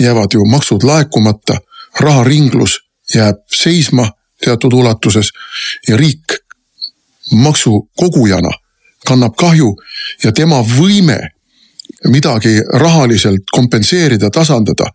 jäävad 0.00 0.34
ju 0.34 0.44
maksud 0.44 0.82
laekumata, 0.82 1.58
raharinglus 2.00 2.78
jääb 3.14 3.42
seisma 3.50 4.08
teatud 4.44 4.72
ulatuses 4.72 5.30
ja 5.88 5.96
riik 5.96 6.38
maksukogujana 7.32 8.50
kannab 9.06 9.36
kahju 9.40 9.72
ja 10.24 10.32
tema 10.32 10.62
võime 10.64 11.18
midagi 12.08 12.58
rahaliselt 12.80 13.48
kompenseerida, 13.52 14.30
tasandada, 14.30 14.90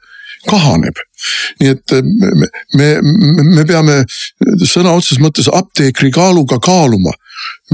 kahaneb. 0.49 0.95
nii 1.59 1.71
et 1.73 1.93
me, 1.99 2.47
me, 2.77 2.87
me 3.43 3.65
peame 3.67 3.97
sõna 4.63 4.93
otseses 4.95 5.19
mõttes 5.19 5.49
apteekri 5.51 6.11
kaaluga 6.15 6.59
kaaluma 6.63 7.11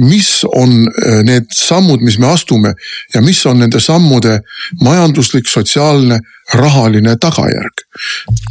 mis 0.04 0.44
on 0.44 0.72
äh, 0.88 1.22
need 1.24 1.52
sammud, 1.56 2.04
mis 2.04 2.18
me 2.20 2.28
astume 2.34 2.74
ja 3.14 3.22
mis 3.24 3.46
on 3.46 3.62
nende 3.64 3.80
sammude 3.80 4.40
majanduslik, 4.84 5.48
sotsiaalne, 5.48 6.20
rahaline 6.54 7.16
tagajärg? 7.22 7.86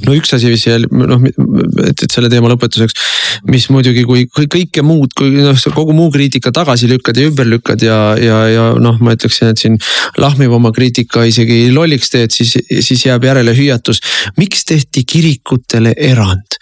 no 0.07 0.15
üks 0.17 0.33
asi 0.35 0.51
veel 0.51 0.87
noh, 0.91 1.21
et, 1.29 2.03
et 2.03 2.11
selle 2.11 2.31
teema 2.33 2.49
lõpetuseks, 2.51 2.97
mis 3.53 3.69
muidugi, 3.71 4.07
kui 4.09 4.25
kõike 4.33 4.83
muud, 4.87 5.13
kui 5.17 5.37
noh, 5.37 5.59
kogu 5.77 5.95
muu 5.97 6.09
kriitika 6.15 6.53
tagasi 6.55 6.89
lükkad 6.91 7.21
ja 7.21 7.29
ümber 7.29 7.49
lükkad 7.49 7.85
ja, 7.85 7.99
ja, 8.21 8.41
ja 8.51 8.67
noh, 8.81 8.99
ma 9.05 9.15
ütleksin, 9.17 9.53
et 9.53 9.61
siin 9.61 9.79
lahmiv 10.21 10.57
oma 10.57 10.73
kriitika 10.75 11.27
isegi 11.29 11.69
lolliks 11.75 12.13
teed, 12.15 12.33
siis, 12.35 12.57
siis 12.81 13.05
jääb 13.07 13.29
järele 13.29 13.55
hüüatus. 13.57 14.01
miks 14.41 14.65
tehti 14.65 15.05
kirikutele 15.05 15.95
erand? 15.97 16.59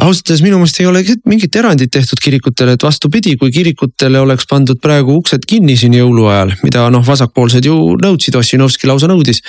Ausalt 0.00 0.30
öeldes 0.30 0.42
minu 0.44 0.58
meelest 0.60 0.80
ei 0.80 0.88
ole 0.88 1.02
mingit 1.28 1.56
erandit 1.60 1.92
tehtud 1.92 2.20
kirikutele, 2.22 2.76
et 2.76 2.86
vastupidi, 2.86 3.34
kui 3.40 3.52
kirikutele 3.52 4.22
oleks 4.22 4.48
pandud 4.48 4.80
praegu 4.82 5.18
uksed 5.20 5.44
kinni 5.48 5.76
siin 5.76 5.96
jõuluajal, 5.98 6.54
mida 6.64 6.86
noh, 6.92 7.04
vasakpoolsed 7.06 7.68
ju 7.68 7.76
nõudsid, 8.00 8.38
Ossinovski 8.40 8.88
lausa 8.88 9.10
nõudis. 9.10 9.42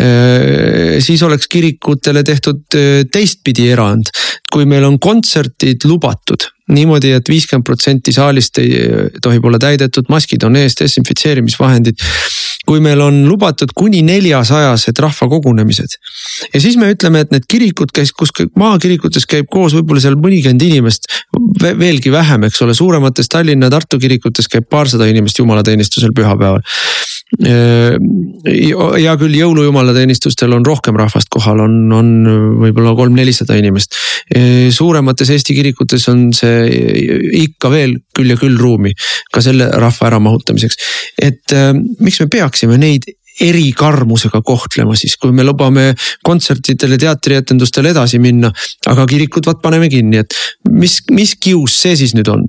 Äh, 0.00 0.96
siis 1.04 1.22
oleks 1.26 1.50
kirikutele 1.52 2.24
tehtud 2.24 2.78
äh, 2.80 3.04
teistpidi 3.12 3.68
erand, 3.74 4.08
kui 4.52 4.64
meil 4.68 4.88
on 4.88 4.98
kontserdid 5.02 5.84
lubatud 5.90 6.48
niimoodi 6.72 7.12
et, 7.12 7.22
et 7.22 7.28
viiskümmend 7.28 7.66
protsenti 7.66 8.12
saalist 8.14 8.58
ei 8.62 9.18
tohib 9.22 9.44
olla 9.44 9.60
täidetud, 9.60 10.08
maskid 10.12 10.46
on 10.46 10.56
ees, 10.56 10.76
desinfitseerimisvahendid. 10.80 12.00
kui 12.64 12.80
meil 12.80 13.00
on 13.04 13.26
lubatud 13.28 13.74
kuni 13.76 13.98
neljasajased 14.02 14.96
rahvakogunemised 15.04 15.96
ja 16.54 16.60
siis 16.60 16.78
me 16.80 16.88
ütleme, 16.94 17.20
et 17.20 17.34
need 17.34 17.44
kirikud 17.50 17.92
käis, 17.92 18.12
kus 18.16 18.32
maakirikutes 18.56 19.26
käib 19.28 19.50
koos 19.52 19.74
võib-olla 19.76 20.00
seal 20.00 20.16
mõnikümmend 20.16 20.64
inimest, 20.64 21.10
veelgi 21.60 22.12
vähem, 22.12 22.48
eks 22.48 22.62
ole, 22.64 22.72
suuremates 22.74 23.28
Tallinna, 23.28 23.68
Tartu 23.70 24.00
kirikutes 24.00 24.48
käib 24.48 24.70
paarsada 24.70 25.04
inimest 25.12 25.42
jumalateenistusel 25.42 26.16
pühapäeval 26.16 26.64
hea 27.34 29.14
küll, 29.18 29.34
jõulujumalateenistustel 29.38 30.52
on 30.54 30.66
rohkem 30.66 30.96
rahvast 30.98 31.30
kohal, 31.32 31.64
on, 31.64 31.74
on 31.94 32.12
võib-olla 32.60 32.94
kolm-nelisada 32.98 33.56
inimest. 33.58 33.96
suuremates 34.74 35.30
Eesti 35.34 35.56
kirikutes 35.56 36.08
on 36.12 36.28
see 36.36 36.68
ikka 37.44 37.72
veel 37.72 37.98
küll 38.16 38.30
ja 38.34 38.38
küll 38.40 38.58
ruumi 38.60 38.94
ka 39.32 39.42
selle 39.44 39.70
rahva 39.72 40.10
äramahutamiseks. 40.12 40.76
et 41.22 41.56
miks 42.00 42.20
me 42.20 42.30
peaksime 42.30 42.78
neid 42.78 43.08
erikarmusega 43.42 44.40
kohtlema 44.46 44.94
siis, 44.98 45.16
kui 45.20 45.32
me 45.34 45.44
lubame 45.46 45.90
kontsertidele, 46.26 46.98
teatrietendustele 47.00 47.90
edasi 47.94 48.20
minna. 48.22 48.52
aga 48.86 49.06
kirikud 49.10 49.46
vaat 49.46 49.62
paneme 49.62 49.88
kinni, 49.90 50.20
et 50.22 50.36
mis, 50.70 51.00
mis 51.10 51.34
kius 51.40 51.80
see 51.82 51.96
siis 51.98 52.14
nüüd 52.14 52.30
on? 52.30 52.46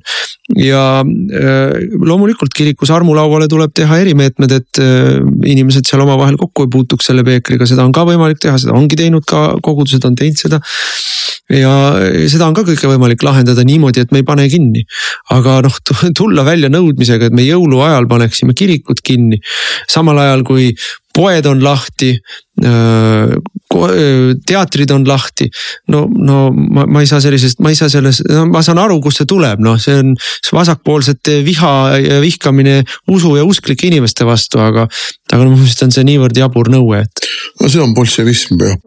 ja 0.62 1.02
äh, 1.02 1.74
loomulikult 2.06 2.54
kirikus 2.56 2.91
armulauale 2.93 3.48
tuleb 3.50 3.74
teha 3.76 3.98
erimeetmed, 4.04 4.52
et 4.52 4.82
äh, 4.84 5.17
inimesed 5.45 5.89
seal 5.89 6.06
omavahel 6.06 6.38
kokku 6.38 6.67
ei 6.67 6.74
puutuks 6.74 7.10
selle 7.10 7.26
peekriga, 7.26 7.65
seda 7.69 7.86
on 7.86 7.95
ka 7.95 8.06
võimalik 8.08 8.41
teha, 8.43 8.60
seda 8.62 8.78
ongi 8.78 9.00
teinud 9.00 9.26
ka 9.30 9.56
kogudused 9.65 10.06
on 10.06 10.17
teinud 10.19 10.38
seda 10.39 10.62
ja 11.52 11.71
seda 12.32 12.48
on 12.48 12.56
ka 12.58 12.63
kõike 12.65 12.89
võimalik 12.89 13.24
lahendada 13.26 13.63
niimoodi, 13.65 14.02
et 14.02 14.13
me 14.13 14.21
ei 14.21 14.28
pane 14.28 14.48
kinni. 14.50 14.86
aga 15.34 15.60
noh, 15.65 15.78
tulla 16.17 16.45
välja 16.45 16.69
nõudmisega, 16.74 17.30
et 17.30 17.36
me 17.36 17.45
jõuluajal 17.45 18.08
paneksime 18.10 18.56
kirikud 18.58 19.02
kinni, 19.06 19.39
samal 19.89 20.19
ajal 20.21 20.45
kui 20.48 20.71
poed 21.15 21.45
on 21.49 21.63
lahti. 21.63 22.15
teatrid 24.47 24.91
on 24.95 25.04
lahti, 25.04 25.49
no, 25.91 26.06
no 26.08 26.38
ma, 26.56 26.86
ma 26.88 27.01
ei 27.04 27.10
saa 27.10 27.19
sellisest, 27.19 27.60
ma 27.60 27.73
ei 27.73 27.75
saa 27.75 27.89
sellest 27.91 28.23
no,, 28.30 28.45
ma 28.47 28.62
saan 28.63 28.80
aru, 28.80 29.01
kust 29.04 29.19
see 29.19 29.28
tuleb, 29.28 29.60
noh, 29.60 29.75
see 29.82 29.97
on 29.99 30.13
vasakpoolsete 30.56 31.41
viha 31.43 31.73
ja 31.99 32.21
vihkamine 32.23 32.78
usu 33.12 33.36
ja 33.36 33.43
usklike 33.43 33.89
inimeste 33.91 34.23
vastu, 34.28 34.63
aga. 34.63 34.88
aga 35.34 35.41
minu 35.43 35.60
meelest 35.60 35.84
on 35.84 35.91
see 35.91 36.08
niivõrd 36.08 36.39
jabur 36.39 36.71
nõue, 36.71 37.04
et. 37.04 37.28
no 37.60 37.67
see 37.67 37.84
on 37.84 37.91
bolševism 37.97 38.63
jah 38.63 38.80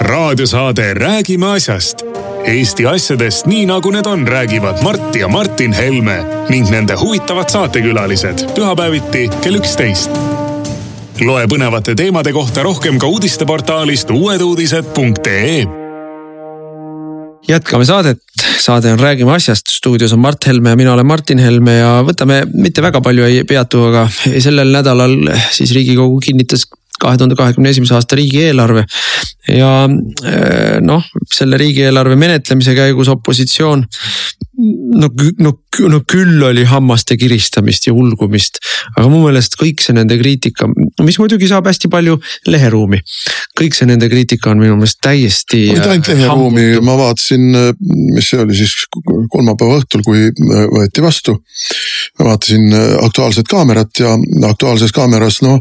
raadiosaade 0.00 0.94
Räägime 0.94 1.46
asjast. 1.46 1.96
Eesti 2.44 2.86
asjadest 2.86 3.46
nii 3.46 3.66
nagu 3.66 3.90
need 3.90 4.06
on, 4.06 4.26
räägivad 4.28 4.82
Mart 4.82 5.16
ja 5.16 5.28
Martin 5.28 5.72
Helme 5.72 6.18
ning 6.48 6.68
nende 6.70 6.94
huvitavad 7.00 7.50
saatekülalised 7.50 8.46
pühapäeviti 8.54 9.28
kell 9.40 9.58
üksteist. 9.58 10.10
loe 11.20 11.46
põnevate 11.46 11.94
teemade 11.96 12.32
kohta 12.32 12.62
rohkem 12.62 12.98
ka 12.98 13.06
uudisteportaalist 13.06 14.10
uueduudised.ee 14.10 15.64
jätkame 17.48 17.84
saadet, 17.84 18.22
saade 18.58 18.92
on 18.92 19.00
Räägime 19.00 19.32
asjast, 19.32 19.70
stuudios 19.70 20.12
on 20.12 20.18
Mart 20.18 20.46
Helme 20.46 20.70
ja 20.70 20.76
mina 20.76 20.92
olen 20.92 21.06
Martin 21.06 21.38
Helme 21.38 21.78
ja 21.78 22.02
võtame 22.06 22.42
mitte 22.52 22.82
väga 22.82 23.00
palju 23.00 23.24
ei 23.24 23.44
peatu, 23.44 23.84
aga 23.90 24.08
sellel 24.38 24.72
nädalal 24.74 25.16
siis 25.50 25.72
riigikogu 25.74 26.20
kinnitas 26.20 26.66
kahe 27.00 27.18
tuhande 27.18 27.36
kahekümne 27.38 27.72
esimese 27.74 27.94
aasta 27.96 28.16
riigieelarve. 28.18 28.84
ja 29.48 29.72
eh, 30.26 30.78
noh, 30.82 31.04
selle 31.32 31.58
riigieelarve 31.60 32.16
menetlemise 32.18 32.74
käigus 32.74 33.08
opositsioon 33.12 33.84
no, 35.02 35.10
no, 35.38 35.52
no 35.84 36.00
küll 36.08 36.42
oli 36.42 36.64
hammaste 36.68 37.16
kiristamist 37.20 37.88
ja 37.88 37.94
ulgumist, 37.96 38.60
aga 38.96 39.08
mu 39.12 39.22
meelest 39.24 39.56
kõik 39.60 39.82
see 39.84 39.96
nende 39.96 40.18
kriitika, 40.20 40.68
mis 41.04 41.18
muidugi 41.20 41.48
saab 41.50 41.68
hästi 41.70 41.90
palju 41.92 42.18
leheruumi. 42.50 43.02
kõik 43.56 43.72
see 43.72 43.88
nende 43.88 44.08
kriitika 44.12 44.50
on 44.52 44.60
minu 44.60 44.76
meelest 44.76 44.98
täiesti. 45.04 45.62
mitte 45.72 45.90
ainult 45.90 46.08
äh, 46.08 46.18
leheruumi, 46.18 46.66
ma 46.84 46.96
vaatasin, 47.00 47.46
mis 48.14 48.30
see 48.30 48.40
oli 48.42 48.56
siis 48.56 48.74
kolmapäeva 49.32 49.80
õhtul, 49.80 50.04
kui 50.04 50.26
äh, 50.28 50.66
võeti 50.72 51.04
vastu. 51.04 51.36
ma 52.18 52.30
vaatasin 52.30 52.72
äh, 52.72 52.96
Aktuaalset 53.06 53.48
kaamerat 53.48 54.02
ja 54.02 54.16
Aktuaalses 54.50 54.92
kaameras 54.92 55.40
noh, 55.44 55.60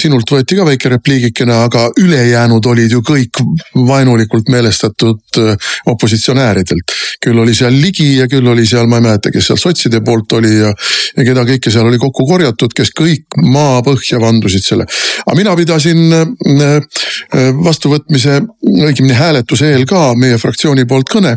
sinult 0.00 0.30
võeti 0.30 0.58
ka 0.58 0.66
väike 0.66 0.92
repliigikene, 0.96 1.54
aga 1.66 1.88
ülejäänud 2.00 2.66
olid 2.66 2.92
ju 2.92 3.02
kõik 3.04 3.42
vaenulikult 3.74 4.48
meelestatud 4.48 5.42
opositsionääridelt. 5.90 6.94
küll 7.24 7.38
oli 7.38 7.54
seal 7.54 7.74
Ligi 7.80 8.16
ja 8.18 8.28
küll 8.28 8.46
oli 8.48 8.66
seal, 8.66 8.86
ma 8.86 9.00
ei 9.00 9.08
mäleta, 9.08 9.30
kes 9.32 9.43
seal 9.44 9.60
sotside 9.60 10.00
poolt 10.04 10.32
oli 10.38 10.52
ja, 10.56 10.72
ja 11.16 11.26
keda 11.26 11.44
kõike 11.48 11.72
seal 11.72 11.88
oli 11.88 12.00
kokku 12.02 12.26
korjatud, 12.28 12.74
kes 12.76 12.92
kõik 12.96 13.38
maapõhja 13.42 14.20
vandusid 14.22 14.64
selle. 14.64 14.86
aga 15.24 15.36
mina 15.38 15.56
pidasin 15.56 16.04
äh, 16.12 16.26
äh, 16.66 17.48
vastuvõtmise, 17.64 18.40
õigemini 18.74 19.16
hääletuse 19.18 19.72
eel 19.72 19.86
ka 19.88 20.12
meie 20.18 20.38
fraktsiooni 20.38 20.86
poolt 20.90 21.10
kõne. 21.12 21.36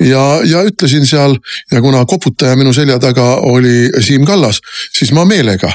ja, 0.00 0.24
ja 0.44 0.64
ütlesin 0.68 1.06
seal 1.06 1.36
ja 1.72 1.80
kuna 1.80 2.04
koputaja 2.06 2.56
minu 2.56 2.72
selja 2.72 2.98
taga 3.02 3.36
oli 3.48 3.90
Siim 4.00 4.26
Kallas, 4.28 4.60
siis 4.92 5.12
ma 5.12 5.24
meelega 5.28 5.72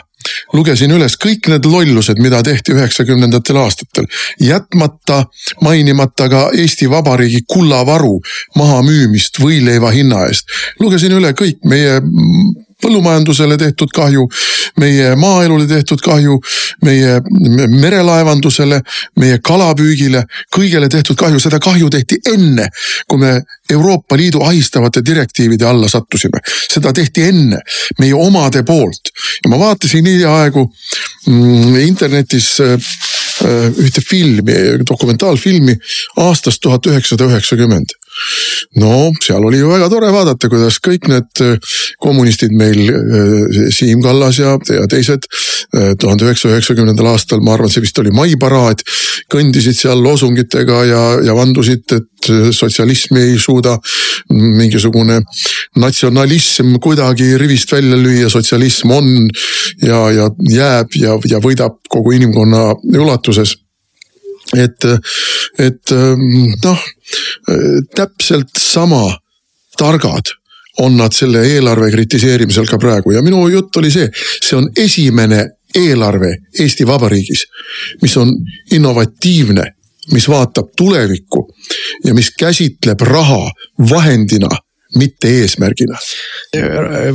lugesin 0.53 0.93
üles 0.95 1.17
kõik 1.19 1.49
need 1.51 1.65
lollused, 1.67 2.19
mida 2.23 2.41
tehti 2.45 2.75
üheksakümnendatel 2.75 3.59
aastatel, 3.61 4.07
jätmata 4.41 5.23
mainimata 5.61 6.29
ka 6.29 6.43
Eesti 6.57 6.89
Vabariigi 6.91 7.43
kullavaru 7.47 8.17
mahamüümist 8.55 9.41
võileiva 9.41 9.91
hinna 9.95 10.25
eest. 10.27 10.47
lugesin 10.79 11.17
üle 11.19 11.33
kõik 11.37 11.63
meie 11.65 11.99
põllumajandusele 12.83 13.57
tehtud 13.57 13.91
kahju, 13.95 14.27
meie 14.81 15.15
maaelule 15.19 15.67
tehtud 15.67 16.01
kahju, 16.03 16.37
meie 16.85 17.17
merelaevandusele, 17.73 18.81
meie 19.21 19.39
kalapüügile, 19.43 20.23
kõigele 20.53 20.89
tehtud 20.91 21.17
kahju, 21.19 21.41
seda 21.41 21.59
kahju 21.63 21.89
tehti 21.93 22.19
enne, 22.33 22.69
kui 23.07 23.21
me 23.21 23.33
Euroopa 23.73 24.17
Liidu 24.17 24.41
ahistavate 24.45 25.03
direktiivide 25.05 25.65
alla 25.65 25.89
sattusime. 25.89 26.39
seda 26.71 26.93
tehti 26.93 27.23
enne 27.23 27.59
meie 27.99 28.13
omade 28.13 28.63
poolt. 28.63 29.11
Ja 29.43 29.49
ma 29.49 29.59
vaatasin 29.59 30.05
hiljaaegu 30.05 30.63
mm, 31.27 31.75
internetis 31.81 32.59
äh, 32.61 32.73
äh, 33.45 33.71
ühte 33.83 34.01
filmi, 34.01 34.53
dokumentaalfilmi 34.89 35.77
aastast 36.23 36.61
tuhat 36.61 36.85
üheksasada 36.85 37.31
üheksakümmend 37.31 37.97
no 38.81 39.11
seal 39.23 39.45
oli 39.45 39.61
ju 39.61 39.69
väga 39.71 39.89
tore 39.91 40.09
vaadata, 40.13 40.49
kuidas 40.51 40.79
kõik 40.83 41.07
need 41.11 41.43
äh, 41.43 41.75
kommunistid 42.03 42.53
meil, 42.57 42.83
äh, 42.89 43.69
Siim 43.73 44.01
Kallas 44.05 44.39
ja, 44.41 44.55
ja 44.73 44.87
teised 44.91 45.27
äh, 45.27 45.93
tuhande 45.99 46.27
üheksasaja 46.27 46.57
üheksakümnendal 46.57 47.11
aastal, 47.13 47.41
ma 47.45 47.55
arvan, 47.55 47.71
see 47.71 47.83
vist 47.85 47.99
oli 48.01 48.13
maiparaad, 48.15 48.83
kõndisid 49.33 49.77
seal 49.79 50.01
loosungitega 50.03 50.83
ja, 50.89 51.03
ja 51.25 51.37
vandusid, 51.37 51.85
et 51.97 52.31
sotsialismi 52.55 53.21
ei 53.21 53.37
suuda 53.39 53.77
mingisugune 54.33 55.21
natsionalism 55.79 56.75
kuidagi 56.83 57.35
rivist 57.39 57.71
välja 57.71 57.99
lüüa, 57.99 58.31
sotsialism 58.33 58.91
on 58.97 59.13
ja, 59.83 60.01
ja 60.11 60.27
jääb 60.51 60.97
ja, 60.99 61.15
ja 61.29 61.39
võidab 61.43 61.79
kogu 61.93 62.17
inimkonna 62.17 62.65
ulatuses 62.97 63.55
et, 64.55 64.85
et 65.59 65.93
noh, 66.63 66.83
täpselt 67.95 68.59
sama 68.59 69.03
targad 69.77 70.31
on 70.77 70.97
nad 70.97 71.13
selle 71.13 71.41
eelarve 71.47 71.89
kritiseerimisel 71.91 72.67
ka 72.69 72.77
praegu. 72.77 73.11
Ja 73.11 73.21
minu 73.25 73.47
jutt 73.49 73.77
oli 73.81 73.91
see, 73.91 74.09
see 74.13 74.57
on 74.57 74.69
esimene 74.77 75.43
eelarve 75.75 76.29
Eesti 76.59 76.87
Vabariigis, 76.87 77.43
mis 78.01 78.17
on 78.17 78.31
innovatiivne, 78.71 79.65
mis 80.13 80.29
vaatab 80.29 80.71
tulevikku 80.77 81.43
ja 82.05 82.13
mis 82.13 82.31
käsitleb 82.39 83.01
raha 83.01 83.49
vahendina 83.89 84.49
mitte 84.95 85.29
eesmärgina. 85.41 85.97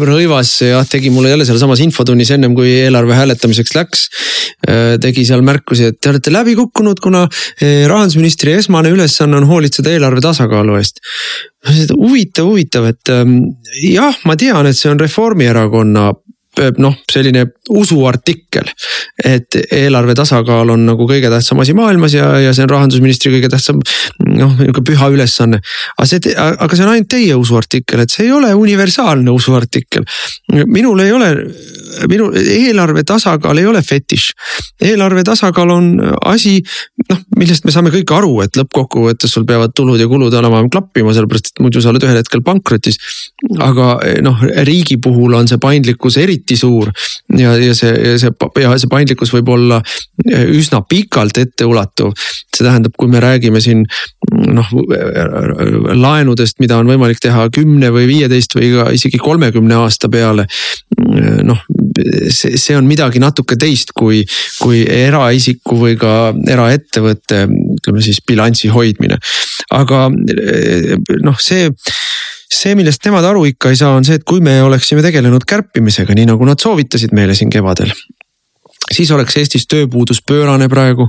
Rõivas 0.03 0.51
jah 0.67 0.87
tegi 0.89 1.11
mulle 1.15 1.33
jälle 1.33 1.47
sealsamas 1.49 1.81
infotunnis 1.85 2.33
ennem 2.35 2.57
kui 2.57 2.69
eelarve 2.83 3.17
hääletamiseks 3.17 3.75
läks. 3.77 4.05
Äh, 4.69 4.99
tegi 5.03 5.25
seal 5.27 5.45
märkusi, 5.47 5.89
et 5.91 6.01
te 6.01 6.13
olete 6.13 6.33
läbi 6.35 6.57
kukkunud, 6.59 7.01
kuna 7.03 7.25
äh, 7.27 7.87
rahandusministri 7.91 8.57
esmane 8.61 8.93
ülesanne 8.93 9.41
on 9.41 9.49
hoolitseda 9.49 9.95
eelarve 9.95 10.23
tasakaalu 10.25 10.77
eest. 10.79 11.01
huvitav, 11.95 12.51
huvitav, 12.51 12.89
et 12.91 13.11
ähm, 13.15 13.39
jah, 13.81 14.17
ma 14.27 14.37
tean, 14.37 14.67
et 14.67 14.77
see 14.77 14.91
on 14.91 15.01
Reformierakonna 15.01 16.11
noh, 16.79 16.97
selline 17.11 17.47
usuartikkel. 17.73 18.69
et 19.25 19.57
eelarve 19.73 20.15
tasakaal 20.17 20.73
on 20.75 20.87
nagu 20.87 21.07
kõige 21.09 21.31
tähtsam 21.33 21.61
asi 21.63 21.75
maailmas 21.77 22.15
ja, 22.17 22.29
ja 22.41 22.53
see 22.57 22.65
on 22.67 22.73
rahandusministri 22.73 23.33
kõige 23.35 23.51
tähtsam 23.53 23.81
noh, 24.27 24.55
nihuke 24.59 24.85
püha 24.87 25.09
ülesanne. 25.13 25.61
aga 25.97 26.09
see, 26.09 26.35
aga 26.37 26.77
see 26.77 26.87
on 26.87 26.93
ainult 26.95 27.11
teie 27.13 27.37
usuartikkel, 27.39 28.05
et 28.05 28.13
see 28.13 28.27
ei 28.29 28.35
ole 28.37 28.53
universaalne 28.55 29.33
usuartikkel. 29.33 30.05
minul 30.67 31.01
ei 31.05 31.13
ole 31.13 31.33
minu 32.11 32.31
eelarve 32.39 33.05
tasakaal 33.09 33.59
ei 33.59 33.67
ole 33.67 33.83
fetiš. 33.83 34.31
eelarve 34.83 35.25
tasakaal 35.27 35.71
on 35.71 35.89
asi, 36.29 36.59
noh, 37.11 37.21
millest 37.39 37.65
me 37.65 37.75
saame 37.75 37.93
kõik 37.95 38.13
aru, 38.17 38.33
et 38.45 38.57
lõppkokkuvõttes 38.59 39.33
sul 39.33 39.47
peavad 39.49 39.75
tulud 39.77 40.01
ja 40.01 40.09
kulud 40.11 40.35
enam-vähem 40.35 40.71
klappima, 40.73 41.15
sellepärast 41.15 41.53
et 41.53 41.63
muidu 41.65 41.83
sa 41.83 41.93
oled 41.93 42.05
ühel 42.07 42.21
hetkel 42.21 42.45
pankrotis. 42.47 42.99
aga 43.61 43.97
noh, 44.25 44.45
riigi 44.67 44.99
puhul 45.03 45.35
on 45.39 45.49
see 45.51 45.61
paindlikkus 45.63 46.17
eriti 46.23 46.57
suur 46.57 46.91
ja, 47.39 47.57
ja 47.57 47.75
see, 47.75 47.93
ja 47.93 48.19
see 48.21 48.33
ja 48.63 48.75
see 48.79 48.91
paindlikkus 48.91 49.33
võib 49.35 49.53
olla 49.55 49.81
üsna 50.27 50.83
pikalt 50.89 51.39
etteulatuv. 51.39 52.13
see 52.55 52.65
tähendab, 52.65 52.97
kui 52.99 53.09
me 53.09 53.21
räägime 53.23 53.61
siin 53.61 53.85
noh 54.31 54.69
laenudest, 55.99 56.61
mida 56.63 56.79
on 56.81 56.91
võimalik 56.91 57.21
teha 57.23 57.49
kümne 57.55 57.91
või 57.95 58.07
viieteist 58.11 58.55
või 58.57 58.71
ka 58.77 58.87
isegi 58.95 59.21
kolmekümne 59.23 59.77
aasta 59.83 60.11
peale. 60.13 60.47
noh, 61.43 61.65
see, 62.31 62.57
see 62.57 62.77
on 62.79 62.87
midagi 62.89 63.21
natuke 63.23 63.59
teist 63.61 63.93
kui, 63.99 64.23
kui 64.61 64.85
eraisiku 64.87 65.81
või 65.83 65.99
ka 66.01 66.33
eraettevõtte, 66.55 67.45
ütleme 67.79 68.05
siis 68.05 68.23
bilansi 68.27 68.71
hoidmine. 68.73 69.19
aga 69.75 70.09
noh, 70.13 71.39
see 71.41 71.69
see, 72.53 72.75
millest 72.77 73.05
nemad 73.09 73.25
aru 73.25 73.47
ikka 73.49 73.73
ei 73.73 73.79
saa, 73.81 73.97
on 73.97 74.05
see, 74.05 74.21
et 74.21 74.27
kui 74.29 74.43
me 74.45 74.59
oleksime 74.63 75.03
tegelenud 75.05 75.47
kärpimisega, 75.49 76.15
nii 76.15 76.29
nagu 76.29 76.47
nad 76.47 76.61
soovitasid 76.61 77.15
meile 77.17 77.35
siin 77.39 77.51
kevadel 77.51 77.91
siis 78.93 79.11
oleks 79.11 79.37
Eestis 79.41 79.67
tööpuudus 79.71 80.23
pöörane 80.27 80.69
praegu. 80.69 81.09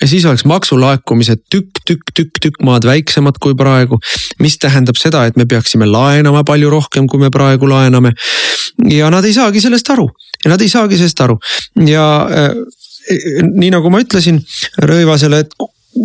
ja 0.00 0.08
siis 0.08 0.24
oleks 0.24 0.44
maksulaekumised 0.44 1.42
tükk, 1.50 1.82
tükk, 1.86 2.12
tükk, 2.14 2.40
tükk 2.42 2.62
maad 2.64 2.84
väiksemad 2.84 3.38
kui 3.40 3.54
praegu. 3.54 3.98
mis 4.38 4.58
tähendab 4.58 4.96
seda, 4.96 5.26
et 5.26 5.36
me 5.36 5.46
peaksime 5.46 5.86
laenama 5.86 6.44
palju 6.44 6.70
rohkem, 6.70 7.06
kui 7.06 7.20
me 7.20 7.30
praegu 7.30 7.68
laename. 7.68 8.12
ja 8.88 9.10
nad 9.10 9.24
ei 9.24 9.32
saagi 9.32 9.60
sellest 9.60 9.90
aru 9.90 10.08
ja 10.44 10.50
nad 10.50 10.60
ei 10.60 10.68
saagi 10.68 10.96
sellest 10.96 11.20
aru 11.20 11.38
ja 11.86 12.06
äh, 12.30 12.54
nii 13.52 13.70
nagu 13.70 13.90
ma 13.90 14.00
ütlesin 14.02 14.40
Rõivasele, 14.82 15.40
et 15.44 15.54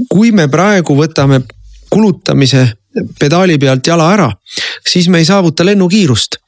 kui 0.09 0.31
me 0.31 0.47
praegu 0.51 0.95
võtame 0.97 1.41
kulutamise 1.89 2.65
pedaali 3.19 3.57
pealt 3.59 3.87
jala 3.87 4.07
ära, 4.13 4.29
siis 4.87 5.07
me 5.11 5.19
ei 5.19 5.27
saavuta 5.27 5.65
lennukiirust 5.67 6.39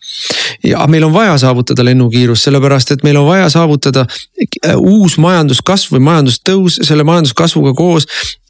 ja 0.63 0.87
meil 0.87 1.03
on 1.03 1.13
vaja 1.13 1.37
saavutada 1.37 1.85
lennukiirus, 1.85 2.43
sellepärast 2.47 2.91
et 2.91 3.03
meil 3.03 3.17
on 3.17 3.27
vaja 3.27 3.49
saavutada 3.49 4.05
äh, 4.07 4.75
uus 4.77 5.17
majanduskasv 5.21 5.95
või 5.97 6.03
majandustõus, 6.09 6.81
selle 6.87 7.07
majanduskasvuga 7.07 7.73
koos 7.77 8.07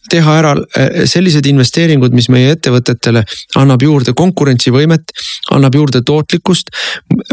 teha 0.09 0.37
ära 0.39 0.53
äh, 0.55 1.03
sellised 1.09 1.47
investeeringud, 1.49 2.15
mis 2.15 2.29
meie 2.33 2.53
ettevõtetele 2.55 3.23
annab 3.59 3.83
juurde 3.83 4.13
konkurentsivõimet, 4.17 5.11
annab 5.55 5.75
juurde 5.75 6.01
tootlikkust. 6.05 6.71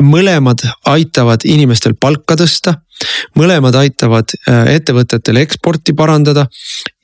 mõlemad 0.02 0.64
aitavad 0.90 1.44
inimestel 1.44 1.94
palka 2.00 2.36
tõsta, 2.36 2.74
mõlemad 3.38 3.74
aitavad 3.78 4.34
äh, 4.48 4.74
ettevõtetel 4.74 5.42
eksporti 5.42 5.94
parandada 5.94 6.46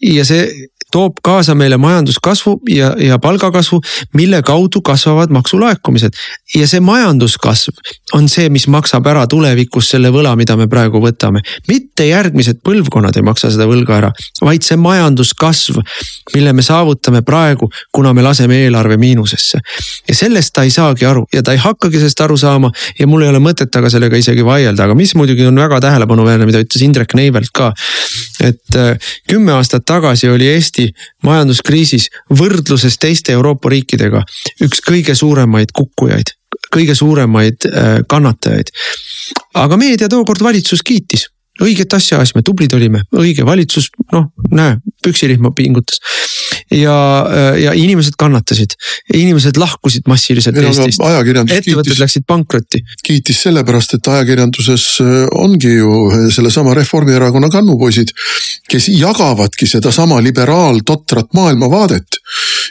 ja 0.00 0.24
see 0.24 0.46
toob 0.92 1.18
kaasa 1.24 1.54
meile 1.54 1.76
majanduskasvu 1.76 2.60
ja, 2.70 2.94
ja 2.98 3.18
palgakasvu, 3.18 3.80
mille 4.14 4.42
kaudu 4.42 4.80
kasvavad 4.80 5.30
maksulaekumised. 5.34 6.14
ja 6.54 6.68
see 6.68 6.80
majanduskasv 6.80 7.72
on 8.14 8.28
see, 8.28 8.48
mis 8.48 8.66
maksab 8.68 9.06
ära 9.06 9.26
tulevikus 9.26 9.90
selle 9.90 10.10
võla, 10.14 10.36
mida 10.36 10.56
me 10.56 10.68
praegu 10.68 11.02
võtame. 11.02 11.42
mitte 11.68 12.06
järgmised 12.06 12.62
põlvkonnad 12.64 13.16
ei 13.16 13.26
maksa 13.26 13.50
seda 13.50 13.66
võlga 13.66 13.96
ära, 13.96 14.12
vaid 14.40 14.62
see 14.66 14.78
majanduskasv, 14.80 15.80
mille 16.34 16.52
me 16.52 16.62
saavutame 16.62 17.22
praegu, 17.26 17.70
kuna 17.92 18.12
me 18.14 18.22
laseme 18.22 18.62
eelarve 18.64 18.96
miinusesse. 18.96 19.58
ja 20.08 20.14
sellest 20.14 20.54
ta 20.54 20.62
ei 20.62 20.70
saagi 20.70 21.06
aru 21.06 21.26
ja 21.34 21.42
ta 21.42 21.52
ei 21.52 21.58
hakkagi 21.58 21.98
sellest 21.98 22.20
aru 22.20 22.36
saama 22.36 22.72
ja 22.98 23.06
mul 23.06 23.26
ei 23.26 23.34
ole 23.34 23.42
mõtet 23.42 23.70
temaga 23.70 23.90
sellega 23.92 24.18
isegi 24.20 24.44
vaielda, 24.44 24.84
aga 24.84 24.94
mis 24.94 25.14
muidugi 25.16 25.46
on 25.48 25.58
väga 25.58 25.80
tähelepanuväärne, 25.80 26.46
mida 26.48 26.60
ütles 26.62 26.84
Indrek 26.84 27.14
Neivelt 27.16 27.50
ka. 27.54 27.72
et 28.40 28.76
äh, 28.76 28.96
kümme 29.28 29.52
aastat 29.52 29.84
tagasi 29.88 30.28
oli 30.28 30.48
Eesti 30.48 30.79
Eesti 30.80 31.26
majanduskriisis 31.26 32.08
võrdluses 32.36 32.96
teiste 33.00 33.34
Euroopa 33.36 33.70
riikidega 33.72 34.22
üks 34.64 34.82
kõige 34.84 35.14
suuremaid 35.14 35.72
kukkujaid, 35.76 36.32
kõige 36.72 36.94
suuremaid 36.94 37.66
äh, 37.68 38.00
kannatajaid. 38.08 38.72
aga 39.54 39.76
meedia 39.76 40.08
tookord 40.08 40.42
valitsus 40.42 40.82
kiitis 40.82 41.28
õiget 41.60 41.96
asja 41.96 42.20
ajasime, 42.20 42.44
tublid 42.46 42.74
olime, 42.76 43.04
õige 43.16 43.46
valitsus, 43.46 43.90
noh 44.12 44.30
näe, 44.50 44.78
püksirihma 45.04 45.52
pingutas 45.56 46.00
ja, 46.70 46.96
ja 47.58 47.72
inimesed 47.76 48.14
kannatasid, 48.18 48.76
inimesed 49.14 49.58
lahkusid 49.60 50.06
massiliselt 50.10 50.56
no, 50.56 50.66
Eestist, 50.70 51.02
ettevõtted 51.02 51.90
kiitis, 51.90 52.00
läksid 52.02 52.26
pankrotti. 52.28 52.82
kiitis 53.06 53.42
sellepärast, 53.46 53.96
et 53.98 54.10
ajakirjanduses 54.14 54.86
äh, 55.04 55.14
ongi 55.34 55.74
ju 55.74 55.94
äh, 56.10 56.26
sellesama 56.34 56.74
Reformierakonna 56.78 57.50
kannupoisid, 57.52 58.14
kes 58.70 58.90
jagavadki 58.94 59.68
sedasama 59.70 60.20
liberaal-totrat 60.24 61.34
maailmavaadet. 61.34 62.20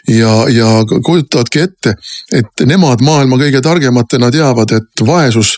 Ja, 0.08 0.34
ja 0.54 0.70
kujutavadki 1.06 1.60
ette, 1.60 1.96
et 2.34 2.66
nemad 2.66 3.04
maailma 3.06 3.40
kõige 3.42 3.62
targematena 3.66 4.32
teavad, 4.34 4.74
et 4.80 5.06
vaesus 5.06 5.56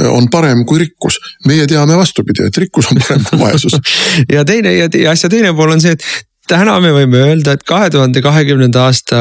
äh, 0.00 0.10
on 0.10 0.28
parem 0.32 0.64
kui 0.68 0.82
rikkus. 0.84 1.18
meie 1.46 1.66
teame 1.66 1.96
vastupidi, 1.96 2.46
et 2.46 2.58
rikkus 2.58 2.90
on 2.92 3.00
parem 3.00 3.24
kui 3.30 3.40
vaesus 3.40 3.78
ja 4.34 4.44
teine 4.44 4.74
ja 4.74 4.88
asja 5.10 5.28
teine 5.28 5.54
pool 5.54 5.76
on 5.76 5.80
see, 5.80 5.96
et 5.96 6.04
täna 6.48 6.76
me 6.82 6.90
võime 6.94 7.20
öelda, 7.24 7.54
et 7.54 7.64
kahe 7.66 7.88
tuhande 7.92 8.20
kahekümnenda 8.24 8.84
aasta 8.88 9.20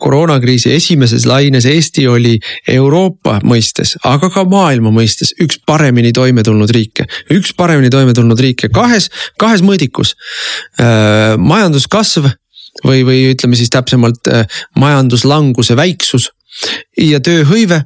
koroonakriisi 0.00 0.72
esimeses 0.74 1.26
laines 1.26 1.66
Eesti 1.68 2.06
oli 2.10 2.36
Euroopa 2.70 3.38
mõistes, 3.46 3.96
aga 4.06 4.30
ka 4.32 4.44
maailma 4.48 4.92
mõistes 4.94 5.34
üks 5.42 5.58
paremini 5.66 6.12
toime 6.14 6.44
tulnud 6.46 6.70
riike. 6.74 7.06
üks 7.34 7.54
paremini 7.58 7.90
toime 7.90 8.14
tulnud 8.14 8.40
riike 8.40 8.70
kahes, 8.74 9.10
kahes 9.38 9.64
mõõdikus 9.66 10.14
äh,. 10.78 11.34
majanduskasv 11.38 12.30
või, 12.84 13.02
või 13.06 13.24
ütleme 13.32 13.58
siis 13.58 13.72
täpsemalt 13.72 14.30
äh, 14.30 14.46
majanduslanguse 14.78 15.76
väiksus 15.78 16.30
ja 17.00 17.20
tööhõive, 17.24 17.80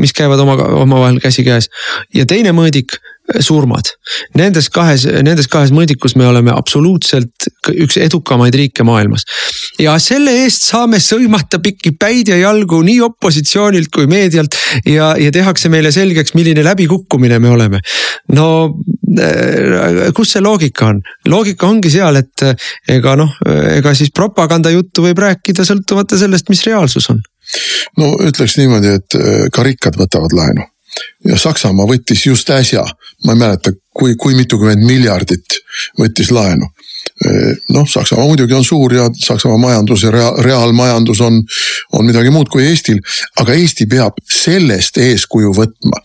mis 0.00 0.12
käivad 0.16 0.40
oma, 0.42 0.56
omavahel 0.82 1.20
käsikäes 1.22 1.70
ja 2.14 2.26
teine 2.26 2.52
mõõdik 2.56 2.98
surmad. 3.38 3.92
Nendes 4.34 4.66
kahes, 4.74 5.04
nendes 5.22 5.46
kahes 5.50 5.70
mõõdikus 5.74 6.16
me 6.18 6.26
oleme 6.26 6.50
absoluutselt 6.54 7.46
üks 7.84 7.98
edukamaid 8.00 8.54
riike 8.54 8.84
maailmas. 8.86 9.24
ja 9.78 9.96
selle 10.02 10.34
eest 10.44 10.66
saame 10.70 11.00
sõimata 11.02 11.60
pikki 11.62 11.92
päid 11.98 12.28
ja 12.32 12.38
jalgu 12.40 12.82
nii 12.86 13.00
opositsioonilt 13.06 13.90
kui 13.94 14.06
meedialt 14.10 14.56
ja, 14.86 15.14
ja 15.18 15.30
tehakse 15.32 15.68
meile 15.72 15.92
selgeks, 15.92 16.34
milline 16.34 16.64
läbikukkumine 16.64 17.38
me 17.38 17.50
oleme. 17.50 17.80
no 18.36 18.48
äh, 19.18 20.10
kus 20.16 20.36
see 20.36 20.44
loogika 20.44 20.90
on? 20.94 21.02
loogika 21.28 21.68
ongi 21.68 21.92
seal, 21.92 22.20
et 22.20 22.46
ega 22.88 23.16
noh, 23.18 23.36
ega 23.76 23.94
siis 23.94 24.12
propagandajuttu 24.14 25.06
võib 25.08 25.22
rääkida 25.26 25.66
sõltumata 25.66 26.18
sellest, 26.18 26.50
mis 26.52 26.64
reaalsus 26.66 27.10
on. 27.12 27.22
no 27.98 28.12
ütleks 28.26 28.58
niimoodi, 28.60 28.98
et 29.00 29.18
ka 29.52 29.64
rikkad 29.66 29.98
võtavad 30.00 30.36
laenu 30.36 30.66
ja 31.24 31.38
Saksamaa 31.38 31.86
võttis 31.88 32.24
just 32.26 32.50
äsja, 32.50 32.84
ma 33.24 33.34
ei 33.34 33.40
mäleta, 33.40 33.72
kui, 33.94 34.16
kui 34.16 34.34
mitukümmend 34.38 34.84
miljardit 34.86 35.60
võttis 35.98 36.30
laenu 36.34 36.70
noh, 37.68 37.84
Saksamaa 37.88 38.24
muidugi 38.24 38.54
on 38.54 38.64
suur 38.64 38.94
ja 38.94 39.10
Saksamaa 39.12 39.58
majandus 39.58 40.02
ja 40.02 40.10
rea, 40.10 40.30
reaalmajandus 40.40 41.20
on, 41.20 41.42
on 41.92 42.06
midagi 42.06 42.30
muud 42.32 42.48
kui 42.48 42.64
Eestil. 42.64 43.00
aga 43.40 43.52
Eesti 43.52 43.86
peab 43.86 44.16
sellest 44.24 44.96
eeskuju 44.98 45.52
võtma. 45.56 46.00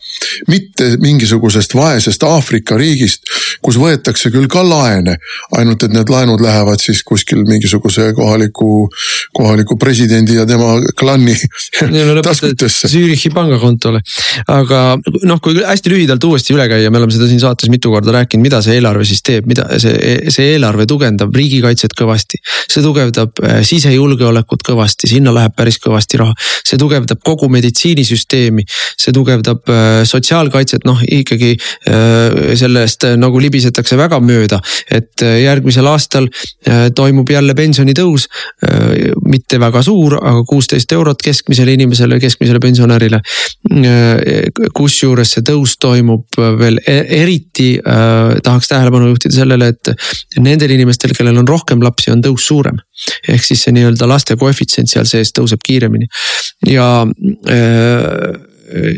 mitte 0.48 0.90
mingisugusest 1.00 1.76
vaesest 1.76 2.24
Aafrika 2.28 2.76
riigist, 2.78 3.24
kus 3.64 3.78
võetakse 3.80 4.32
küll 4.34 4.50
ka 4.52 4.64
laene, 4.68 5.16
ainult 5.56 5.84
et 5.84 5.94
need 5.96 6.12
laenud 6.12 6.42
lähevad 6.44 6.82
siis 6.84 7.04
kuskil 7.08 7.46
mingisuguse 7.48 8.10
kohaliku, 8.18 8.90
kohaliku 9.34 9.78
presidendi 9.80 10.36
ja 10.36 10.46
tema 10.46 10.76
klanni 11.00 11.38
taskutesse. 12.26 12.92
Zürichi 12.92 13.32
pangakontole, 13.32 14.02
aga 14.52 14.82
noh, 15.24 15.40
kui 15.40 15.64
hästi 15.64 15.94
lühidalt 15.94 16.28
uuesti 16.28 16.58
üle 16.58 16.68
käia, 16.72 16.92
me 16.92 17.00
oleme 17.00 17.16
seda 17.16 17.30
siin 17.32 17.40
saates 17.40 17.72
mitu 17.72 17.94
korda 17.94 18.18
rääkinud, 18.20 18.44
mida 18.44 18.62
see 18.66 18.76
eelarve 18.82 19.08
siis 19.08 19.24
teeb, 19.24 19.48
mida 19.48 19.70
see, 19.80 19.96
see 20.34 20.52
eelarve 20.58 20.90
tugevdab 20.90 21.05
tugevdab 21.06 21.36
riigikaitset 21.36 21.94
kõvasti. 21.98 22.40
see 22.72 22.82
tugevdab 22.84 23.40
äh, 23.44 23.62
sisejulgeolekut 23.64 24.64
kõvasti, 24.66 25.08
sinna 25.10 25.34
läheb 25.34 25.54
päris 25.56 25.78
kõvasti 25.80 26.18
raha. 26.18 26.34
see 26.66 26.78
tugevdab 26.78 27.22
kogu 27.24 27.50
meditsiinisüsteemi, 27.50 28.66
see 28.98 29.14
tugevdab 29.14 29.70
äh, 29.70 30.04
sotsiaalkaitset, 30.04 30.86
noh 30.86 31.02
ikkagi 31.04 31.56
äh, 31.56 32.56
sellest 32.56 33.06
nagu 33.18 33.40
libisetakse 33.40 33.98
väga 33.98 34.20
mööda. 34.20 34.62
et 34.90 35.22
järgmisel 35.22 35.86
aastal 35.88 36.28
toimub 36.96 37.30
jälle 37.30 37.54
pensionitõus. 37.54 38.28
mitte 39.26 39.60
väga 39.60 39.82
suur, 39.84 40.18
aga 40.22 40.44
kuusteist 40.48 40.92
eurot 40.92 41.22
keskmisele 41.22 41.74
inimesele, 41.74 42.20
keskmisele 42.20 42.60
pensionärile. 42.60 43.22
kusjuures 44.74 45.32
see 45.36 45.44
tõus 45.46 45.76
toimub 45.80 46.26
veel 46.60 46.80
e-, 46.88 47.06
eriti 47.22 47.80
tahaks 48.44 48.68
tähelepanu 48.68 49.10
juhtida 49.10 49.36
sellele, 49.36 49.68
et 49.74 49.92
nendel 50.40 50.72
inimestel 50.72 50.95
inimestel, 50.96 51.16
kellel 51.18 51.42
on 51.42 51.48
rohkem 51.48 51.84
lapsi, 51.84 52.12
on 52.12 52.22
tõus 52.24 52.48
suurem. 52.48 52.78
ehk 53.28 53.44
siis 53.44 53.64
see 53.64 53.74
nii-öelda 53.76 54.08
laste 54.08 54.36
koefitsient 54.40 54.90
seal 54.90 55.06
sees 55.06 55.34
tõuseb 55.36 55.60
kiiremini 55.64 56.08
ja 56.70 57.06
äh, 57.06 58.55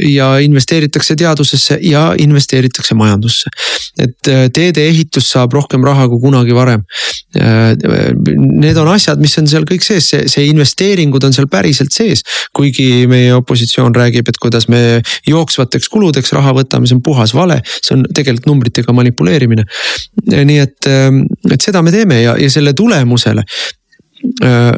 ja 0.09 0.29
investeeritakse 0.43 1.15
teadusesse 1.15 1.77
ja 1.81 2.13
investeeritakse 2.17 2.95
majandusse. 2.95 3.49
et 3.97 4.29
teedeehitus 4.53 5.31
saab 5.31 5.53
rohkem 5.57 5.83
raha 5.83 6.07
kui 6.09 6.19
kunagi 6.21 6.53
varem. 6.55 6.83
Need 7.33 8.77
on 8.77 8.91
asjad, 8.91 9.19
mis 9.21 9.33
on 9.41 9.47
seal 9.49 9.65
kõik 9.69 9.85
sees, 9.85 10.09
see, 10.11 10.27
see 10.29 10.45
investeeringud 10.51 11.23
on 11.23 11.33
seal 11.33 11.49
päriselt 11.51 11.93
sees. 11.93 12.23
kuigi 12.53 13.07
meie 13.09 13.33
opositsioon 13.37 13.95
räägib, 13.95 14.29
et 14.29 14.37
kuidas 14.41 14.67
me 14.67 15.01
jooksvateks 15.27 15.89
kuludeks 15.93 16.33
raha 16.33 16.53
võtame, 16.57 16.87
see 16.87 16.97
on 16.97 17.03
puhas 17.05 17.33
vale, 17.37 17.59
see 17.81 17.95
on 17.97 18.05
tegelikult 18.13 18.51
numbritega 18.51 18.93
manipuleerimine. 18.93 19.65
nii 20.37 20.61
et, 20.61 20.89
et 21.51 21.61
seda 21.61 21.81
me 21.81 21.93
teeme 21.93 22.21
ja, 22.21 22.37
ja 22.39 22.49
selle 22.51 22.73
tulemusele 22.77 23.45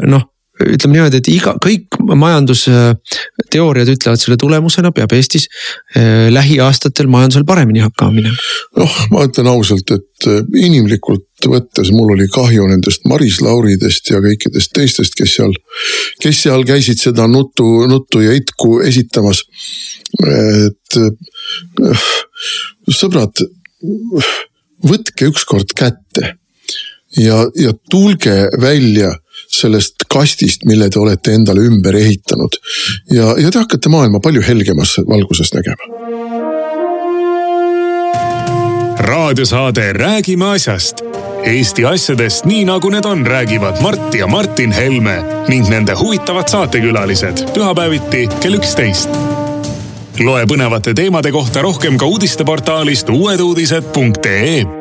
noh 0.08 0.28
ütleme 0.60 0.98
niimoodi, 0.98 1.20
et 1.22 1.30
iga, 1.32 1.54
kõik 1.64 1.96
majandusteooriad 2.20 3.92
ütlevad 3.94 4.20
selle 4.20 4.38
tulemusena 4.40 4.92
peab 4.96 5.14
Eestis 5.16 5.48
eh, 5.96 6.28
lähiaastatel 6.34 7.08
majandusel 7.12 7.46
paremini 7.48 7.84
hakkama 7.86 8.16
minema. 8.18 8.48
noh, 8.80 8.98
ma 9.14 9.24
ütlen 9.28 9.48
ausalt, 9.52 9.92
et 9.96 10.28
eh, 10.28 10.42
inimlikult 10.66 11.48
võttes 11.48 11.94
mul 11.96 12.12
oli 12.18 12.28
kahju 12.34 12.68
nendest 12.68 13.08
Maris 13.08 13.40
Lauridest 13.44 14.12
ja 14.12 14.20
kõikidest 14.24 14.74
teistest, 14.76 15.16
kes 15.16 15.38
seal, 15.38 15.56
kes 16.20 16.44
seal 16.44 16.66
käisid 16.68 17.00
seda 17.00 17.30
nuttu, 17.32 17.68
nuttu 17.88 18.24
ja 18.26 18.36
itku 18.36 18.82
esitamas. 18.88 19.46
et 20.20 21.00
eh, 21.00 22.10
sõbrad, 22.92 23.46
võtke 24.84 25.32
ükskord 25.32 25.72
kätte 25.78 26.36
ja, 27.18 27.46
ja 27.56 27.74
tulge 27.90 28.50
välja 28.62 29.14
sellest 29.52 30.06
kastist, 30.08 30.66
mille 30.66 30.90
te 30.90 31.00
olete 31.00 31.34
endale 31.34 31.66
ümber 31.66 31.96
ehitanud. 31.96 32.60
ja, 33.12 33.34
ja 33.38 33.52
te 33.52 33.60
hakkate 33.60 33.90
maailma 33.90 34.20
palju 34.20 34.42
helgemas 34.46 34.98
valguses 35.10 35.54
nägema. 35.54 35.90
raadiosaade 39.10 39.94
Räägime 39.94 40.46
asjast. 40.46 41.02
Eesti 41.44 41.86
asjadest 41.86 42.46
nii 42.46 42.66
nagu 42.66 42.90
need 42.90 43.06
on, 43.06 43.26
räägivad 43.26 43.82
Mart 43.82 44.14
ja 44.14 44.28
Martin 44.28 44.72
Helme 44.72 45.24
ning 45.48 45.70
nende 45.70 45.94
huvitavad 45.94 46.48
saatekülalised 46.48 47.46
pühapäeviti 47.54 48.28
kell 48.40 48.54
üksteist. 48.54 49.10
loe 50.20 50.44
põnevate 50.46 50.94
teemade 50.94 51.32
kohta 51.32 51.62
rohkem 51.62 51.98
ka 51.98 52.06
uudisteportaalist 52.06 53.10
uueduudised.ee 53.10 54.79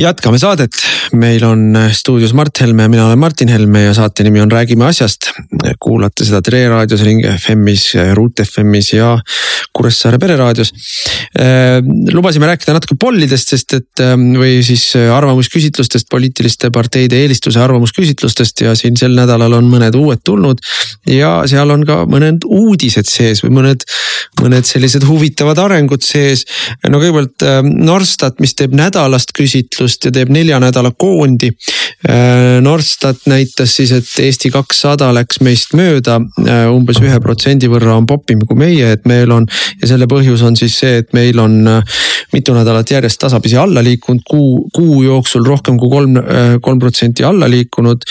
jätkame 0.00 0.38
saadet, 0.40 0.76
meil 1.18 1.42
on 1.44 1.76
stuudios 1.92 2.32
Mart 2.36 2.60
Helme 2.62 2.86
ja 2.86 2.90
mina 2.92 3.06
olen 3.06 3.18
Martin 3.20 3.50
Helme 3.52 3.82
ja 3.82 3.94
saate 3.94 4.24
nimi 4.24 4.40
on 4.40 4.50
Räägime 4.50 4.86
asjast. 4.86 5.30
kuulate 5.80 6.24
seda 6.24 6.40
Tre 6.42 6.62
raadios, 6.68 7.02
Ring 7.04 7.20
FM-is, 7.24 7.92
Ruut 8.14 8.40
FM-is 8.44 8.92
ja 8.92 9.10
Kuressaare 9.76 10.18
pereraadios. 10.18 10.72
Äh, 11.38 11.80
lubasime 12.12 12.48
rääkida 12.48 12.74
natuke 12.74 12.96
pollidest, 13.00 13.52
sest 13.52 13.76
et 13.76 14.02
ähm, 14.04 14.30
või 14.40 14.60
siis 14.66 14.86
arvamusküsitlustest, 14.96 16.08
poliitiliste 16.10 16.70
parteide 16.74 17.20
eelistuse 17.20 17.60
arvamusküsitlustest 17.60 18.64
ja 18.64 18.74
siin 18.78 18.96
sel 19.00 19.14
nädalal 19.16 19.58
on 19.60 19.68
mõned 19.70 19.96
uued 19.98 20.24
tulnud. 20.24 20.60
ja 21.06 21.42
seal 21.50 21.70
on 21.70 21.84
ka 21.86 22.02
mõned 22.10 22.46
uudised 22.46 23.08
sees 23.08 23.44
või 23.44 23.52
mõned, 23.60 23.84
mõned 24.40 24.66
sellised 24.66 25.04
huvitavad 25.08 25.58
arengud 25.60 26.02
sees. 26.04 26.44
no 26.88 27.00
kõigepealt 27.00 27.44
ähm, 27.46 27.70
Norstat, 27.86 28.40
mis 28.40 28.54
teeb 28.58 28.74
nädalast 28.76 29.34
küsitlust 29.36 30.06
ja 30.06 30.12
teeb 30.14 30.32
nelja 30.32 30.60
nädala 30.62 30.92
koondi. 30.96 31.50
Äh, 32.08 32.58
Norstat 32.64 33.26
näitas 33.30 33.76
siis, 33.76 33.92
et 33.96 34.08
Eesti 34.24 34.50
kakssada 34.54 35.10
läks 35.14 35.40
meist 35.44 35.74
mööda, 35.78 36.20
äh, 36.44 36.66
umbes 36.72 37.00
ühe 37.02 37.20
protsendi 37.22 37.70
võrra 37.70 37.96
on 37.98 38.08
popim 38.10 38.42
kui 38.46 38.58
meie, 38.58 38.92
et 38.96 39.06
meil 39.08 39.30
on. 39.34 39.48
ja 39.80 39.88
selle 39.88 40.06
põhjus 40.10 40.42
on 40.46 40.56
siis 40.56 40.78
see, 40.82 41.00
et 41.02 41.12
meil 41.16 41.38
on 41.40 41.60
äh, 41.68 42.00
mitu 42.32 42.54
nädalat 42.56 42.90
järjest 42.90 43.20
tasapisi 43.20 43.56
alla 43.60 43.82
liikunud, 43.84 44.22
kuu, 44.28 44.68
kuu 44.74 45.02
jooksul 45.02 45.44
rohkem 45.46 45.78
kui 45.80 45.90
kolm, 45.90 46.16
kolm 46.62 46.78
protsenti 46.78 47.24
alla 47.26 47.48
liikunud 47.50 48.04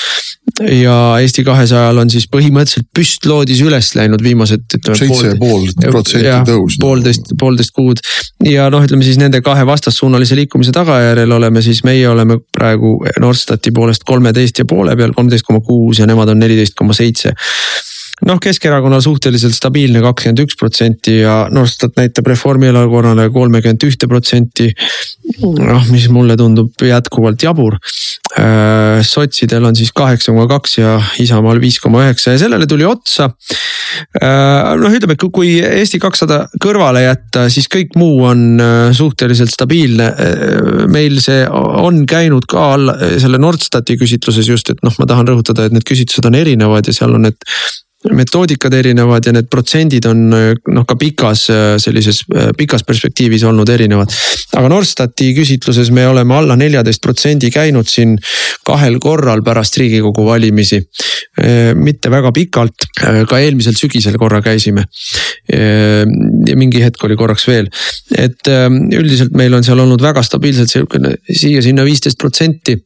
ja 0.68 0.96
Eesti 1.22 1.44
kahesajal 1.48 2.02
on 2.02 2.10
siis 2.12 2.28
põhimõtteliselt 2.32 2.90
püstloodis 2.96 3.62
üles 3.66 3.92
läinud 3.96 4.24
viimased. 4.24 4.66
seitse 4.76 5.32
ja 5.32 5.36
pool 5.40 5.68
protsenti 5.80 6.52
tõus. 6.52 6.80
poolteist, 6.82 7.34
poolteist 7.40 7.76
kuud 7.76 8.04
ja 8.46 8.70
noh, 8.74 8.84
ütleme 8.86 9.06
siis 9.06 9.20
nende 9.22 9.42
kahe 9.46 9.66
vastassuunalise 9.68 10.38
liikumise 10.40 10.74
tagajärjel 10.76 11.32
oleme 11.40 11.64
siis 11.66 11.84
meie 11.88 12.08
oleme 12.10 12.40
praegu 12.52 12.98
Norstati 13.20 13.72
poolest 13.76 14.04
kolmeteist 14.08 14.60
ja 14.60 14.66
poole 14.70 14.96
peal, 15.00 15.14
kolmteist 15.16 15.48
koma 15.48 15.64
kuus 15.66 16.00
ja 16.00 16.10
nemad 16.10 16.34
on 16.34 16.42
neliteist 16.44 16.78
koma 16.80 16.98
seitse 16.98 17.36
noh, 18.28 18.40
Keskerakonnal 18.42 19.02
suhteliselt 19.04 19.56
stabiilne 19.56 20.02
kakskümmend 20.04 20.44
üks 20.44 20.58
protsenti 20.60 21.20
ja 21.22 21.42
Norstat 21.54 21.96
näitab 22.00 22.28
Reformierakonnale 22.32 23.30
kolmekümmet 23.34 23.86
ühte 23.88 24.10
protsenti. 24.12 24.72
noh, 25.40 25.86
mis 25.92 26.10
mulle 26.10 26.36
tundub 26.38 26.84
jätkuvalt 26.84 27.44
jabur. 27.44 27.78
Äh, 28.40 29.02
sotsidel 29.04 29.66
on 29.66 29.76
siis 29.76 29.92
kaheksa 29.96 30.32
koma 30.32 30.46
kaks 30.48 30.78
ja 30.78 30.94
Isamaal 31.20 31.60
viis 31.62 31.80
koma 31.82 32.04
üheksa 32.06 32.36
ja 32.36 32.42
sellele 32.44 32.68
tuli 32.70 32.86
otsa. 32.88 33.30
Noh, 34.80 34.94
ütleme, 34.96 35.16
kui 35.20 35.56
Eesti 35.66 36.00
kakssada 36.00 36.44
kõrvale 36.62 37.02
jätta, 37.04 37.48
siis 37.52 37.68
kõik 37.72 37.98
muu 38.00 38.22
on 38.30 38.62
äh, 38.62 38.78
suhteliselt 38.96 39.52
stabiilne. 39.52 40.10
meil 40.90 41.20
see 41.24 41.44
on 41.50 42.06
käinud 42.10 42.48
ka 42.50 42.74
alla 42.76 42.96
selle 43.20 43.42
Nordstati 43.42 43.98
küsitluses 44.00 44.48
just, 44.48 44.70
et 44.70 44.84
noh, 44.86 44.94
ma 45.00 45.10
tahan 45.10 45.28
rõhutada, 45.28 45.66
et 45.66 45.76
need 45.76 45.88
küsitlused 45.88 46.26
on 46.30 46.38
erinevad 46.38 46.88
ja 46.88 46.96
seal 46.96 47.18
on 47.18 47.28
need 47.28 47.50
metoodikad 48.08 48.74
erinevad 48.74 49.26
ja 49.28 49.34
need 49.36 49.50
protsendid 49.52 50.06
on 50.08 50.30
noh, 50.32 50.86
ka 50.88 50.96
pikas 51.00 51.42
sellises 51.84 52.22
pikas 52.58 52.86
perspektiivis 52.88 53.44
olnud 53.44 53.70
erinevad. 53.70 54.14
aga 54.56 54.70
Norstati 54.72 55.34
küsitluses 55.36 55.92
me 55.92 56.08
oleme 56.08 56.36
alla 56.38 56.56
neljateist 56.56 57.02
protsendi 57.04 57.52
käinud 57.52 57.88
siin 57.92 58.16
kahel 58.64 59.00
korral 59.04 59.44
pärast 59.44 59.78
riigikogu 59.78 60.26
valimisi. 60.26 60.80
mitte 61.76 62.12
väga 62.12 62.32
pikalt, 62.36 62.88
ka 63.30 63.40
eelmisel 63.40 63.76
sügisel 63.76 64.18
korra 64.20 64.42
käisime. 64.42 64.86
ja 65.50 66.56
mingi 66.56 66.84
hetk 66.84 67.04
oli 67.04 67.16
korraks 67.16 67.48
veel, 67.48 67.68
et 68.16 68.48
üldiselt 68.48 69.36
meil 69.36 69.54
on 69.54 69.64
seal 69.64 69.80
olnud 69.80 70.02
väga 70.02 70.24
stabiilselt 70.24 70.72
sihukene 70.72 71.16
siia-sinna 71.26 71.84
viisteist 71.84 72.18
protsenti 72.18 72.78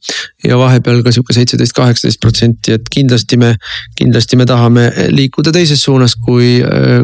ja 0.48 0.58
vahepeal 0.58 1.04
ka 1.04 1.12
sihuke 1.12 1.34
seitseteist, 1.36 1.76
kaheksateist 1.76 2.22
protsenti, 2.22 2.78
et 2.78 2.90
kindlasti 2.94 3.38
me, 3.38 3.56
kindlasti 4.00 4.40
me 4.40 4.46
tahame 4.50 4.90
liikuda 5.12 5.52
teises 5.56 5.82
suunas, 5.84 6.16
kui, 6.16 6.58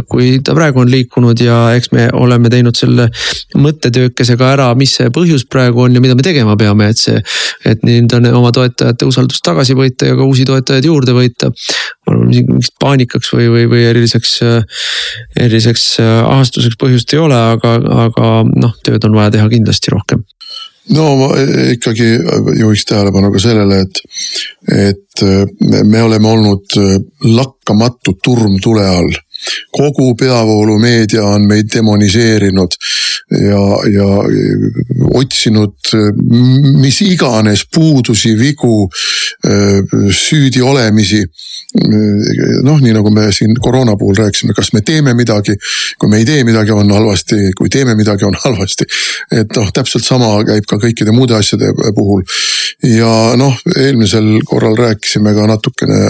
kui 0.10 0.30
ta 0.45 0.56
praegu 0.58 0.84
on 0.84 0.91
liikunud 0.91 1.41
ja 1.43 1.60
eks 1.78 1.91
me 1.95 2.08
oleme 2.14 2.52
teinud 2.52 2.78
selle 2.78 3.10
mõttetöökese 3.60 4.38
ka 4.39 4.54
ära, 4.56 4.70
mis 4.80 4.95
see 5.00 5.12
põhjus 5.14 5.45
praegu 5.50 5.86
on 5.86 5.95
ja 5.95 6.04
mida 6.04 6.18
me 6.18 6.26
tegema 6.26 6.56
peame, 6.60 6.89
et 6.93 7.02
see. 7.02 7.22
et 7.66 7.84
nii-öelda 7.86 8.34
oma 8.38 8.52
toetajate 8.56 9.08
usaldust 9.10 9.43
tagasi 9.45 9.76
võita 9.78 10.10
ja 10.10 10.18
ka 10.18 10.28
uusi 10.28 10.45
toetajaid 10.47 10.86
juurde 10.86 11.16
võita. 11.18 11.52
ma 12.08 12.16
arvan, 12.16 12.32
mingit 12.32 12.76
paanikaks 12.82 13.34
või, 13.36 13.50
või, 13.54 13.68
või 13.70 13.86
eriliseks, 13.89 14.39
eriliseks 15.38 15.86
ahastuseks 16.02 16.80
põhjust 16.80 17.14
ei 17.14 17.22
ole, 17.22 17.38
aga, 17.56 17.78
aga 18.08 18.34
noh, 18.50 18.76
tööd 18.86 19.06
on 19.06 19.18
vaja 19.18 19.38
teha 19.38 19.50
kindlasti 19.52 19.95
rohkem 19.95 20.26
no 20.96 21.08
ma 21.20 21.30
ikkagi 21.74 22.08
juhiks 22.60 22.86
tähelepanu 22.90 23.32
ka 23.34 23.42
sellele, 23.44 23.82
et, 23.86 24.02
et 24.90 25.26
me 25.86 26.04
oleme 26.04 26.28
olnud 26.28 26.80
lakkamatu 27.24 28.18
turm 28.24 28.58
tule 28.64 28.86
all 28.88 29.12
kogu 29.72 30.16
peavoolumeedia 30.16 31.24
on 31.26 31.48
meid 31.48 31.70
demoniseerinud 31.74 32.78
ja, 33.32 33.64
ja 33.94 34.08
otsinud 35.14 35.94
mis 36.82 37.02
iganes 37.06 37.66
puudusi, 37.74 38.34
vigu, 38.40 38.90
süüdi 40.12 40.64
olemisi. 40.64 41.24
noh, 42.66 42.80
nii 42.82 42.96
nagu 42.96 43.12
me 43.14 43.28
siin 43.30 43.52
koroona 43.62 43.94
puhul 43.98 44.16
rääkisime, 44.18 44.56
kas 44.58 44.72
me 44.74 44.82
teeme 44.82 45.14
midagi, 45.14 45.54
kui 46.02 46.10
me 46.10 46.18
ei 46.18 46.26
tee 46.26 46.44
midagi, 46.44 46.72
on 46.74 46.90
halvasti, 46.92 47.52
kui 47.58 47.70
teeme 47.70 47.94
midagi, 47.96 48.26
on 48.26 48.34
halvasti. 48.46 48.88
et 49.38 49.54
noh, 49.56 49.70
täpselt 49.74 50.06
sama 50.06 50.32
käib 50.48 50.66
ka 50.66 50.80
kõikide 50.82 51.14
muude 51.14 51.38
asjade 51.38 51.70
puhul. 51.96 52.24
ja 52.90 53.36
noh, 53.38 53.54
eelmisel 53.78 54.40
korral 54.50 54.78
rääkisime 54.82 55.34
ka 55.38 55.46
natukene 55.52 56.10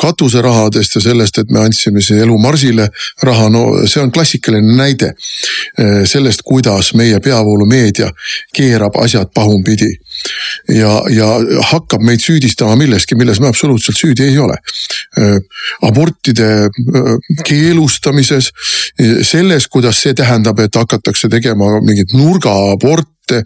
katuserahadest 0.00 0.98
ja 0.98 1.04
sellest, 1.04 1.38
et 1.38 1.50
me 1.50 1.62
andsime 1.62 2.02
see 2.10 2.20
elu 2.24 2.36
Marsile 2.42 2.88
raha, 3.26 3.48
no 3.52 3.64
see 3.86 4.02
on 4.02 4.12
klassikaline 4.14 4.76
näide 4.76 5.12
eh, 5.12 6.02
sellest, 6.08 6.44
kuidas 6.46 6.92
meie 6.98 7.20
peavoolumeedia 7.22 8.10
keerab 8.56 8.98
asjad 9.04 9.32
pahupidi. 9.34 9.90
ja, 10.68 10.90
ja 11.08 11.28
hakkab 11.70 12.02
meid 12.04 12.20
süüdistama 12.20 12.76
milleski, 12.76 13.16
milles 13.16 13.40
me 13.40 13.48
absoluutselt 13.48 13.96
süüdi 13.96 14.26
ei 14.28 14.38
ole. 14.38 14.58
Eh, 15.20 15.38
abortide 15.88 16.50
eh, 16.66 17.14
keelustamises, 17.44 18.50
selles, 19.22 19.68
kuidas 19.68 20.02
see 20.02 20.14
tähendab, 20.14 20.60
et 20.60 20.76
hakatakse 20.76 21.28
tegema 21.32 21.78
mingit 21.84 22.12
nurgaaborti 22.16 23.19
ette 23.30 23.44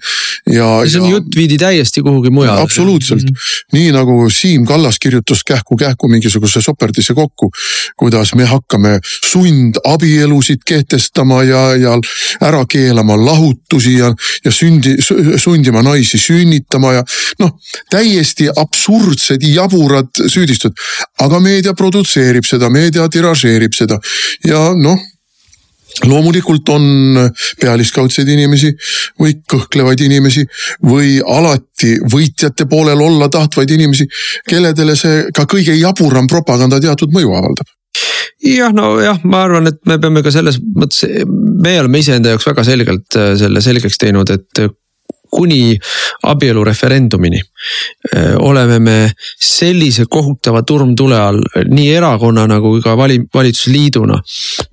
ja. 0.54 0.66
see 0.88 1.00
on 1.00 1.08
ja... 1.08 1.16
jutt 1.16 1.36
viidi 1.36 1.58
täiesti 1.60 2.02
kuhugi 2.02 2.30
mujale. 2.30 2.60
absoluutselt 2.60 3.22
mm, 3.22 3.28
-hmm. 3.28 3.76
nii 3.78 3.92
nagu 3.92 4.30
Siim 4.30 4.66
Kallas 4.66 4.98
kirjutas 4.98 5.44
kähku-kähku 5.44 6.08
mingisuguse 6.08 6.62
soperdisse 6.62 7.14
kokku, 7.14 7.50
kuidas 7.96 8.34
me 8.34 8.44
hakkame 8.44 8.98
sundabielusid 9.30 10.64
kehtestama 10.66 11.42
ja, 11.42 11.76
ja 11.76 11.98
ära 12.40 12.64
keelama 12.68 13.16
lahutusi 13.24 13.98
ja, 13.98 14.14
ja 14.44 14.50
sündi, 14.50 14.96
sundima 15.36 15.82
naisi 15.82 16.18
sünnitama 16.18 16.92
ja 16.92 17.04
noh, 17.38 17.58
täiesti 17.90 18.48
absurdsed, 18.56 19.42
jaburad 19.42 20.12
süüdistused. 20.26 20.74
aga 21.20 21.40
meedia 21.40 21.74
produtseerib 21.74 22.44
seda, 22.44 22.70
meedia 22.70 23.08
tiražeerib 23.08 23.74
seda 23.74 23.98
ja 24.44 24.70
noh 24.74 25.13
loomulikult 26.02 26.68
on 26.74 26.84
pealiskaudseid 27.60 28.28
inimesi 28.34 28.72
või 29.20 29.36
kõhklevaid 29.50 30.02
inimesi 30.06 30.42
või 30.90 31.20
alati 31.22 31.94
võitjate 32.10 32.66
poolel 32.70 33.00
olla 33.00 33.28
tahtvaid 33.32 33.70
inimesi, 33.76 34.06
kelledele 34.48 34.96
see 34.98 35.24
ka 35.34 35.46
kõige 35.50 35.76
jaburam 35.78 36.26
propaganda 36.30 36.80
teatud 36.82 37.14
mõju 37.14 37.34
avaldab. 37.38 37.70
Jah, 38.44 38.72
nojah, 38.74 39.22
ma 39.24 39.44
arvan, 39.46 39.70
et 39.70 39.78
me 39.88 39.96
peame 40.02 40.20
ka 40.24 40.32
selles 40.34 40.58
mõttes, 40.60 41.06
me 41.24 41.78
oleme 41.80 42.02
iseenda 42.02 42.34
jaoks 42.34 42.48
väga 42.50 42.64
selgelt 42.66 43.16
äh, 43.16 43.32
selle 43.40 43.62
selgeks 43.64 44.00
teinud, 44.02 44.32
et 44.34 44.64
kuni 45.34 45.74
abielureferendumini 46.30 47.40
oleme 48.38 48.78
me 48.78 48.96
sellise 49.40 50.06
kohutava 50.10 50.62
turmtule 50.62 51.18
all 51.18 51.40
nii 51.70 51.88
erakonnana 51.96 52.60
kui 52.60 52.82
ka 52.84 52.94
vali-, 52.98 53.22
valitsusliiduna, 53.34 54.18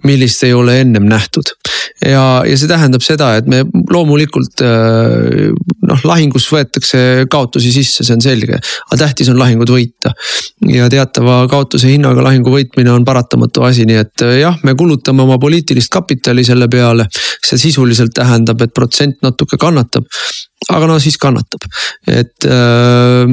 millist 0.07 0.43
ei 0.47 0.53
ole 0.53 0.79
ennem 0.81 1.07
nähtud. 1.09 1.53
ja, 2.05 2.41
ja 2.47 2.57
see 2.57 2.69
tähendab 2.69 3.03
seda, 3.05 3.35
et 3.37 3.47
me 3.49 3.61
loomulikult 3.91 4.63
noh, 5.87 6.03
lahingus 6.07 6.47
võetakse 6.51 7.01
kaotusi 7.31 7.71
sisse, 7.73 8.05
see 8.05 8.15
on 8.17 8.23
selge, 8.23 8.57
aga 8.57 8.99
tähtis 9.05 9.29
on 9.31 9.39
lahingud 9.39 9.71
võita. 9.71 10.13
ja 10.67 10.89
teatava 10.91 11.43
kaotuse 11.51 11.91
hinnaga 11.91 12.25
lahingu 12.25 12.53
võitmine 12.53 12.93
on 12.93 13.07
paratamatu 13.07 13.65
asi, 13.67 13.87
nii 13.89 14.01
et 14.03 14.27
jah, 14.41 14.59
me 14.67 14.75
kulutame 14.77 15.23
oma 15.25 15.39
poliitilist 15.41 15.91
kapitali 15.93 16.45
selle 16.47 16.67
peale. 16.71 17.07
see 17.41 17.57
sisuliselt 17.57 18.13
tähendab, 18.15 18.61
et 18.61 18.73
protsent 18.73 19.21
natuke 19.25 19.57
kannatab 19.57 20.05
aga 20.69 20.87
no 20.87 20.99
siis 21.01 21.17
kannatab, 21.17 21.65
et 22.07 22.45
öö, 22.45 23.25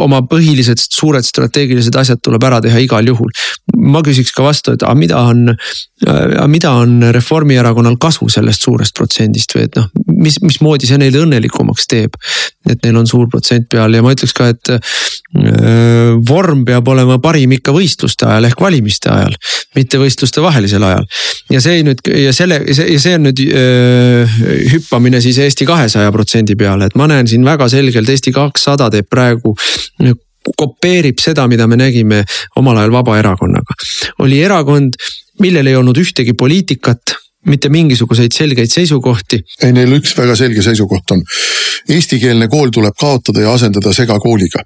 oma 0.00 0.20
põhilised 0.28 0.82
suured 0.82 1.24
strateegilised 1.24 1.96
asjad 1.96 2.20
tuleb 2.24 2.44
ära 2.44 2.60
teha 2.64 2.82
igal 2.82 3.06
juhul. 3.08 3.30
ma 3.80 4.02
küsiks 4.04 4.34
ka 4.36 4.44
vastu, 4.44 4.74
et 4.76 4.82
aga 4.84 4.94
mida 4.98 5.20
on, 5.24 5.54
mida 6.52 6.72
on 6.82 6.98
Reformierakonnal 7.14 7.96
kasu 8.00 8.28
sellest 8.28 8.66
suurest 8.66 8.94
protsendist 8.96 9.54
või 9.56 9.64
et 9.64 9.78
noh, 9.78 9.88
mis, 10.20 10.36
mismoodi 10.44 10.90
see 10.90 11.00
neile 11.00 11.22
õnnelikumaks 11.24 11.88
teeb. 11.88 12.18
et 12.68 12.84
neil 12.84 13.00
on 13.00 13.08
suur 13.08 13.26
protsent 13.32 13.66
peal 13.72 13.94
ja 13.94 14.02
ma 14.04 14.12
ütleks 14.12 14.34
ka, 14.36 14.50
et 14.52 14.72
öö, 14.74 16.18
vorm 16.28 16.66
peab 16.68 16.88
olema 16.92 17.16
parim 17.22 17.56
ikka 17.56 17.72
võistluste 17.72 18.28
ajal 18.28 18.50
ehk 18.50 18.60
valimiste 18.60 19.10
ajal, 19.10 19.34
mitte 19.78 19.98
võistluste 19.98 20.44
vahelisel 20.44 20.84
ajal. 20.84 21.08
ja 21.50 21.64
see 21.64 21.80
nüüd 21.86 22.04
ja 22.12 22.36
selle 22.36 22.60
see 22.76 23.16
on 23.16 23.26
nüüd 23.30 23.42
öö, 23.48 24.26
hüppamine 24.74 25.22
siis 25.24 25.40
Eesti 25.40 25.66
kahesaja 25.66 26.09
protsendi 26.12 26.56
peale, 26.56 26.90
et 26.90 26.98
ma 26.98 27.08
näen 27.10 27.28
siin 27.30 27.44
väga 27.46 27.68
selgelt 27.72 28.08
Eesti 28.08 28.32
kakssada 28.34 28.90
teeb 28.90 29.08
praegu 29.10 29.54
kopeerib 30.56 31.20
seda, 31.20 31.46
mida 31.48 31.66
me 31.68 31.76
nägime 31.76 32.22
omal 32.56 32.78
ajal 32.80 32.92
Vabaerakonnaga. 32.92 33.74
oli 34.24 34.40
erakond, 34.42 34.96
millel 35.40 35.66
ei 35.66 35.76
olnud 35.76 35.98
ühtegi 36.00 36.32
poliitikat 36.32 37.16
mitte 37.46 37.68
mingisuguseid 37.68 38.32
selgeid 38.32 38.70
seisukohti. 38.70 39.40
ei, 39.62 39.72
neil 39.72 39.96
üks 39.96 40.12
väga 40.16 40.36
selge 40.36 40.62
seisukoht 40.62 41.14
on. 41.14 41.22
Eestikeelne 41.90 42.48
kool 42.52 42.68
tuleb 42.74 42.94
kaotada 43.00 43.40
ja 43.46 43.54
asendada 43.56 43.92
segakooliga. 43.96 44.62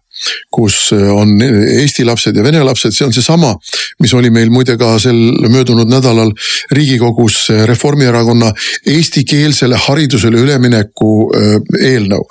kus 0.51 0.93
on 0.93 1.41
eesti 1.43 2.05
lapsed 2.05 2.37
ja 2.37 2.43
vene 2.43 2.63
lapsed, 2.65 2.95
see 2.95 3.07
on 3.07 3.13
seesama, 3.13 3.55
mis 4.01 4.15
oli 4.15 4.31
meil 4.31 4.51
muide 4.51 4.77
ka 4.79 4.95
sel 4.99 5.19
möödunud 5.51 5.91
nädalal 5.91 6.31
riigikogus 6.71 7.49
Reformierakonna 7.67 8.53
eestikeelsele 8.87 9.77
haridusele 9.87 10.39
ülemineku 10.39 11.11
äh, 11.35 11.59
eelnõu. 11.91 12.27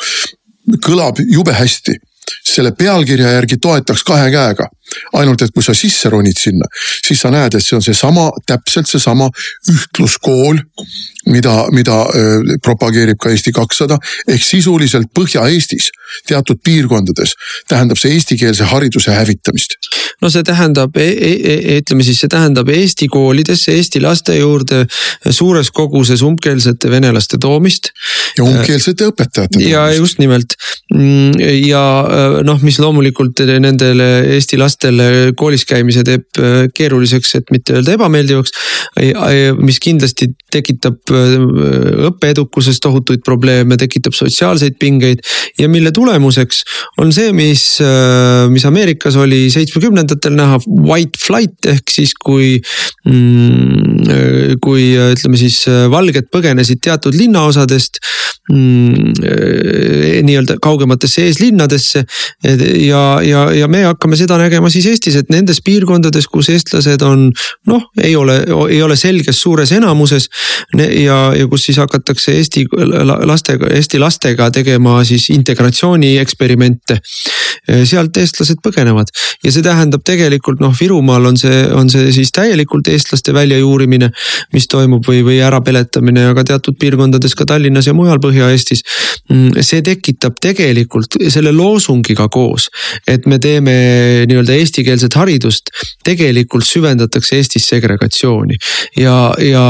kõlab 0.83 1.19
jube 1.27 1.53
hästi 1.53 1.99
selle 2.43 2.71
pealkirja 2.77 3.31
järgi 3.37 3.57
toetaks 3.61 4.03
kahe 4.03 4.31
käega. 4.31 4.67
Ainult 5.19 5.41
et 5.41 5.53
kui 5.53 5.63
sa 5.63 5.75
sisse 5.77 6.09
ronid 6.09 6.37
sinna, 6.39 6.67
siis 7.05 7.21
sa 7.23 7.31
näed, 7.33 7.55
et 7.55 7.65
see 7.65 7.77
on 7.77 7.85
seesama, 7.85 8.29
täpselt 8.49 8.89
seesama 8.89 9.29
ühtluskool, 9.71 10.59
mida, 11.31 11.55
mida 11.71 12.03
propageerib 12.63 13.19
ka 13.21 13.31
Eesti 13.31 13.53
kakssada 13.55 13.97
ehk 14.27 14.43
sisuliselt 14.43 15.11
Põhja-Eestis 15.15 15.91
teatud 16.27 16.59
piirkondades 16.63 17.35
tähendab 17.69 17.99
see 17.99 18.13
eestikeelse 18.17 18.67
hariduse 18.69 19.13
hävitamist. 19.15 19.77
no 20.21 20.29
see 20.29 20.43
tähendab 20.45 20.97
e, 20.97 21.07
e, 21.09 21.31
e, 21.53 21.77
ütleme 21.81 22.05
siis, 22.05 22.19
see 22.21 22.31
tähendab 22.31 22.69
Eesti 22.69 23.07
koolidesse, 23.11 23.75
Eesti 23.77 24.01
laste 24.03 24.35
juurde 24.37 24.83
suures 25.29 25.71
koguses 25.71 26.21
umbkeelsete 26.21 26.91
venelaste 26.91 27.39
toomist. 27.41 27.91
ja 28.37 28.43
umbkeelsete 28.43 29.09
õpetajate 29.11 29.57
toomist. 29.57 29.71
ja 29.71 29.87
just 29.93 30.19
nimelt 30.19 30.57
mm, 30.93 31.39
ja 31.67 31.83
noh, 32.45 32.61
mis 32.61 32.79
loomulikult 32.83 33.45
nendele 33.63 34.09
Eesti 34.35 34.57
lastele 34.57 34.82
koolis 35.37 35.65
käimise 35.69 36.03
teeb 36.07 36.39
äh, 36.39 36.67
keeruliseks, 36.75 37.35
et 37.39 37.51
mitte 37.53 37.77
öelda 37.77 37.95
ebameeldivaks. 37.97 38.51
mis 39.59 39.79
kindlasti 39.83 40.29
tekitab 40.51 41.11
äh, 41.11 41.35
õppeedukuses 42.09 42.79
tohutuid 42.83 43.23
probleeme, 43.25 43.77
tekitab 43.77 44.15
sotsiaalseid 44.17 44.77
pingeid 44.79 45.23
ja 45.59 45.69
mille 45.69 45.91
tulemuseks 45.91 46.63
on 47.01 47.13
see, 47.15 47.31
mis, 47.33 47.65
äh, 47.81 48.49
mis 48.51 48.65
Ameerikas 48.65 49.17
oli 49.19 49.47
seitsmekümnendatel 49.53 50.35
näha, 50.37 50.59
white 50.67 51.19
flight 51.19 51.69
ehk 51.69 51.93
siis 51.93 52.13
kui 52.13 52.57
mm,. 53.05 54.59
kui 54.63 54.93
ütleme 54.95 55.39
siis 55.39 55.63
valged 55.91 56.29
põgenesid 56.33 56.81
teatud 56.83 57.15
linnaosadest 57.17 57.99
nii-öelda 60.23 60.57
kaugematesse 60.61 61.23
eeslinnadesse 61.23 62.03
ja, 62.83 63.21
ja, 63.23 63.43
ja 63.55 63.67
me 63.71 63.83
hakkame 63.85 64.17
seda 64.19 64.35
nägema 64.37 64.69
siis 64.69 64.85
Eestis, 64.91 65.15
et 65.15 65.29
nendes 65.31 65.61
piirkondades, 65.63 66.27
kus 66.27 66.49
eestlased 66.51 67.01
on 67.07 67.29
noh, 67.71 67.85
ei 68.03 68.15
ole, 68.19 68.41
ei 68.67 68.81
ole 68.83 68.97
selges 68.99 69.39
suures 69.41 69.71
enamuses. 69.71 70.27
ja, 70.75 71.31
ja 71.37 71.47
kus 71.47 71.65
siis 71.69 71.77
hakatakse 71.79 72.35
Eesti 72.35 72.65
lastega, 73.23 73.67
Eesti 73.77 73.99
lastega 73.99 74.51
tegema 74.51 75.03
siis 75.07 75.29
integratsiooni 75.29 76.17
eksperimente. 76.17 76.99
sealt 77.87 78.17
eestlased 78.17 78.59
põgenevad 78.65 79.07
ja 79.43 79.51
see 79.51 79.63
tähendab 79.63 80.03
tegelikult 80.03 80.59
noh, 80.59 80.73
Virumaal 80.79 81.29
on 81.29 81.37
see, 81.39 81.61
on 81.71 81.89
see 81.91 82.11
siis 82.15 82.31
täielikult 82.35 82.87
eestlaste 82.91 83.33
väljajuurimine, 83.35 84.09
mis 84.53 84.67
toimub 84.71 85.05
või, 85.07 85.21
või 85.23 85.39
ärapeletamine, 85.43 86.25
aga 86.31 86.43
teatud 86.53 86.75
piirkondades 86.79 87.35
ka 87.39 87.47
Tallinnas 87.47 87.87
ja 87.87 87.95
mujal 87.95 88.19
Põhja-Eestis. 88.33 88.83
Mm, 89.29 89.61
see 89.63 89.81
tekitab 89.85 90.39
tegelikult 90.41 91.17
selle 91.31 91.53
loosungiga 91.55 92.27
koos, 92.33 92.69
et 93.07 93.27
me 93.29 93.39
teeme 93.41 93.73
nii-öelda 94.29 94.57
eestikeelset 94.57 95.15
haridust, 95.19 95.71
tegelikult 96.05 96.65
süvendatakse 96.67 97.37
Eestis 97.37 97.67
segregatsiooni 97.71 98.57
ja, 98.99 99.15
ja, 99.41 99.65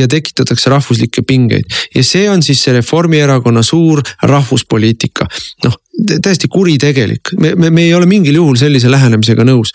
ja 0.00 0.08
tekitatakse 0.08 0.72
rahvuslikke 0.72 1.22
pingeid. 1.26 1.68
ja 1.94 2.04
see 2.04 2.28
on 2.30 2.42
siis 2.42 2.62
see 2.64 2.74
Reformierakonna 2.78 3.62
suur 3.62 4.02
rahvuspoliitika. 4.22 5.28
noh, 5.64 5.78
täiesti 6.22 6.48
kuritegelik, 6.48 7.34
me, 7.40 7.52
me, 7.54 7.70
me 7.70 7.82
ei 7.84 7.94
ole 7.94 8.06
mingil 8.08 8.36
juhul 8.40 8.56
sellise 8.56 8.90
lähenemisega 8.90 9.44
nõus. 9.44 9.72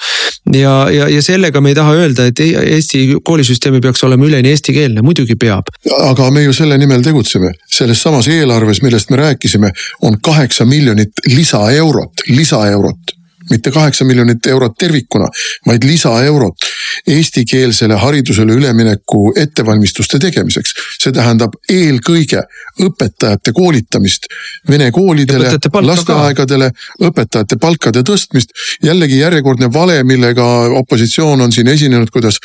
ja, 0.54 0.88
ja, 0.92 1.10
ja 1.12 1.22
sellega 1.22 1.62
me 1.62 1.72
ei 1.72 1.78
taha 1.78 1.94
öelda, 1.94 2.26
et 2.26 2.40
Eesti 2.40 3.20
koolisüsteem 3.24 3.78
ei 3.78 3.84
peaks 3.86 4.04
olema 4.08 4.26
üleni 4.26 4.50
eestikeelne, 4.50 5.04
muidugi 5.06 5.38
peab. 5.40 5.70
aga 5.98 6.32
me 6.32 6.44
ju 6.48 6.56
selle 6.58 6.78
nimel 6.78 7.06
tegutseme, 7.06 7.54
selles 7.70 8.02
samas 8.02 8.28
eelarves, 8.34 8.82
millest 8.82 9.14
me 9.14 9.22
rääkisime, 9.22 9.72
on 10.02 10.18
kaheksa 10.22 10.66
miljonit 10.66 11.24
lisaeurot, 11.30 12.26
lisaeurot. 12.34 13.14
Mitte 13.48 13.72
kaheksa 13.72 14.04
miljonit 14.04 14.48
eurot 14.52 14.74
tervikuna, 14.76 15.30
vaid 15.68 15.86
lisaeurot 15.88 16.66
eestikeelsele 17.08 17.96
haridusele 17.96 18.54
ülemineku 18.54 19.34
ettevalmistuste 19.36 20.20
tegemiseks. 20.20 20.74
see 21.04 21.12
tähendab 21.14 21.54
eelkõige 21.72 22.44
õpetajate 22.82 23.54
koolitamist 23.54 24.28
vene 24.70 24.92
koolidele, 24.92 25.52
lasteaegadele, 25.82 26.72
õpetajate 27.02 27.58
palkade 27.62 28.04
tõstmist. 28.04 28.50
jällegi 28.84 29.20
järjekordne 29.20 29.74
vale, 29.74 30.04
millega 30.04 30.46
opositsioon 30.82 31.42
on 31.42 31.52
siin 31.52 31.68
esinenud, 31.68 32.10
kuidas 32.10 32.40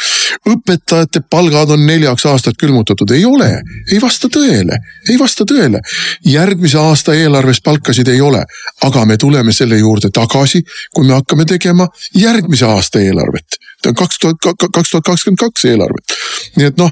õpetajate 0.49 1.23
palgad 1.31 1.71
on 1.71 1.87
neljaks 1.87 2.27
aastat 2.27 2.57
külmutatud, 2.61 3.11
ei 3.11 3.25
ole, 3.25 3.63
ei 3.93 4.01
vasta 4.01 4.29
tõele, 4.29 4.79
ei 5.09 5.19
vasta 5.19 5.45
tõele. 5.45 5.81
järgmise 6.25 6.79
aasta 6.79 7.15
eelarves 7.15 7.61
palkasid 7.61 8.09
ei 8.09 8.21
ole, 8.21 8.45
aga 8.83 9.05
me 9.07 9.17
tuleme 9.17 9.53
selle 9.53 9.79
juurde 9.79 10.11
tagasi 10.11 10.63
kui 10.95 11.07
me 11.07 11.17
hakkame 11.17 11.45
tegema 11.49 11.89
järgmise 12.19 12.67
aasta 12.67 13.01
eelarvet. 13.01 13.59
Kaks 13.83 14.19
tuhat, 14.23 14.39
kaks 14.63 14.91
tuhat 14.91 15.05
kakskümmend 15.07 15.41
kaks 15.41 15.65
eelarvet. 15.71 16.17
nii 16.57 16.69
et 16.69 16.79
noh, 16.81 16.91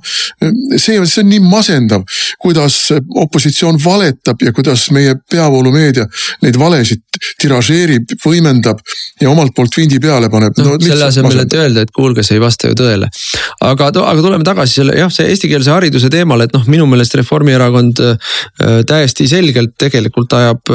see, 0.77 0.99
see 1.07 1.23
on 1.23 1.31
nii 1.31 1.43
masendav, 1.45 2.05
kuidas 2.41 2.79
opositsioon 3.25 3.79
valetab 3.85 4.43
ja 4.45 4.53
kuidas 4.57 4.89
meie 4.95 5.15
peavoolumeedia 5.31 6.07
neid 6.45 6.59
valesid 6.61 7.03
tiražeerib, 7.41 8.15
võimendab 8.25 8.81
ja 9.21 9.31
omalt 9.31 9.55
poolt 9.57 9.77
vindi 9.77 10.01
peale 10.03 10.31
paneb 10.33 10.57
no,. 10.59 10.77
selle 10.83 11.09
asemel, 11.11 11.43
et 11.45 11.57
öelda, 11.57 11.85
et 11.85 11.93
kuulge, 11.95 12.25
see 12.27 12.39
ei 12.39 12.43
vasta 12.43 12.71
ju 12.71 12.79
tõele. 12.79 13.11
aga, 13.61 13.91
aga 13.91 14.17
tuleme 14.21 14.47
tagasi 14.47 14.81
selle 14.81 14.97
jah, 14.99 15.13
see 15.13 15.29
eestikeelse 15.33 15.73
hariduse 15.75 16.11
teemale, 16.13 16.49
et 16.49 16.57
noh, 16.57 16.65
minu 16.71 16.89
meelest 16.91 17.19
Reformierakond 17.21 18.03
äh, 18.07 18.35
täiesti 18.89 19.29
selgelt 19.31 19.77
tegelikult 19.81 20.33
ajab 20.41 20.75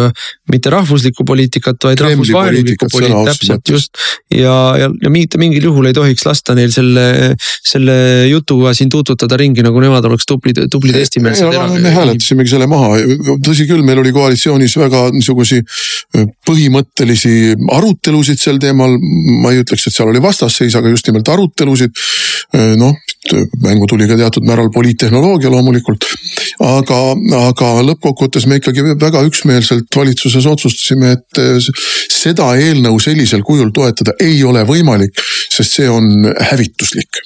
mitte 0.52 0.70
rahvuslikku 0.70 1.26
poliitikat, 1.26 1.80
vaid 1.88 2.02
rahvusvahelikku 2.06 2.90
poliitikat, 2.92 3.30
täpselt 3.32 3.70
just. 3.70 4.02
ja, 4.30 4.56
ja, 4.80 4.90
ja 5.02 5.10
mitte 5.14 5.40
mingil 5.42 5.70
juhul 5.72 5.90
ei 5.90 5.96
tohiks 5.98 6.26
lasta 6.28 6.56
neil 6.58 6.74
selle, 6.74 7.34
selle 7.66 7.96
jutuga 8.30 8.74
siin 8.78 8.92
tuututada 8.94 9.40
ringi, 9.42 9.64
nagu 9.66 9.82
nemad 9.82 10.06
oleks 10.06 10.28
tublid, 10.30 10.62
tublid 10.72 11.00
eestimeelsed. 11.02 11.50
me 11.82 11.94
hääletasimegi 11.96 12.54
selle 12.54 12.70
maha, 12.70 13.00
tõsi 13.46 13.66
küll, 13.70 13.82
meil 13.88 14.04
oli 14.04 14.14
koalitsioonis 14.16 14.78
väga 14.82 15.08
niisuguseid 15.16 15.66
äh, 15.66 16.30
põhimõttelisi 16.48 17.56
arutelusid 17.80 18.42
sel 18.42 18.62
teemal. 18.62 18.98
ma 19.42 19.52
ei 19.52 19.64
ütleks, 19.64 19.88
et 19.88 19.96
seal 19.96 20.12
oli 20.12 20.22
vastasseis, 20.22 20.76
aga 20.78 20.94
just 20.94 21.10
nimelt 21.10 21.30
arutelusid. 21.30 22.06
noh, 22.78 22.94
mängu 23.64 23.88
tuli 23.90 24.08
ka 24.08 24.18
teatud 24.18 24.46
määral 24.46 24.70
poliittehnoloogia 24.74 25.50
loomulikult. 25.52 26.06
aga, 26.62 27.00
aga 27.50 27.72
lõppkokkuvõttes 27.90 28.46
me 28.48 28.60
ikkagi 28.62 28.86
väga 29.02 29.24
üksmeelselt 29.28 29.90
valitsuses 29.96 30.35
otsustasime, 30.44 31.16
et 31.16 31.40
seda 32.12 32.52
eelnõu 32.60 33.00
sellisel 33.00 33.46
kujul 33.48 33.72
toetada 33.76 34.18
ei 34.20 34.44
ole 34.44 34.66
võimalik, 34.68 35.22
sest 35.54 35.80
see 35.80 35.88
on 35.90 36.28
hävituslik 36.52 37.24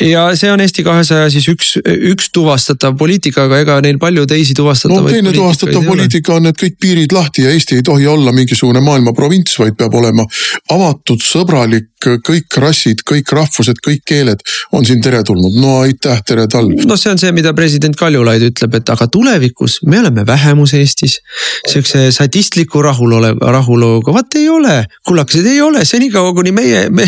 ja 0.00 0.24
see 0.36 0.50
on 0.52 0.60
Eesti 0.60 0.82
kahesaja 0.86 1.28
siis 1.30 1.46
üks, 1.52 1.74
üks 2.10 2.30
tuvastatav 2.34 2.96
poliitika, 2.98 3.46
aga 3.46 3.60
ega 3.62 3.78
neil 3.84 3.98
palju 4.02 4.26
teisi 4.26 4.54
tuvastatavaid. 4.58 5.04
no 5.04 5.14
teine 5.14 5.34
tuvastatav 5.36 5.86
poliitika 5.86 6.34
on, 6.34 6.50
et 6.50 6.58
kõik 6.58 6.78
piirid 6.82 7.14
lahti 7.14 7.46
ja 7.46 7.54
Eesti 7.54 7.78
ei 7.78 7.86
tohi 7.86 8.06
olla 8.10 8.32
mingisugune 8.34 8.82
maailma 8.84 9.14
provints, 9.14 9.54
vaid 9.60 9.78
peab 9.78 9.94
olema 9.94 10.26
avatud, 10.74 11.22
sõbralik, 11.22 11.90
kõik 12.26 12.58
rassid, 12.60 13.04
kõik 13.06 13.30
rahvused, 13.32 13.78
kõik 13.84 14.02
keeled 14.06 14.42
on 14.74 14.84
siin 14.84 15.00
teretulnud. 15.04 15.54
no 15.60 15.78
aitäh, 15.84 16.20
tere 16.26 16.46
talv. 16.50 16.74
no 16.86 16.98
see 17.00 17.12
on 17.14 17.20
see, 17.20 17.32
mida 17.36 17.54
president 17.54 17.96
Kaljulaid 17.96 18.42
ütleb, 18.50 18.74
et 18.80 18.90
aga 18.90 19.06
tulevikus 19.08 19.78
me 19.86 20.02
oleme 20.02 20.26
vähemus 20.26 20.74
Eestis. 20.74 21.20
sihukese 21.70 22.10
sadistliku 22.12 22.82
rahulole, 22.82 23.34
rahuloluga, 23.40 24.12
vaat 24.12 24.38
ei 24.40 24.48
ole, 24.48 24.76
kullakesed 25.06 25.46
ei 25.46 25.60
ole, 25.62 25.84
senikaua 25.84 26.34
kuni 26.34 26.52
meie 26.52 26.88
me,, 26.90 27.06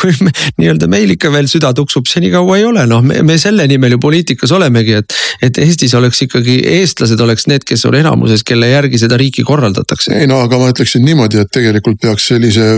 kui 0.00 0.14
me, 0.24 0.32
nii-öelda 0.58 0.88
meil 0.88 1.12
ikka 1.14 1.32
veel 1.32 1.50
süda 1.50 1.74
tuksub 1.76 2.08
nii 2.22 2.30
kaua 2.32 2.58
ei 2.60 2.66
ole, 2.68 2.84
noh, 2.90 3.02
me, 3.04 3.20
me 3.26 3.38
selle 3.40 3.66
nimel 3.70 3.96
ju 3.96 4.02
poliitikas 4.02 4.52
olemegi, 4.54 4.98
et. 5.02 5.16
et 5.42 5.58
Eestis 5.62 5.94
oleks 5.98 6.22
ikkagi, 6.26 6.58
eestlased 6.78 7.20
oleks 7.20 7.48
need, 7.50 7.64
kes 7.66 7.84
on 7.88 7.96
enamuses, 7.98 8.44
kelle 8.46 8.68
järgi 8.70 9.00
seda 9.02 9.18
riiki 9.20 9.44
korraldatakse. 9.46 10.14
ei 10.20 10.28
no 10.30 10.40
aga 10.44 10.58
ma 10.60 10.70
ütleksin 10.72 11.04
niimoodi, 11.06 11.42
et 11.42 11.50
tegelikult 11.52 12.00
peaks 12.02 12.30
sellise 12.32 12.68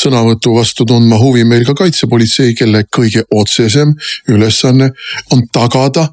sõnavõtu 0.00 0.56
vastu 0.58 0.86
tundma 0.88 1.18
huvi 1.22 1.44
meil 1.48 1.64
ka 1.68 1.76
kaitsepolitsei, 1.84 2.54
kelle 2.58 2.84
kõige 2.96 3.24
otsesem 3.30 3.94
ülesanne 4.30 4.92
on 5.34 5.46
tagada 5.52 6.08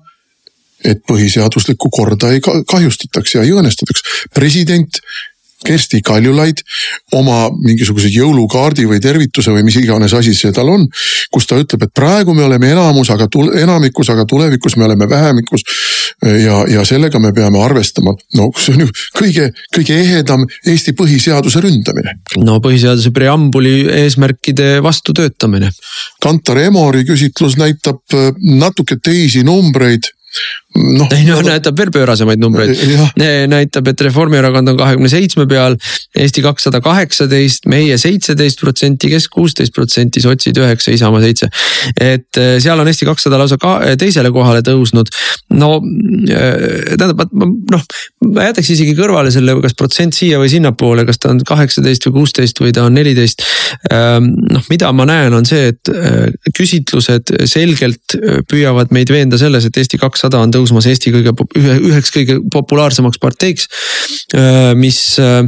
et 0.85 1.01
põhiseaduslikku 1.05 1.91
korda 1.93 2.31
ei 2.33 2.41
kahjustataks 2.41 3.35
ja 3.35 3.43
ei 3.45 3.53
õõnestataks. 3.53 4.01
president 4.33 5.01
Kersti 5.65 6.01
Kaljulaid 6.05 6.63
oma 7.17 7.49
mingisuguse 7.53 8.09
jõulukaardi 8.11 8.87
või 8.89 9.01
tervituse 9.03 9.53
või 9.53 9.65
mis 9.67 9.77
iganes 9.81 10.13
asi 10.17 10.33
see 10.37 10.53
tal 10.55 10.69
on. 10.73 10.87
kus 11.31 11.47
ta 11.47 11.59
ütleb, 11.61 11.85
et 11.85 11.93
praegu 11.95 12.33
me 12.35 12.43
oleme 12.43 12.71
enamus, 12.73 13.09
aga 13.13 13.27
enamikus, 13.61 14.09
aga 14.09 14.25
tulevikus 14.25 14.75
me 14.77 14.85
oleme 14.85 15.09
vähemikus. 15.09 15.63
ja, 16.21 16.63
ja 16.67 16.85
sellega 16.85 17.19
me 17.19 17.33
peame 17.33 17.61
arvestama. 17.63 18.15
no 18.37 18.49
see 18.57 18.75
on 18.75 18.85
ju 18.85 18.89
kõige, 19.17 19.49
kõige 19.75 19.99
ehedam 20.01 20.45
Eesti 20.65 20.93
põhiseaduse 20.97 21.61
ründamine. 21.61 22.17
no 22.37 22.59
põhiseaduse 22.59 23.11
preambuli 23.13 23.85
eesmärkide 24.03 24.79
vastu 24.83 25.13
töötamine. 25.13 25.71
Kantar 26.21 26.57
Emori 26.65 27.05
küsitlus 27.05 27.57
näitab 27.57 28.01
äh, 28.17 28.31
natuke 28.41 28.97
teisi 29.03 29.43
numbreid 29.43 30.09
noh. 30.75 31.07
ei 31.11 31.25
no 31.27 31.39
näitab 31.43 31.77
veel 31.77 31.91
pöörasemaid 31.91 32.39
numbreid. 32.39 32.79
näitab, 33.51 33.87
et 33.91 34.01
Reformierakond 34.07 34.71
on 34.71 34.77
kahekümne 34.79 35.09
seitsme 35.11 35.45
peal, 35.49 35.75
Eesti 36.17 36.43
kakssada 36.45 36.81
kaheksateist, 36.83 37.67
meie 37.71 37.97
seitseteist 37.99 38.61
protsenti, 38.61 39.09
Kesk 39.11 39.33
kuusteist 39.35 39.75
protsenti, 39.75 40.23
sotsid 40.23 40.57
üheksa, 40.61 40.93
Isamaa 40.95 41.21
seitse. 41.23 41.49
et 41.99 42.39
eh, 42.39 42.55
seal 42.63 42.79
on 42.79 42.87
Eesti 42.87 43.07
kakssada 43.07 43.39
lausa 43.41 43.57
ka 43.61 43.79
teisele 43.99 44.31
kohale 44.31 44.63
tõusnud. 44.65 45.11
no 45.59 45.73
eh, 46.29 46.95
tähendab, 46.95 47.25
noh, 47.71 47.85
ma 48.31 48.47
jätaks 48.49 48.71
isegi 48.75 48.95
kõrvale 48.97 49.31
selle, 49.33 49.57
kas 49.61 49.75
protsent 49.77 50.15
siia 50.15 50.39
või 50.39 50.51
sinnapoole, 50.53 51.05
kas 51.09 51.19
ta 51.19 51.33
on 51.33 51.43
kaheksateist 51.47 52.07
või 52.07 52.21
kuusteist 52.21 52.63
või 52.63 52.71
ta 52.75 52.85
on 52.87 52.95
neliteist. 52.95 53.43
Ehm, 53.91 54.31
noh, 54.51 54.63
mida 54.71 54.91
ma 54.95 55.07
näen, 55.09 55.33
on 55.35 55.47
see, 55.47 55.71
et 55.73 55.91
eh, 55.91 56.31
küsitlused 56.55 57.35
selgelt 57.49 58.15
püüavad 58.47 58.91
meid 58.95 59.11
veenda 59.11 59.39
selles, 59.39 59.65
et 59.67 59.77
Eesti 59.77 59.99
kakssada 60.01 60.39
on 60.39 60.51
tõusnud 60.51 60.60
tõusmas 60.61 60.87
Eesti 60.91 61.13
kõige, 61.15 61.33
ühe, 61.57 61.77
üheks 61.91 62.13
kõige 62.13 62.39
populaarsemaks 62.53 63.21
parteiks, 63.21 63.67
äh, 64.37 64.71
mis 64.77 65.01
äh, 65.21 65.43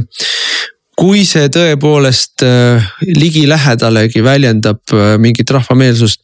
kui 0.98 1.24
see 1.26 1.48
tõepoolest 1.54 2.44
äh, 2.46 2.92
ligilähedalegi 3.08 4.22
väljendab 4.24 4.94
mingit 5.22 5.50
rahvameelsust, 5.50 6.22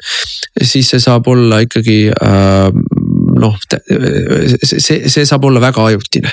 siis 0.63 0.93
see 0.93 1.03
saab 1.03 1.27
olla 1.31 1.63
ikkagi 1.65 2.11
noh, 3.41 3.57
see, 4.63 5.09
see 5.09 5.25
saab 5.27 5.47
olla 5.49 5.63
väga 5.63 5.87
ajutine. 5.91 6.33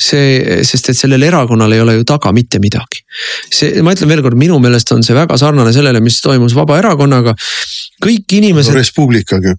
see, 0.00 0.62
sest 0.64 0.90
et 0.90 0.98
sellel 0.98 1.22
erakonnal 1.22 1.72
ei 1.76 1.82
ole 1.82 1.94
ju 1.98 2.06
taga 2.08 2.32
mitte 2.36 2.60
midagi. 2.62 3.04
see, 3.52 3.82
ma 3.84 3.94
ütlen 3.94 4.10
veel 4.10 4.24
kord, 4.24 4.38
minu 4.40 4.58
meelest 4.62 4.92
on 4.96 5.04
see 5.06 5.16
väga 5.16 5.38
sarnane 5.40 5.72
sellele, 5.76 6.02
mis 6.04 6.20
toimus 6.24 6.56
Vabaerakonnaga 6.58 7.36
kõik 8.00 8.36
inimesed 8.40 8.72
no,. 8.72 8.78
Res 8.80 8.92
Publicaga. 8.96 9.54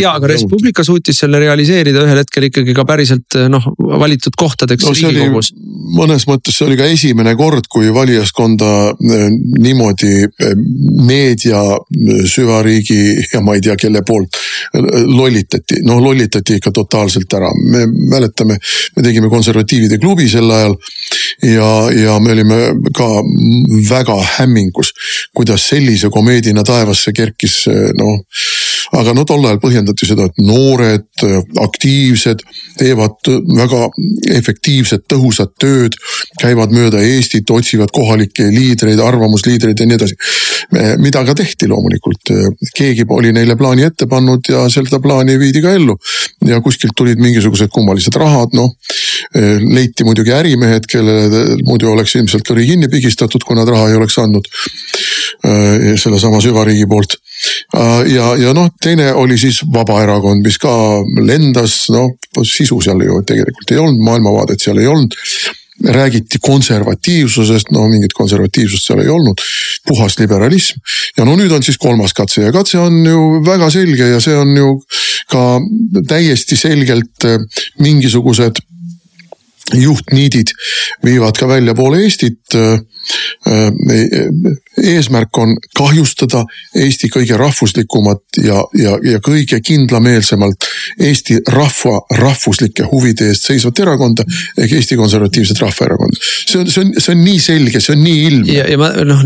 ja, 0.00 0.14
aga 0.16 0.30
Res 0.32 0.44
Publica 0.50 0.84
suutis 0.86 1.20
selle 1.22 1.40
realiseerida 1.42 2.02
ühel 2.04 2.20
hetkel 2.20 2.48
ikkagi 2.48 2.74
ka 2.76 2.84
päriselt 2.88 3.38
noh 3.52 3.68
valitud 3.78 4.34
kohtadeks 4.38 4.84
no, 4.86 4.94
riigikogus. 4.96 5.52
mõnes 5.96 6.26
mõttes 6.26 6.58
see 6.58 6.66
oli 6.66 6.78
ka 6.78 6.88
esimene 6.90 7.36
kord, 7.38 7.68
kui 7.70 7.92
valijaskonda 7.94 8.72
eh, 8.90 9.26
niimoodi 9.62 10.12
eh, 10.26 10.54
meedia, 11.06 11.62
eh, 11.76 12.24
süvariigi 12.30 13.00
ja 13.32 13.42
ma 13.44 13.56
ei 13.56 13.64
tea, 13.64 13.76
kelle 13.78 14.02
poolt 14.06 14.40
lollitati, 15.06 15.82
noh 15.86 16.00
lollitati 16.02 16.58
ikka 16.58 16.72
totaalselt 16.74 17.38
ära, 17.38 17.52
me 17.70 17.86
mäletame, 17.86 18.58
me 18.96 19.06
tegime 19.06 19.30
konservatiivide 19.32 20.00
klubi 20.02 20.28
sel 20.32 20.50
ajal 20.50 20.76
ja, 21.46 21.70
ja 21.94 22.18
me 22.22 22.34
olime 22.34 22.60
ka 22.96 23.08
väga 23.90 24.16
hämmingus, 24.36 24.92
kuidas 25.36 25.68
sellise 25.70 26.10
komeedina 26.12 26.64
taevasse 26.66 27.12
kerkis 27.16 27.35
rääkis 27.36 27.66
noh. 27.98 28.20
aga 28.96 29.12
no 29.14 29.24
tol 29.26 29.44
ajal 29.44 29.58
põhjendati 29.60 30.06
seda, 30.06 30.26
et 30.28 30.38
noored, 30.38 31.08
aktiivsed, 31.60 32.42
teevad 32.78 33.28
väga 33.58 33.88
efektiivset, 34.36 35.04
tõhusat 35.10 35.52
tööd. 35.58 35.96
käivad 36.40 36.70
mööda 36.72 37.00
Eestit, 37.02 37.50
otsivad 37.50 37.90
kohalikke 37.92 38.46
liidreid, 38.50 39.00
arvamusliidreid 39.00 39.80
ja 39.80 39.86
nii 39.86 39.96
edasi. 39.96 40.14
mida 40.98 41.24
ka 41.24 41.34
tehti 41.34 41.68
loomulikult, 41.68 42.32
keegi 42.74 43.04
oli 43.08 43.32
neile 43.32 43.56
plaani 43.56 43.82
ette 43.82 44.06
pannud 44.06 44.48
ja 44.48 44.68
seda 44.68 45.00
plaani 45.00 45.38
viidi 45.38 45.62
ka 45.62 45.74
ellu. 45.74 45.96
ja 46.46 46.60
kuskilt 46.60 46.92
tulid 46.96 47.18
mingisugused 47.18 47.68
kummalised 47.68 48.14
rahad, 48.16 48.54
noh. 48.54 48.70
leiti 49.34 50.04
muidugi 50.04 50.32
ärimehed, 50.32 50.86
kellele 50.88 51.56
muidu 51.66 51.90
oleks 51.90 52.14
ilmselt 52.16 52.46
kõri 52.48 52.66
kinni 52.66 52.88
pigistatud, 52.88 53.42
kui 53.44 53.56
nad 53.56 53.68
raha 53.68 53.90
ei 53.90 53.96
oleks 53.96 54.18
andnud. 54.18 54.46
sellesama 55.96 56.40
süvariigi 56.40 56.86
poolt 56.86 57.18
ja, 58.12 58.30
ja 58.40 58.54
noh, 58.56 58.70
teine 58.82 59.12
oli 59.14 59.38
siis 59.38 59.60
Vabaerakond, 59.72 60.44
mis 60.44 60.58
ka 60.62 60.72
lendas, 61.20 61.86
noh 61.94 62.14
sisu 62.44 62.80
seal 62.84 63.02
ju 63.04 63.20
tegelikult 63.26 63.72
ei 63.72 63.80
olnud, 63.82 64.02
maailmavaadet 64.04 64.62
seal 64.62 64.82
ei 64.82 64.90
olnud 64.90 65.16
räägiti 65.84 66.38
konservatiivsusest, 66.40 67.70
no 67.70 67.84
mingit 67.88 68.12
konservatiivsust 68.16 68.86
seal 68.86 69.02
ei 69.02 69.10
olnud, 69.12 69.42
puhas 69.86 70.18
liberalism. 70.18 70.80
ja 71.16 71.24
no 71.24 71.36
nüüd 71.36 71.52
on 71.52 71.62
siis 71.62 71.78
kolmas 71.78 72.14
katse 72.16 72.46
ja 72.46 72.52
katse 72.52 72.78
on 72.78 72.96
ju 73.06 73.42
väga 73.44 73.68
selge 73.70 74.08
ja 74.08 74.20
see 74.20 74.36
on 74.36 74.56
ju 74.56 74.70
ka 75.30 75.60
täiesti 76.08 76.56
selgelt 76.56 77.28
äh, 77.28 77.36
mingisugused 77.84 78.62
juhtniidid 79.74 80.52
viivad 81.04 81.36
ka 81.38 81.48
väljapoole 81.48 82.04
Eestit. 82.04 82.54
Äh, 83.46 83.70
eesmärk 84.82 85.38
on 85.38 85.54
kahjustada 85.78 86.42
Eesti 86.74 87.08
kõige 87.12 87.36
rahvuslikumat 87.38 88.40
ja, 88.42 88.58
ja, 88.74 88.96
ja 89.06 89.20
kõige 89.24 89.60
kindlameelsemalt 89.64 90.66
Eesti 91.06 91.38
rahva 91.54 92.00
rahvuslike 92.18 92.88
huvide 92.90 93.30
eest 93.30 93.46
seisvat 93.46 93.78
erakonda 93.84 94.26
ehk 94.58 94.74
Eesti 94.80 94.98
Konservatiivset 94.98 95.60
Rahvaerakonda. 95.62 96.18
see 96.20 96.60
on, 96.60 96.70
see 96.70 96.82
on, 96.82 96.90
see 96.98 97.14
on 97.14 97.22
nii 97.22 97.38
selge, 97.42 97.80
see 97.80 97.94
on 97.94 98.02
nii 98.02 98.24
ilmne. 98.30 98.56
ja, 98.56 98.66
ja 98.72 98.80
ma 98.80 98.90
noh, 99.06 99.22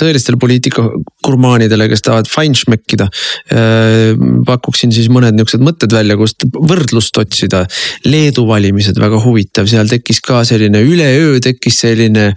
tõelistele 0.00 0.40
poliitikagurmaanidele, 0.40 1.90
kes 1.92 2.06
tahavad 2.08 2.30
feinschmeckida 2.32 3.10
äh,. 3.52 4.16
pakuksin 4.48 4.94
siis 4.96 5.10
mõned 5.12 5.36
nihukesed 5.36 5.62
mõtted 5.64 5.92
välja, 5.92 6.16
kust 6.18 6.48
võrdlust 6.54 7.20
otsida. 7.20 7.64
Leedu 8.08 8.46
valimised, 8.48 8.96
väga 9.00 9.20
huvitav, 9.22 9.68
seal 9.70 9.90
tekkis 9.90 10.22
ka 10.24 10.40
selline 10.48 10.80
üleöö 10.86 11.36
tekkis 11.44 11.82
selline 11.84 12.30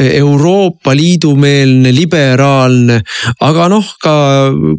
Euroopa 0.00 0.94
Liidu 0.96 1.34
meelne, 1.38 1.92
liberaalne, 1.94 3.00
aga 3.46 3.68
noh, 3.72 3.86
ka 4.02 4.14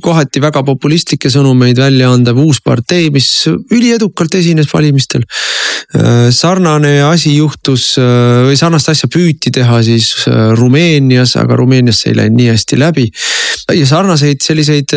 kohati 0.04 0.42
väga 0.44 0.64
populistlikke 0.68 1.32
sõnumeid 1.32 1.80
välja 1.82 2.12
andev 2.12 2.42
uus 2.42 2.62
partei, 2.64 3.10
mis 3.14 3.30
üliedukalt 3.48 4.36
esines 4.40 4.72
valimistel. 4.74 5.26
Äh, 5.92 6.30
sarnane 6.32 7.02
asi 7.04 7.36
juhtus 7.36 7.98
äh, 8.00 8.46
või 8.48 8.58
sarnast 8.60 8.92
asja 8.94 9.10
püüti 9.12 9.52
teha 9.52 9.82
siis 9.84 10.14
äh, 10.30 10.54
Rumeenias, 10.56 11.36
aga 11.40 11.58
Rumeenias 11.60 12.04
see 12.04 12.14
ei 12.14 12.22
läinud 12.22 12.40
nii 12.40 12.52
hästi 12.54 12.80
läbi. 12.80 13.10
Ja 13.76 13.86
sarnaseid 13.88 14.42
selliseid 14.44 14.94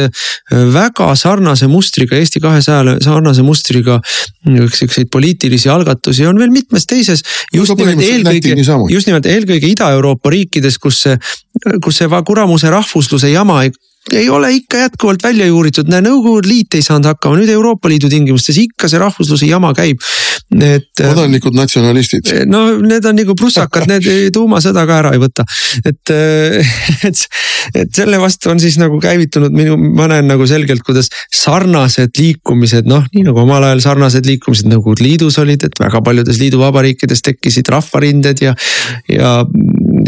väga 0.75 1.11
sarnase 1.19 1.69
mustriga 1.71 2.19
Eesti 2.19 2.43
kahesajale, 2.43 2.99
sarnase 3.05 3.45
mustriga 3.47 4.01
siukseid 4.45 5.11
poliitilisi 5.13 5.71
algatusi 5.73 6.27
on 6.27 6.39
veel 6.39 6.53
mitmes 6.55 6.87
teises. 6.87 7.25
just 7.55 7.77
nimelt 7.79 8.03
eelkõige, 8.03 8.57
just 8.93 9.11
nimelt 9.11 9.27
eelkõige 9.27 9.73
Ida-Euroopa 9.75 10.31
riikides, 10.31 10.79
kus 10.79 11.03
see, 11.07 11.19
kus 11.85 12.03
see 12.03 12.23
kuramuse 12.27 12.71
rahvusluse 12.71 13.31
jama 13.33 13.63
ei 13.65 13.75
ei 14.13 14.29
ole 14.29 14.53
ikka 14.53 14.79
jätkuvalt 14.79 15.23
välja 15.23 15.47
juuritud, 15.47 15.89
näe 15.89 16.03
Nõukogude 16.05 16.49
Liit 16.49 16.77
ei 16.77 16.83
saanud 16.85 17.09
hakkama, 17.09 17.39
nüüd 17.41 17.49
Euroopa 17.55 17.89
Liidu 17.89 18.11
tingimustes 18.13 18.59
ikka 18.61 18.89
see 18.91 19.01
rahvusluse 19.01 19.49
jama 19.49 19.73
käib. 19.77 20.03
et. 20.61 20.91
kodanlikud 21.01 21.57
natsionalistid. 21.57 22.29
no 22.47 22.67
need 22.85 23.05
on 23.09 23.17
nagu 23.17 23.35
prussakad, 23.39 23.89
need 23.89 24.09
tuumasõda 24.35 24.85
ka 24.87 24.99
ära 25.01 25.15
ei 25.17 25.23
võta, 25.23 25.47
et, 25.85 26.13
et, 27.09 27.25
et 27.75 27.97
selle 27.97 28.21
vastu 28.21 28.53
on 28.53 28.61
siis 28.61 28.77
nagu 28.81 29.01
käivitunud 29.01 29.57
minu, 29.57 29.79
ma 29.97 30.09
näen 30.13 30.29
nagu 30.29 30.47
selgelt, 30.47 30.85
kuidas 30.85 31.09
sarnased 31.33 32.13
liikumised, 32.21 32.89
noh 32.91 33.09
nii 33.15 33.25
nagu 33.31 33.41
omal 33.41 33.71
ajal 33.71 33.81
sarnased 33.89 34.29
liikumised 34.29 34.69
Nõukogude 34.69 35.07
Liidus 35.07 35.41
olid, 35.41 35.65
et 35.65 35.81
väga 35.81 36.05
paljudes 36.05 36.39
liiduvabariikides 36.43 37.25
tekkisid 37.25 37.73
rahvarinded 37.73 38.45
ja, 38.45 38.55
ja 39.09 39.39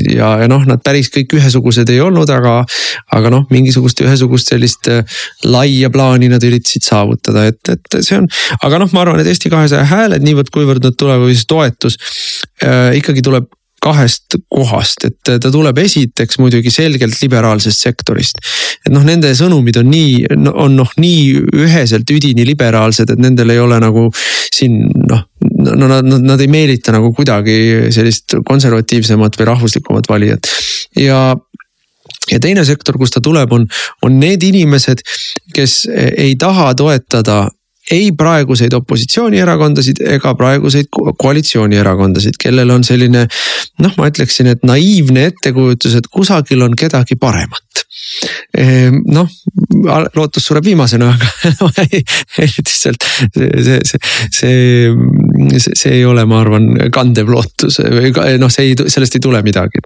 ja, 0.05 0.31
ja 0.43 0.49
noh, 0.51 0.65
nad 0.69 0.83
päris 0.85 1.09
kõik 1.13 1.37
ühesugused 1.39 1.89
ei 1.93 2.01
olnud, 2.05 2.31
aga, 2.33 2.59
aga 3.17 3.33
noh, 3.33 3.47
mingisugust 3.87 4.03
ühesugust 4.05 4.51
sellist 4.51 4.89
äh, 4.89 5.05
laia 5.45 5.91
plaani 5.91 6.31
nad 6.31 6.43
üritasid 6.43 6.85
saavutada, 6.87 7.47
et, 7.47 7.61
et 7.71 8.01
see 8.03 8.19
on. 8.19 8.27
aga 8.63 8.81
noh, 8.83 8.91
ma 8.93 9.05
arvan, 9.05 9.21
et 9.21 9.31
Eesti 9.31 9.51
kahesaja 9.53 9.87
hääled, 9.87 10.25
niivõrd-kuivõrd 10.27 10.85
nad 10.85 10.97
tulevad 10.99 11.27
või 11.27 11.37
siis 11.37 11.47
toetus 11.47 11.99
äh, 12.63 12.97
ikkagi 12.99 13.23
tuleb 13.23 13.49
kahest 13.87 14.35
kohast, 14.51 15.05
et 15.07 15.31
ta 15.39 15.51
tuleb 15.53 15.77
esiteks 15.79 16.41
muidugi 16.41 16.73
selgelt 16.75 17.15
liberaalsest 17.21 17.85
sektorist. 17.85 18.41
et 18.87 18.91
noh, 18.91 19.05
nende 19.07 19.31
sõnumid 19.37 19.79
on 19.79 19.91
nii, 19.93 20.25
on 20.51 20.75
noh, 20.81 20.91
nii 20.99 21.45
üheselt 21.55 22.11
üdini 22.11 22.47
liberaalsed, 22.49 23.13
et 23.13 23.23
nendel 23.23 23.53
ei 23.55 23.61
ole 23.63 23.79
nagu 23.83 24.09
siin 24.17 24.81
noh. 25.07 25.23
no 25.77 25.87
nad, 25.87 26.03
nad, 26.09 26.25
nad 26.25 26.43
ei 26.43 26.51
meelita 26.51 26.95
nagu 26.97 27.13
kuidagi 27.15 27.93
sellist 27.95 28.41
konservatiivsemat 28.49 29.39
või 29.39 29.51
rahvuslikumat 29.53 30.09
valijat 30.11 30.51
ja 30.99 31.37
ja 32.31 32.41
teine 32.43 32.65
sektor, 32.65 32.99
kust 32.99 33.17
ta 33.17 33.23
tuleb, 33.25 33.53
on, 33.53 33.69
on 34.03 34.19
need 34.21 34.43
inimesed, 34.47 35.05
kes 35.55 35.85
ei 35.95 36.35
taha 36.41 36.73
toetada 36.79 37.47
ei 37.91 38.11
praeguseid 38.19 38.75
opositsioonierakondasid 38.75 40.01
ega 40.17 40.33
praeguseid 40.35 40.89
koalitsioonierakondasid, 41.23 42.39
kellel 42.43 42.73
on 42.75 42.85
selline 42.85 43.27
noh, 43.83 43.93
ma 43.99 44.09
ütleksin, 44.11 44.51
et 44.51 44.65
naiivne 44.67 45.29
ettekujutus, 45.31 45.95
et 45.99 46.09
kusagil 46.11 46.65
on 46.67 46.75
kedagi 46.79 47.19
paremat. 47.21 47.85
Ehm, 48.59 48.99
noh, 49.15 49.31
lootus 50.17 50.49
sureb 50.49 50.67
viimasena, 50.67 51.13
aga 51.15 51.87
lihtsalt 52.43 53.07
see, 53.07 53.51
see, 53.63 53.81
see, 53.93 54.31
see, 54.41 55.75
see 55.75 55.99
ei 56.01 56.05
ole, 56.09 56.27
ma 56.27 56.43
arvan, 56.43 56.73
kandev 56.95 57.31
lootus 57.31 57.79
või 57.83 58.11
noh, 58.41 58.51
see 58.53 58.73
ei, 58.73 58.81
sellest 58.91 59.19
ei 59.19 59.29
tule 59.29 59.45
midagi 59.47 59.85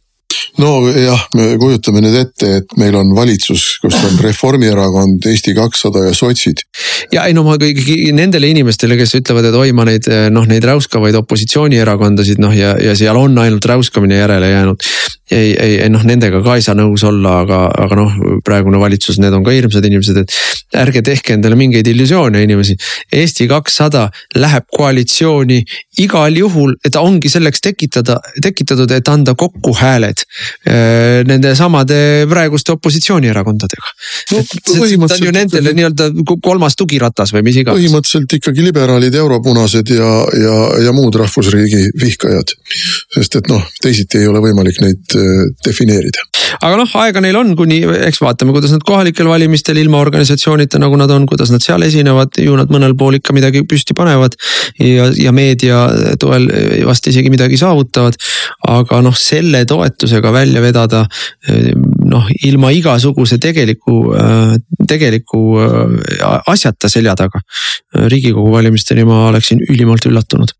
nojah, 0.60 1.22
me 1.36 1.46
kujutame 1.60 2.02
nüüd 2.04 2.16
ette, 2.20 2.50
et 2.60 2.74
meil 2.80 2.96
on 2.98 3.12
valitsus, 3.16 3.64
kus 3.82 3.96
on 4.06 4.18
Reformierakond, 4.26 5.26
Eesti 5.30 5.54
kakssada 5.56 6.04
ja 6.08 6.14
sotsid. 6.16 6.64
ja 7.12 7.26
ei 7.28 7.36
no 7.36 7.44
ma 7.46 7.56
kõigi 7.60 8.12
nendele 8.16 8.50
inimestele, 8.52 8.98
kes 9.00 9.16
ütlevad, 9.20 9.50
et 9.50 9.58
oi, 9.58 9.72
ma 9.76 9.86
neid 9.88 10.08
noh, 10.34 10.46
neid 10.50 10.66
räuskavaid 10.66 11.16
opositsioonierakondasid 11.22 12.42
noh, 12.42 12.54
ja, 12.56 12.74
ja 12.80 12.96
seal 12.98 13.18
on 13.20 13.38
ainult 13.42 13.66
räuskamine 13.66 14.20
järele 14.20 14.50
jäänud. 14.50 14.88
ei, 15.30 15.54
ei, 15.54 15.76
ei 15.84 15.90
noh, 15.92 16.02
nendega 16.06 16.42
ka 16.42 16.56
ei 16.58 16.64
saa 16.64 16.74
nõus 16.74 17.04
olla, 17.06 17.40
aga, 17.44 17.60
aga 17.84 17.98
noh, 17.98 18.16
praegune 18.44 18.80
valitsus, 18.82 19.20
need 19.22 19.34
on 19.36 19.44
ka 19.46 19.54
hirmsad 19.54 19.86
inimesed, 19.86 20.24
et 20.24 20.80
ärge 20.80 21.02
tehke 21.06 21.36
endale 21.36 21.58
mingeid 21.58 21.86
illusioone, 21.86 22.42
inimesi. 22.42 22.74
Eesti 23.14 23.46
kakssada 23.50 24.08
läheb 24.34 24.66
koalitsiooni 24.74 25.60
igal 26.02 26.36
juhul, 26.36 26.74
et 26.84 26.94
ta 26.94 27.04
ongi 27.06 27.30
selleks 27.30 27.62
tekitada, 27.62 28.18
tekitatud, 28.42 28.90
et 28.90 29.08
anda 29.10 29.36
kokku 29.38 29.74
hääled 29.78 30.19
Äh, 30.66 31.22
nende 31.28 31.52
samade 31.58 32.26
praeguste 32.30 32.74
opositsioonierakondadega 32.76 33.88
no,. 34.32 34.42
see 34.42 34.98
on 35.00 35.24
ju 35.26 35.32
nendele 35.34 35.72
nii-öelda 35.76 36.10
kolmas 36.44 36.76
tugiratas 36.78 37.32
või 37.34 37.44
mis 37.48 37.60
iganes. 37.62 37.80
põhimõtteliselt 37.80 38.36
ikkagi 38.38 38.64
liberaalid, 38.64 39.16
europunased 39.22 39.92
ja, 39.94 40.10
ja, 40.44 40.56
ja 40.86 40.94
muud 40.96 41.16
rahvusriigi 41.20 41.90
vihkajad. 42.00 42.54
sest 43.16 43.40
et 43.40 43.50
noh, 43.50 43.64
teisiti 43.82 44.20
ei 44.20 44.28
ole 44.30 44.42
võimalik 44.44 44.80
neid 44.84 45.16
äh, 45.18 45.46
defineerida. 45.66 46.24
Aga 46.58 46.80
noh, 46.80 46.94
aega 47.02 47.22
neil 47.22 47.38
on, 47.40 47.54
kuni 47.58 47.80
eks 48.08 48.20
vaatame, 48.22 48.54
kuidas 48.56 48.74
nad 48.74 48.84
kohalikel 48.86 49.28
valimistel 49.30 49.78
ilma 49.80 50.00
organisatsioonita, 50.02 50.80
nagu 50.82 50.98
nad 51.00 51.10
on, 51.14 51.26
kuidas 51.30 51.52
nad 51.54 51.64
seal 51.64 51.82
esinevad, 51.86 52.38
ju 52.42 52.56
nad 52.58 52.72
mõnel 52.72 52.96
pool 52.98 53.18
ikka 53.18 53.34
midagi 53.36 53.62
püsti 53.68 53.96
panevad. 53.96 54.36
ja, 54.78 55.08
ja 55.16 55.32
meedia 55.32 55.82
toel 56.20 56.48
vast 56.86 57.06
isegi 57.10 57.32
midagi 57.32 57.58
saavutavad. 57.60 58.18
aga 58.68 59.00
noh, 59.04 59.16
selle 59.16 59.64
toetusega 59.68 60.32
välja 60.32 60.60
vedada 60.62 61.06
noh, 62.10 62.30
ilma 62.46 62.70
igasuguse 62.74 63.38
tegeliku, 63.38 64.02
tegeliku 64.88 65.42
asjata 66.46 66.88
selja 66.88 67.16
taga. 67.16 67.42
riigikogu 67.94 68.52
valimisteni 68.52 69.04
ma 69.04 69.26
oleksin 69.28 69.62
ülimalt 69.68 70.06
üllatunud. 70.06 70.59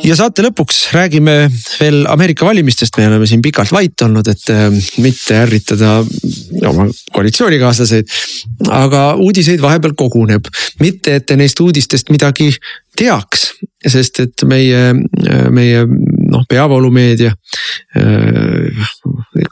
ja 0.00 0.16
saate 0.16 0.44
lõpuks 0.46 0.78
räägime 0.94 1.34
veel 1.80 2.06
Ameerika 2.10 2.46
valimistest, 2.46 2.96
me 2.98 3.06
oleme 3.10 3.26
siin 3.28 3.42
pikalt 3.44 3.72
vait 3.74 4.04
olnud, 4.06 4.28
et 4.32 4.52
äh, 4.52 4.68
mitte 5.04 5.36
ärritada 5.42 5.98
oma 6.68 6.88
koalitsioonikaaslaseid. 7.14 8.08
aga 8.70 9.02
uudiseid 9.20 9.60
vahepeal 9.62 9.94
koguneb, 9.98 10.48
mitte 10.80 11.16
et 11.18 11.26
te 11.26 11.36
neist 11.36 11.60
uudistest 11.60 12.10
midagi 12.10 12.50
teaks, 12.98 13.52
sest 13.88 14.20
et 14.20 14.44
meie, 14.48 14.92
meie 15.50 15.84
noh, 15.86 16.44
peavoolumeedia 16.48 17.32
äh, 17.96 18.92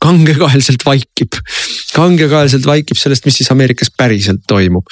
kangekaelselt 0.00 0.84
vaikib, 0.84 1.38
kangekaelselt 1.94 2.66
vaikib 2.68 2.98
sellest, 3.00 3.24
mis 3.24 3.40
siis 3.40 3.50
Ameerikas 3.52 3.92
päriselt 3.96 4.42
toimub. 4.48 4.84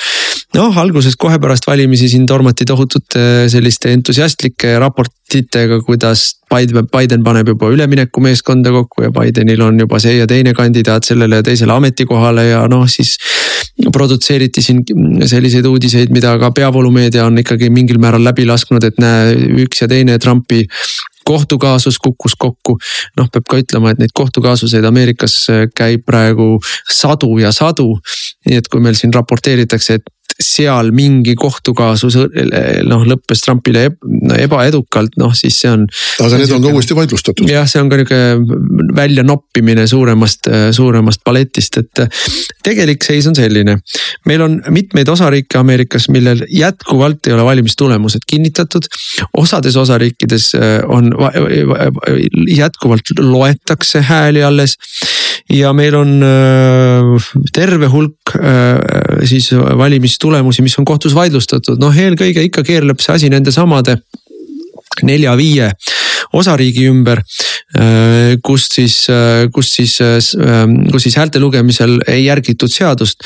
noh, 0.57 0.79
alguses 0.81 1.17
kohe 1.21 1.39
pärast 1.39 1.67
valimisi 1.69 2.09
siin 2.09 2.25
tormati 2.27 2.65
tohutute 2.65 3.49
selliste 3.53 3.93
entusiastlike 3.93 4.79
raportitega, 4.81 5.83
kuidas 5.85 6.39
Biden, 6.49 6.89
Biden 6.89 7.25
paneb 7.25 7.53
juba 7.53 7.69
üleminekumeeskonda 7.75 8.73
kokku 8.73 9.05
ja 9.05 9.13
Bidenil 9.13 9.61
on 9.67 9.81
juba 9.85 10.01
see 10.01 10.17
ja 10.17 10.27
teine 10.27 10.55
kandidaat 10.57 11.05
sellele 11.05 11.43
ja 11.43 11.45
teisele 11.45 11.77
ametikohale 11.77 12.49
ja 12.49 12.67
noh, 12.69 12.89
siis. 12.89 13.17
produtseeriti 13.93 14.63
siin 14.63 14.81
selliseid 15.31 15.67
uudiseid, 15.67 16.11
mida 16.11 16.33
ka 16.39 16.51
peavoolumeedia 16.51 17.29
on 17.29 17.39
ikkagi 17.39 17.69
mingil 17.71 18.01
määral 18.03 18.25
läbi 18.27 18.47
lasknud, 18.47 18.83
et 18.85 18.99
näe, 18.99 19.37
üks 19.63 19.85
ja 19.85 19.87
teine 19.89 20.19
Trumpi 20.19 20.65
kohtukaasus 21.29 21.99
kukkus 22.03 22.37
kokku. 22.39 22.79
noh, 23.19 23.29
peab 23.33 23.47
ka 23.49 23.61
ütlema, 23.61 23.93
et 23.93 24.01
neid 24.03 24.15
kohtukaasuseid 24.17 24.85
Ameerikas 24.89 25.35
käib 25.77 26.07
praegu 26.09 26.57
sadu 26.91 27.37
ja 27.43 27.53
sadu. 27.53 27.99
nii 28.49 28.63
et 28.63 28.69
kui 28.73 28.81
meil 28.81 28.97
siin 28.97 29.13
raporteeritakse, 29.15 29.99
et 30.01 30.18
seal 30.39 30.93
mingi 30.95 31.35
kohtukaasus 31.39 32.15
noh 32.87 33.05
lõppes 33.11 33.43
Trumpile 33.43 33.89
ebaedukalt, 34.39 35.17
noh 35.19 35.35
siis 35.35 35.57
see 35.63 35.71
on. 35.73 35.87
aga 36.23 36.39
need 36.39 36.53
on 36.55 36.63
ka 36.63 36.73
uuesti 36.77 36.97
vaidlustatud. 36.99 37.51
jah, 37.51 37.67
see 37.67 37.83
on 37.83 37.91
ka 37.91 37.99
nihuke 37.99 38.21
välja 38.95 39.25
noppimine 39.27 39.87
suuremast, 39.91 40.51
suuremast 40.77 41.25
paletist, 41.27 41.81
et 41.83 42.05
tegelik 42.65 43.03
seis 43.07 43.27
on 43.31 43.35
selline. 43.39 43.79
meil 44.31 44.47
on 44.47 44.61
mitmeid 44.75 45.11
osariike 45.11 45.59
Ameerikas, 45.59 46.09
millel 46.15 46.45
jätkuvalt 46.55 47.27
ei 47.27 47.35
ole 47.35 47.45
valimistulemused 47.45 48.27
kinnitatud. 48.31 48.87
osades 49.37 49.77
osariikides 49.77 50.53
on 50.87 51.11
jätkuvalt 52.55 53.19
loetakse 53.19 54.03
hääli 54.07 54.43
alles 54.43 54.79
ja 55.53 55.73
meil 55.77 55.95
on 55.99 56.15
terve 57.55 57.89
hulk 57.93 58.35
siis 59.29 59.51
valimistulemusi, 59.53 60.63
mis 60.63 60.79
on 60.79 60.87
kohtus 60.89 61.15
vaidlustatud, 61.17 61.81
noh 61.81 61.95
eelkõige 61.95 62.45
ikka 62.49 62.65
keerleb 62.67 63.01
see 63.03 63.15
asi 63.15 63.33
nendesamade 63.33 63.99
nelja-viie 65.07 65.71
osariigi 66.37 66.89
ümber, 66.91 67.23
kust 68.45 68.75
siis, 68.79 68.97
kust 69.55 69.79
siis, 69.79 69.97
kus 70.93 71.07
siis 71.07 71.17
häälte 71.21 71.41
lugemisel 71.41 71.99
ei 72.09 72.27
järgitud 72.27 72.73
seadust. 72.73 73.25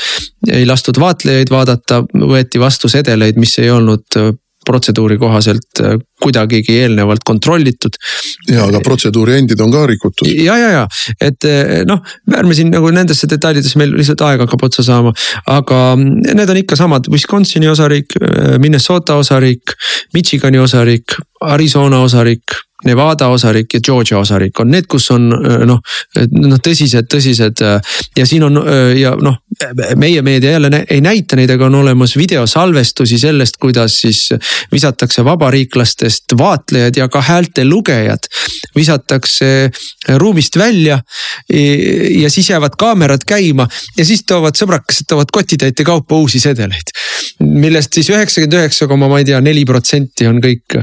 ei 0.51 0.65
lastud 0.67 0.99
vaatlejaid 0.99 1.51
vaadata, 1.51 2.03
võeti 2.13 2.59
vastu 2.61 2.91
sedeleid, 2.91 3.39
mis 3.39 3.57
ei 3.59 3.71
olnud 3.71 4.05
protseduuri 4.65 5.17
kohaselt 5.21 5.81
äh, 5.81 5.97
kuidagigi 6.23 6.79
eelnevalt 6.83 7.23
kontrollitud. 7.27 7.97
ja, 8.51 8.65
aga 8.67 8.81
protseduuri 8.85 9.37
endid 9.41 9.61
on 9.63 9.71
ka 9.73 9.85
rikutud. 9.89 10.27
ja, 10.27 10.57
ja, 10.57 10.69
ja 10.77 10.87
et 11.21 11.47
äh, 11.49 11.83
noh, 11.89 12.01
ärme 12.37 12.57
siin 12.57 12.71
nagu 12.73 12.91
nendesse 12.93 13.29
detailidesse, 13.29 13.79
meil 13.81 13.95
lihtsalt 13.97 14.23
aeg 14.27 14.45
hakkab 14.45 14.67
otsa 14.69 14.85
saama. 14.85 15.13
aga 15.45 15.81
mm, 15.95 16.35
need 16.39 16.53
on 16.55 16.61
ikka 16.63 16.79
samad, 16.79 17.09
Wisconsini 17.13 17.69
osariik, 17.71 18.17
äh, 18.21 18.57
Minnesota 18.63 19.19
osariik, 19.21 19.75
Michigani 20.13 20.61
osariik, 20.63 21.17
Arizona 21.53 22.03
osariik 22.03 22.61
Nevada 22.85 23.27
osariik 23.33 23.73
ja 23.73 23.79
Georgia 23.85 24.19
osariik 24.19 24.59
on 24.59 24.71
need, 24.73 24.87
kus 24.91 25.09
on 25.11 25.29
noh, 25.29 25.79
noh 26.31 26.63
tõsised, 26.63 27.07
tõsised 27.11 27.63
ja 28.17 28.25
siin 28.27 28.43
on 28.47 28.59
ja 28.97 29.13
noh, 29.21 29.39
meie 29.99 30.21
meedia 30.25 30.55
jälle 30.57 30.83
ei 30.89 31.01
näita 31.01 31.37
neid, 31.39 31.51
aga 31.53 31.67
on 31.69 31.79
olemas 31.83 32.17
videosalvestusi 32.17 33.19
sellest, 33.21 33.57
kuidas 33.61 33.99
siis 34.03 34.29
visatakse 34.71 35.25
vabariiklastest 35.25 36.37
vaatlejad 36.37 36.97
ja 36.97 37.07
ka 37.11 37.21
häälte 37.21 37.65
lugejad 37.65 38.27
visatakse 38.75 39.69
ruumist 40.17 40.57
välja. 40.57 40.99
ja 42.21 42.29
siis 42.29 42.49
jäävad 42.49 42.75
kaamerad 42.77 43.21
käima 43.27 43.67
ja 43.97 44.05
siis 44.05 44.23
toovad 44.27 44.57
sõbrakesed 44.57 45.07
toovad 45.07 45.31
kotitäite 45.31 45.83
kaupa 45.83 46.15
uusi 46.15 46.39
sedeleid. 46.39 46.93
millest 47.39 47.93
siis 47.93 48.09
üheksakümmend 48.09 48.53
üheksa 48.59 48.87
koma 48.87 49.07
ma 49.07 49.19
ei 49.19 49.25
tea, 49.25 49.41
neli 49.41 49.65
protsenti 49.65 50.27
on 50.27 50.41
kõik, 50.41 50.77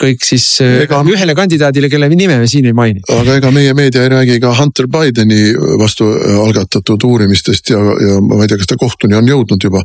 kõik 0.00 0.24
siis 0.24 0.46
ega... 0.60 0.95
ühele 1.04 1.34
kandidaadile, 1.36 1.88
kelle 1.92 2.08
nime 2.12 2.38
me 2.40 2.46
siin 2.50 2.66
ei 2.68 2.74
maini. 2.76 3.02
aga 3.12 3.36
ega 3.40 3.50
meie 3.54 3.74
meedia 3.76 4.04
ei 4.04 4.12
räägi 4.12 4.38
ka 4.42 4.54
Hunter 4.58 4.88
Bideni 4.92 5.54
vastu 5.80 6.08
algatatud 6.44 7.04
uurimistest 7.08 7.72
ja, 7.74 7.80
ja 7.80 8.20
ma 8.20 8.42
ei 8.44 8.50
tea, 8.50 8.60
kas 8.60 8.70
ta 8.72 8.78
kohtuni 8.80 9.18
on 9.18 9.28
jõudnud 9.28 9.68
juba. 9.68 9.82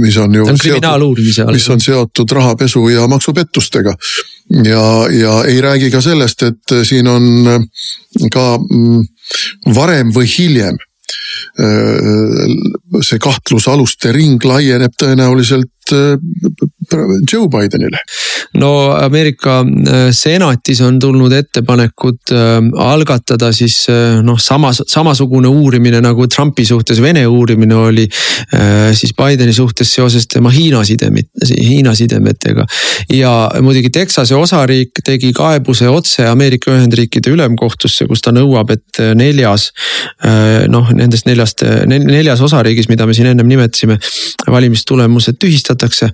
mis 0.00 0.16
on 0.22 0.34
ju. 0.34 0.46
ta 0.46 0.54
on 0.56 0.62
kriminaaluurimise 0.62 1.44
all. 1.44 1.58
mis 1.58 1.68
on 1.70 1.80
seotud 1.80 2.36
rahapesu 2.38 2.88
ja 2.92 3.08
maksupettustega 3.10 3.94
ja, 4.64 4.86
ja 5.12 5.36
ei 5.50 5.60
räägi 5.60 5.90
ka 5.90 6.00
sellest, 6.04 6.42
et 6.42 6.76
siin 6.84 7.08
on 7.08 7.68
ka 8.32 8.48
mm, 8.58 9.06
varem 9.74 10.12
või 10.14 10.28
hiljem 10.30 10.80
see 13.04 13.18
kahtlusaluste 13.22 14.12
ring 14.14 14.42
laieneb 14.46 14.94
tõenäoliselt 14.98 15.73
Äh, 15.73 15.73
Joe 17.32 17.48
Bidenile? 17.48 17.98
no 18.54 18.90
Ameerika 18.90 19.60
äh, 19.60 20.10
senatis 20.12 20.80
on 20.80 20.98
tulnud 20.98 21.32
ettepanekud 21.32 22.32
äh, 22.32 22.58
algatada 22.84 23.50
siis 23.52 23.86
noh, 24.22 24.38
samas, 24.40 24.82
samasugune 24.88 25.48
uurimine 25.48 26.00
nagu 26.04 26.26
Trumpi 26.28 26.64
suhtes 26.64 27.00
Vene 27.02 27.26
uurimine 27.26 27.74
oli. 27.74 28.04
siis 28.94 29.12
Bideni 29.16 29.52
suhtes 29.52 29.90
seoses 29.94 30.26
tema 30.28 30.50
Hiina 30.50 30.84
sidemed, 30.84 31.26
Hiina 31.50 31.94
sidemetega. 31.94 32.66
ja 33.12 33.50
muidugi 33.62 33.90
Texase 33.90 34.34
osariik 34.34 35.00
tegi 35.04 35.32
kaebuse 35.32 35.88
otse 35.88 36.26
Ameerika 36.26 36.72
Ühendriikide 36.72 37.30
ülemkohtusse, 37.30 38.06
kus 38.06 38.22
ta 38.22 38.32
nõuab, 38.32 38.72
et 38.72 39.02
neljas. 39.14 39.70
noh, 40.68 40.90
nendest 40.96 41.26
neljast, 41.26 41.64
neljas 41.86 42.40
osariigis, 42.44 42.88
mida 42.88 43.06
me 43.06 43.14
siin 43.14 43.30
ennem 43.32 43.48
nimetasime, 43.48 43.98
valimistulemused 44.50 45.38
tühistatakse 45.40 45.83
tühistatakse. 45.84 46.10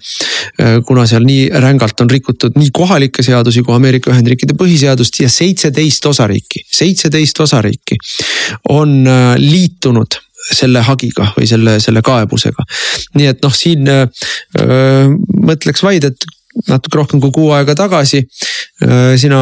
Äh, 0.60 0.80
kuna 0.86 1.06
seal 1.06 1.24
nii 1.24 1.50
rängalt 1.60 2.00
on 2.00 2.10
rikutud 2.10 2.56
nii 2.58 2.70
kohalikke 2.72 3.22
seadusi 3.22 3.62
kui 3.62 3.74
Ameerika 3.74 4.10
Ühendriikide 4.10 4.56
põhiseadust 4.58 5.20
ja 5.22 5.28
seitseteist 5.28 6.06
osariiki, 6.06 6.64
seitseteist 6.72 7.40
osariiki 7.40 7.98
on 8.68 9.06
äh, 9.06 9.36
liitunud 9.38 10.18
selle 10.50 10.80
hagiga 10.80 11.28
või 11.36 11.46
selle, 11.46 11.78
selle 11.80 12.00
kaebusega. 12.02 12.64
nii 13.14 13.26
et 13.28 13.42
noh, 13.44 13.52
siin 13.54 13.86
öö, 13.86 14.06
äh, 14.58 15.10
mõtleks 15.46 15.82
vaid, 15.84 16.06
et 16.08 16.24
natuke 16.66 16.96
rohkem 16.96 17.20
kui 17.20 17.30
kuu 17.30 17.50
aega 17.54 17.76
tagasi. 17.78 18.24
sina 19.20 19.38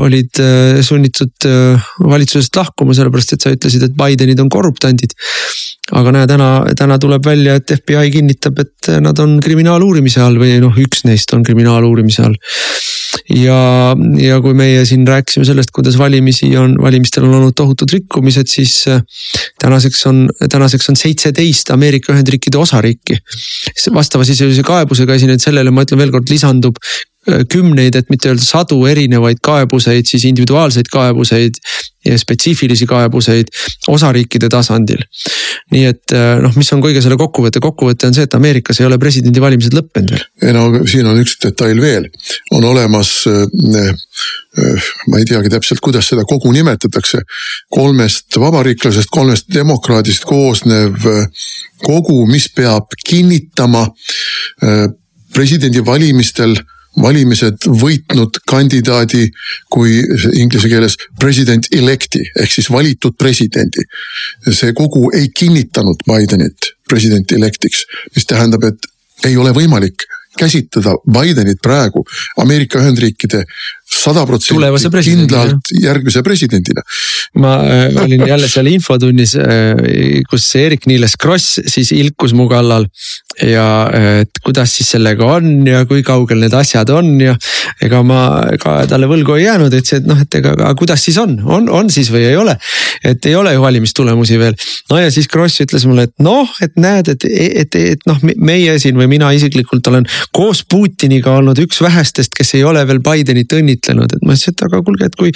olid 0.00 0.40
sunnitud 0.82 1.46
valitsusest 2.00 2.56
lahkuma, 2.56 2.94
sellepärast 2.96 3.34
et 3.36 3.44
sa 3.44 3.52
ütlesid, 3.52 3.84
et 3.84 3.94
Bidenid 3.94 4.40
on 4.40 4.48
korruptandid 4.50 5.12
aga 5.92 6.12
näe, 6.14 6.28
täna, 6.30 6.48
täna 6.78 6.98
tuleb 7.00 7.24
välja, 7.26 7.56
et 7.58 7.72
FBI 7.76 8.10
kinnitab, 8.14 8.60
et 8.62 8.90
nad 9.04 9.18
on 9.22 9.36
kriminaaluurimise 9.44 10.22
all 10.24 10.38
või 10.40 10.56
noh, 10.62 10.76
üks 10.80 11.04
neist 11.08 11.32
on 11.36 11.44
kriminaaluurimise 11.46 12.24
all. 12.24 12.36
ja, 13.36 13.58
ja 14.20 14.40
kui 14.44 14.56
meie 14.56 14.86
siin 14.88 15.04
rääkisime 15.08 15.46
sellest, 15.48 15.72
kuidas 15.74 15.98
valimisi 16.00 16.48
on, 16.56 16.78
valimistel 16.80 17.28
on 17.28 17.36
olnud 17.40 17.56
tohutud 17.58 17.92
rikkumised, 17.92 18.48
siis 18.50 18.78
äh, 18.90 19.04
tänaseks 19.62 20.06
on, 20.08 20.24
tänaseks 20.40 20.88
on 20.92 20.98
seitseteist 20.98 21.70
Ameerika 21.76 22.14
Ühendriikide 22.16 22.58
osariiki. 22.58 23.20
vastavasisulise 23.94 24.64
kaebusega 24.66 25.14
esinenud 25.20 25.44
sellele, 25.44 25.70
ma 25.70 25.84
ütlen 25.84 26.00
veel 26.00 26.14
kord, 26.14 26.30
lisandub 26.32 26.80
kümneid, 27.22 27.94
et 27.94 28.08
mitte 28.10 28.32
öelda 28.32 28.42
sadu 28.42 28.80
erinevaid 28.90 29.38
kaebuseid, 29.46 30.08
siis 30.10 30.24
individuaalseid 30.26 30.88
kaebuseid 30.90 31.60
ja 32.04 32.18
spetsiifilisi 32.18 32.86
kaebuseid 32.86 33.52
osariikide 33.88 34.48
tasandil. 34.50 35.04
nii 35.72 35.84
et 35.88 36.12
äh, 36.16 36.40
noh, 36.42 36.52
mis 36.58 36.68
on 36.74 36.82
kõige 36.82 37.00
selle 37.00 37.16
kokkuvõte, 37.20 37.60
kokkuvõte 37.62 38.08
on 38.08 38.16
see, 38.16 38.26
et 38.26 38.34
Ameerikas 38.34 38.80
ei 38.80 38.88
ole 38.88 38.98
presidendivalimised 38.98 39.76
lõppenud 39.76 40.16
veel. 40.16 40.24
ei 40.42 40.56
no 40.56 40.64
siin 40.90 41.06
on 41.06 41.20
üks 41.22 41.38
detail 41.44 41.78
veel, 41.80 42.08
on 42.58 42.66
olemas 42.72 43.12
äh, 43.30 43.94
ma 45.08 45.22
ei 45.22 45.28
teagi 45.30 45.54
täpselt, 45.54 45.80
kuidas 45.80 46.10
seda 46.10 46.26
kogu 46.28 46.50
nimetatakse. 46.52 47.22
kolmest 47.70 48.36
vabariiklasest, 48.36 49.08
kolmest 49.10 49.46
demokraadist 49.54 50.26
koosnev 50.28 51.06
kogu, 51.86 52.26
mis 52.26 52.50
peab 52.52 52.92
kinnitama 53.06 53.86
presidendivalimistel 55.32 56.58
valimised 57.00 57.68
võitnud 57.80 58.42
kandidaadi 58.48 59.24
kui 59.72 59.98
inglise 60.36 60.68
keeles 60.68 60.96
president 61.20 61.68
elect'i 61.72 62.20
ehk 62.36 62.52
siis 62.52 62.68
valitud 62.70 63.16
presidendi. 63.18 63.84
see 64.50 64.72
kogu 64.76 65.10
ei 65.16 65.30
kinnitanud 65.34 66.04
Bidenit 66.06 66.74
president 66.88 67.32
elect'iks, 67.32 67.86
mis 68.14 68.26
tähendab, 68.28 68.64
et 68.64 68.90
ei 69.24 69.36
ole 69.36 69.54
võimalik 69.56 70.04
käsitleda 70.38 70.96
Bidenit 71.12 71.60
praegu 71.62 72.04
Ameerika 72.40 72.80
Ühendriikide 72.80 73.44
sada 73.92 74.24
protsenti 74.26 75.02
kindlalt 75.06 75.72
järgmise 75.76 76.22
presidendina. 76.24 76.82
ma 77.42 77.54
äh, 77.64 78.02
olin 78.04 78.26
jälle 78.26 78.48
seal 78.48 78.68
infotunnis 78.72 79.36
äh,, 79.36 80.22
kus 80.30 80.48
Eerik-Niiles 80.58 81.16
Kross 81.20 81.60
siis 81.66 81.92
ilkus 81.96 82.34
mu 82.36 82.48
kallal 82.50 82.88
ja 83.40 83.66
et 84.20 84.42
kuidas 84.44 84.74
siis 84.76 84.90
sellega 84.96 85.26
on 85.38 85.66
ja 85.66 85.84
kui 85.88 86.02
kaugel 86.04 86.42
need 86.42 86.54
asjad 86.56 86.90
on 86.92 87.14
ja 87.20 87.36
ega 87.84 88.02
ma 88.04 88.20
ka 88.60 88.82
talle 88.90 89.08
võlgu 89.10 89.38
ei 89.38 89.46
jäänud, 89.46 89.72
ütlesin, 89.72 90.02
et 90.02 90.10
noh, 90.10 90.20
et 90.20 90.38
ega 90.40 90.72
kuidas 90.78 91.04
siis 91.04 91.18
on, 91.22 91.38
on, 91.44 91.68
on 91.72 91.90
siis 91.92 92.10
või 92.12 92.26
ei 92.28 92.36
ole. 92.36 92.56
et 93.04 93.24
ei 93.26 93.34
ole 93.38 93.54
ju 93.54 93.62
valimistulemusi 93.62 94.38
veel. 94.40 94.56
no 94.90 95.00
ja 95.00 95.10
siis 95.14 95.28
Kross 95.32 95.62
ütles 95.64 95.86
mulle, 95.88 96.08
et 96.10 96.14
noh, 96.22 96.48
et 96.64 96.76
näed, 96.80 97.08
et, 97.14 97.24
et, 97.24 97.56
et, 97.64 97.80
et 97.96 98.06
noh, 98.08 98.20
meie 98.36 98.76
siin 98.82 98.98
või 98.98 99.08
mina 99.14 99.32
isiklikult 99.32 99.88
olen 99.92 100.08
koos 100.32 100.64
Putiniga 100.68 101.36
olnud 101.38 101.58
üks 101.64 101.80
vähestest, 101.82 102.34
kes 102.36 102.54
ei 102.58 102.64
ole 102.68 102.84
veel 102.88 103.00
Bidenit 103.04 103.52
õnnitlenud 103.56 103.81
õnnitlenud, 103.82 104.14
et 104.14 104.22
ma 104.22 104.34
ütlesin, 104.36 104.54
et 104.54 104.64
aga 104.66 104.82
kuulge, 104.82 105.06
et 105.06 105.16
kui. 105.16 105.32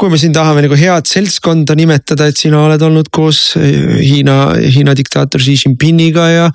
kui 0.00 0.08
me 0.08 0.16
siin 0.16 0.32
tahame 0.32 0.62
nagu 0.64 0.76
head 0.78 1.08
seltskonda 1.08 1.74
nimetada, 1.76 2.28
et 2.30 2.36
sina 2.38 2.60
oled 2.62 2.80
olnud 2.80 3.08
koos 3.12 3.56
eh, 3.58 3.98
Hiina, 4.00 4.54
Hiina 4.56 4.94
diktaator 4.96 5.42
Xi 5.42 5.56
Jinpingiga 5.58 6.28
ja. 6.30 6.46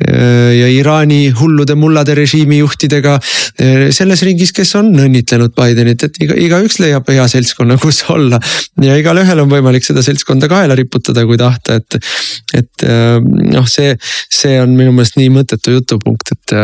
Eh, 0.00 0.58
ja 0.58 0.68
Iraani 0.68 1.30
hullude 1.38 1.76
mullade 1.78 2.14
režiimi 2.18 2.58
juhtidega 2.58 3.14
eh, 3.60 3.88
selles 3.94 4.22
ringis, 4.26 4.52
kes 4.52 4.74
on 4.80 4.90
õnnitlenud 4.92 5.54
Bidenit, 5.56 6.04
et 6.04 6.18
iga, 6.24 6.36
igaüks 6.36 6.80
leiab 6.82 7.08
hea 7.08 7.26
seltskonna, 7.30 7.78
kus 7.80 8.02
olla. 8.12 8.40
ja 8.82 8.96
igalühel 9.00 9.44
on 9.44 9.50
võimalik 9.52 9.86
seda 9.86 10.04
seltskonda 10.04 10.48
kaela 10.50 10.76
riputada, 10.76 11.24
kui 11.28 11.38
tahta, 11.40 11.78
et, 11.80 12.00
et 12.56 12.86
noh, 13.54 13.66
see, 13.70 13.94
see 14.32 14.58
on 14.60 14.74
minu 14.76 14.92
meelest 14.96 15.16
nii 15.20 15.30
mõttetu 15.34 15.76
jutupunkt, 15.78 16.34
et. 16.34 16.56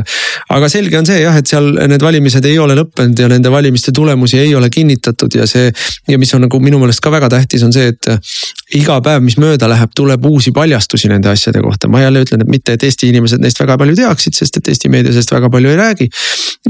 aga 0.52 0.68
selge 0.72 0.98
on 1.00 1.08
see 1.08 1.20
jah, 1.22 1.36
et 1.38 1.48
seal 1.48 1.72
need 1.88 2.02
valimised 2.02 2.44
ei 2.48 2.58
ole 2.60 2.76
lõppenud 2.78 3.24
ja 3.24 3.30
nende 3.30 3.52
valimiste 3.52 3.94
tulemusi 4.06 4.38
ei 4.38 4.54
ole 4.54 4.70
kinnitatud 4.70 5.34
ja 5.34 5.46
see. 5.46 5.70
ja 6.08 6.18
mis 6.18 6.34
on 6.34 6.46
nagu 6.46 6.60
minu 6.62 6.78
meelest 6.78 7.02
ka 7.02 7.10
väga 7.10 7.28
tähtis, 7.32 7.64
on 7.66 7.72
see, 7.74 7.90
et 7.90 8.08
iga 8.78 9.00
päev, 9.02 9.24
mis 9.24 9.36
mööda 9.42 9.68
läheb, 9.70 9.90
tuleb 9.96 10.24
uusi 10.26 10.52
paljastusi 10.54 11.10
nende 11.10 11.30
asjade 11.32 11.62
kohta. 11.62 11.88
ma 11.88 12.02
jälle 12.04 12.22
ütlen, 12.22 12.44
et 12.44 12.50
mitte, 12.50 12.76
et 12.76 12.86
Eesti 12.86 13.10
inimesed 13.10 13.42
neist 13.42 13.60
väga 13.60 13.78
palju 13.80 13.96
teaksid, 13.98 14.38
sest 14.38 14.60
et 14.60 14.70
Eesti 14.72 14.90
meedia 14.92 15.14
sellest 15.14 15.34
väga 15.34 15.50
palju 15.50 15.72
ei 15.72 15.80
räägi. 15.80 16.08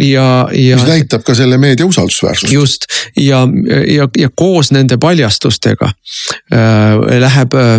ja, 0.09 0.26
ja. 0.53 0.80
mis 0.80 0.89
näitab 0.89 1.26
ka 1.26 1.34
selle 1.34 1.59
meedia 1.61 1.87
usaldusväärsust. 1.87 2.53
just 2.53 2.89
ja, 3.16 3.45
ja, 3.93 4.09
ja 4.18 4.30
koos 4.34 4.72
nende 4.72 4.99
paljastustega 5.03 5.93
äh, 5.93 7.20
läheb 7.20 7.55
äh, 7.55 7.78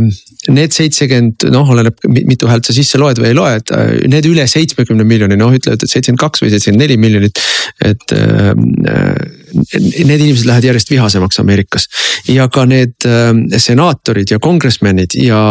need 0.53 0.75
seitsekümmend, 0.75 1.47
noh, 1.51 1.69
oleneb 1.73 2.05
mitu 2.07 2.47
häält 2.49 2.67
sa 2.67 2.75
sisse 2.75 2.99
loed 3.01 3.19
või 3.19 3.31
ei 3.31 3.37
loe, 3.37 3.55
et 3.59 3.73
äh, 3.75 3.93
need 4.09 4.27
üle 4.29 4.45
seitsmekümne 4.49 5.05
miljoni, 5.07 5.37
noh 5.39 5.53
ütlevad, 5.55 5.83
et 5.83 5.91
seitsekümmend 5.91 6.21
kaks 6.21 6.43
või 6.43 6.53
seitsekümmend 6.53 6.85
neli 6.85 6.97
miljonit. 7.01 7.41
et 7.85 8.15
äh, 8.15 8.53
need 9.53 10.19
inimesed 10.19 10.47
lähevad 10.47 10.67
järjest 10.67 10.89
vihasemaks 10.91 11.39
Ameerikas 11.39 11.87
ja 12.33 12.47
ka 12.51 12.65
need 12.67 13.05
äh, 13.07 13.31
senaatorid 13.61 14.31
ja 14.31 14.39
kongresmenid 14.43 15.15
ja 15.21 15.41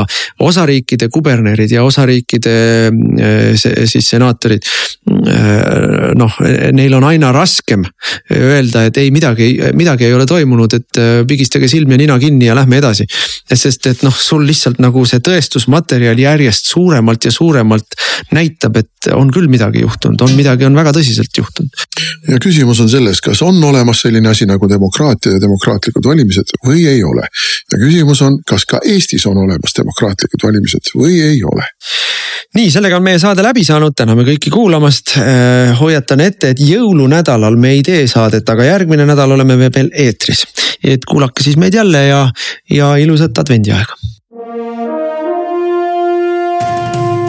osariikide 0.43 1.09
kubernerid 1.13 1.73
ja 1.73 1.85
osariikide 1.85 2.57
äh, 2.89 3.67
siis 3.85 4.11
senaatorid. 4.11 4.67
Äh, 5.07 6.13
noh, 6.19 6.39
neil 6.73 6.95
on 6.99 7.05
aina 7.07 7.31
raskem 7.35 7.85
öelda, 8.33 8.87
et 8.89 8.97
ei 9.01 9.11
midagi, 9.15 9.53
midagi 9.79 10.09
ei 10.09 10.15
ole 10.17 10.27
toimunud, 10.27 10.75
et 10.77 11.01
pigistage 11.29 11.69
silm 11.71 11.93
ja 11.95 12.01
nina 12.01 12.19
kinni 12.19 12.49
ja 12.49 12.57
lähme 12.59 12.81
edasi. 12.81 13.07
sest 13.57 13.87
et 13.87 14.03
noh, 14.03 14.15
sul 14.15 14.45
lihtsalt 14.47 14.81
nagu 14.83 15.05
see 15.07 15.23
tõestusmaterjal 15.25 16.19
järjest 16.19 16.67
suuremalt 16.73 17.25
ja 17.25 17.33
suuremalt 17.33 17.97
näitab, 18.35 18.77
et 18.83 19.11
on 19.15 19.31
küll 19.33 19.49
midagi 19.51 19.85
juhtunud, 19.85 20.21
on 20.27 20.35
midagi, 20.37 20.67
on 20.67 20.77
väga 20.77 20.93
tõsiselt 20.97 21.39
juhtunud. 21.39 21.87
ja 22.29 22.41
küsimus 22.43 22.81
on 22.83 22.91
selles, 22.91 23.23
kas 23.23 23.43
on 23.47 23.63
olemas 23.65 23.86
selline 23.95 24.29
asi 24.29 24.47
nagu 24.47 24.69
demokraatia 24.69 25.37
ja 25.37 25.41
demokraatlikud 25.41 26.07
valimised 26.07 26.55
või 26.67 26.87
ei 26.89 27.03
ole. 27.05 27.27
ja 27.73 27.79
küsimus 27.79 28.23
on, 28.23 28.39
kas 28.47 28.67
ka 28.67 28.81
Eestis 28.85 29.27
on 29.27 29.39
olemas 29.45 29.77
demokraatlikud 29.77 30.43
valimised 30.43 30.91
või 30.97 31.21
ei 31.23 31.43
ole. 31.45 31.69
nii, 32.57 32.71
sellega 32.71 32.97
on 32.97 33.07
meie 33.07 33.19
saade 33.23 33.45
läbi 33.45 33.65
saanud, 33.65 33.95
täname 33.97 34.27
kõiki 34.27 34.51
kuulamast. 34.51 35.17
Äh, 35.21 35.77
hoiatan 35.81 36.21
ette, 36.21 36.55
et 36.55 36.61
jõulunädalal 36.61 37.57
me 37.61 37.77
ei 37.77 37.83
tee 37.87 38.07
saadet, 38.11 38.49
aga 38.49 38.65
järgmine 38.65 39.07
nädal 39.07 39.37
oleme 39.37 39.57
me 39.57 39.71
veel 39.75 39.91
eetris. 39.93 40.47
et 40.85 41.05
kuulake 41.05 41.43
siis 41.43 41.57
meid 41.57 41.75
jälle 41.75 42.07
ja, 42.07 42.27
ja 42.71 42.95
ilusat 42.97 43.39
advendiaega 43.39 44.16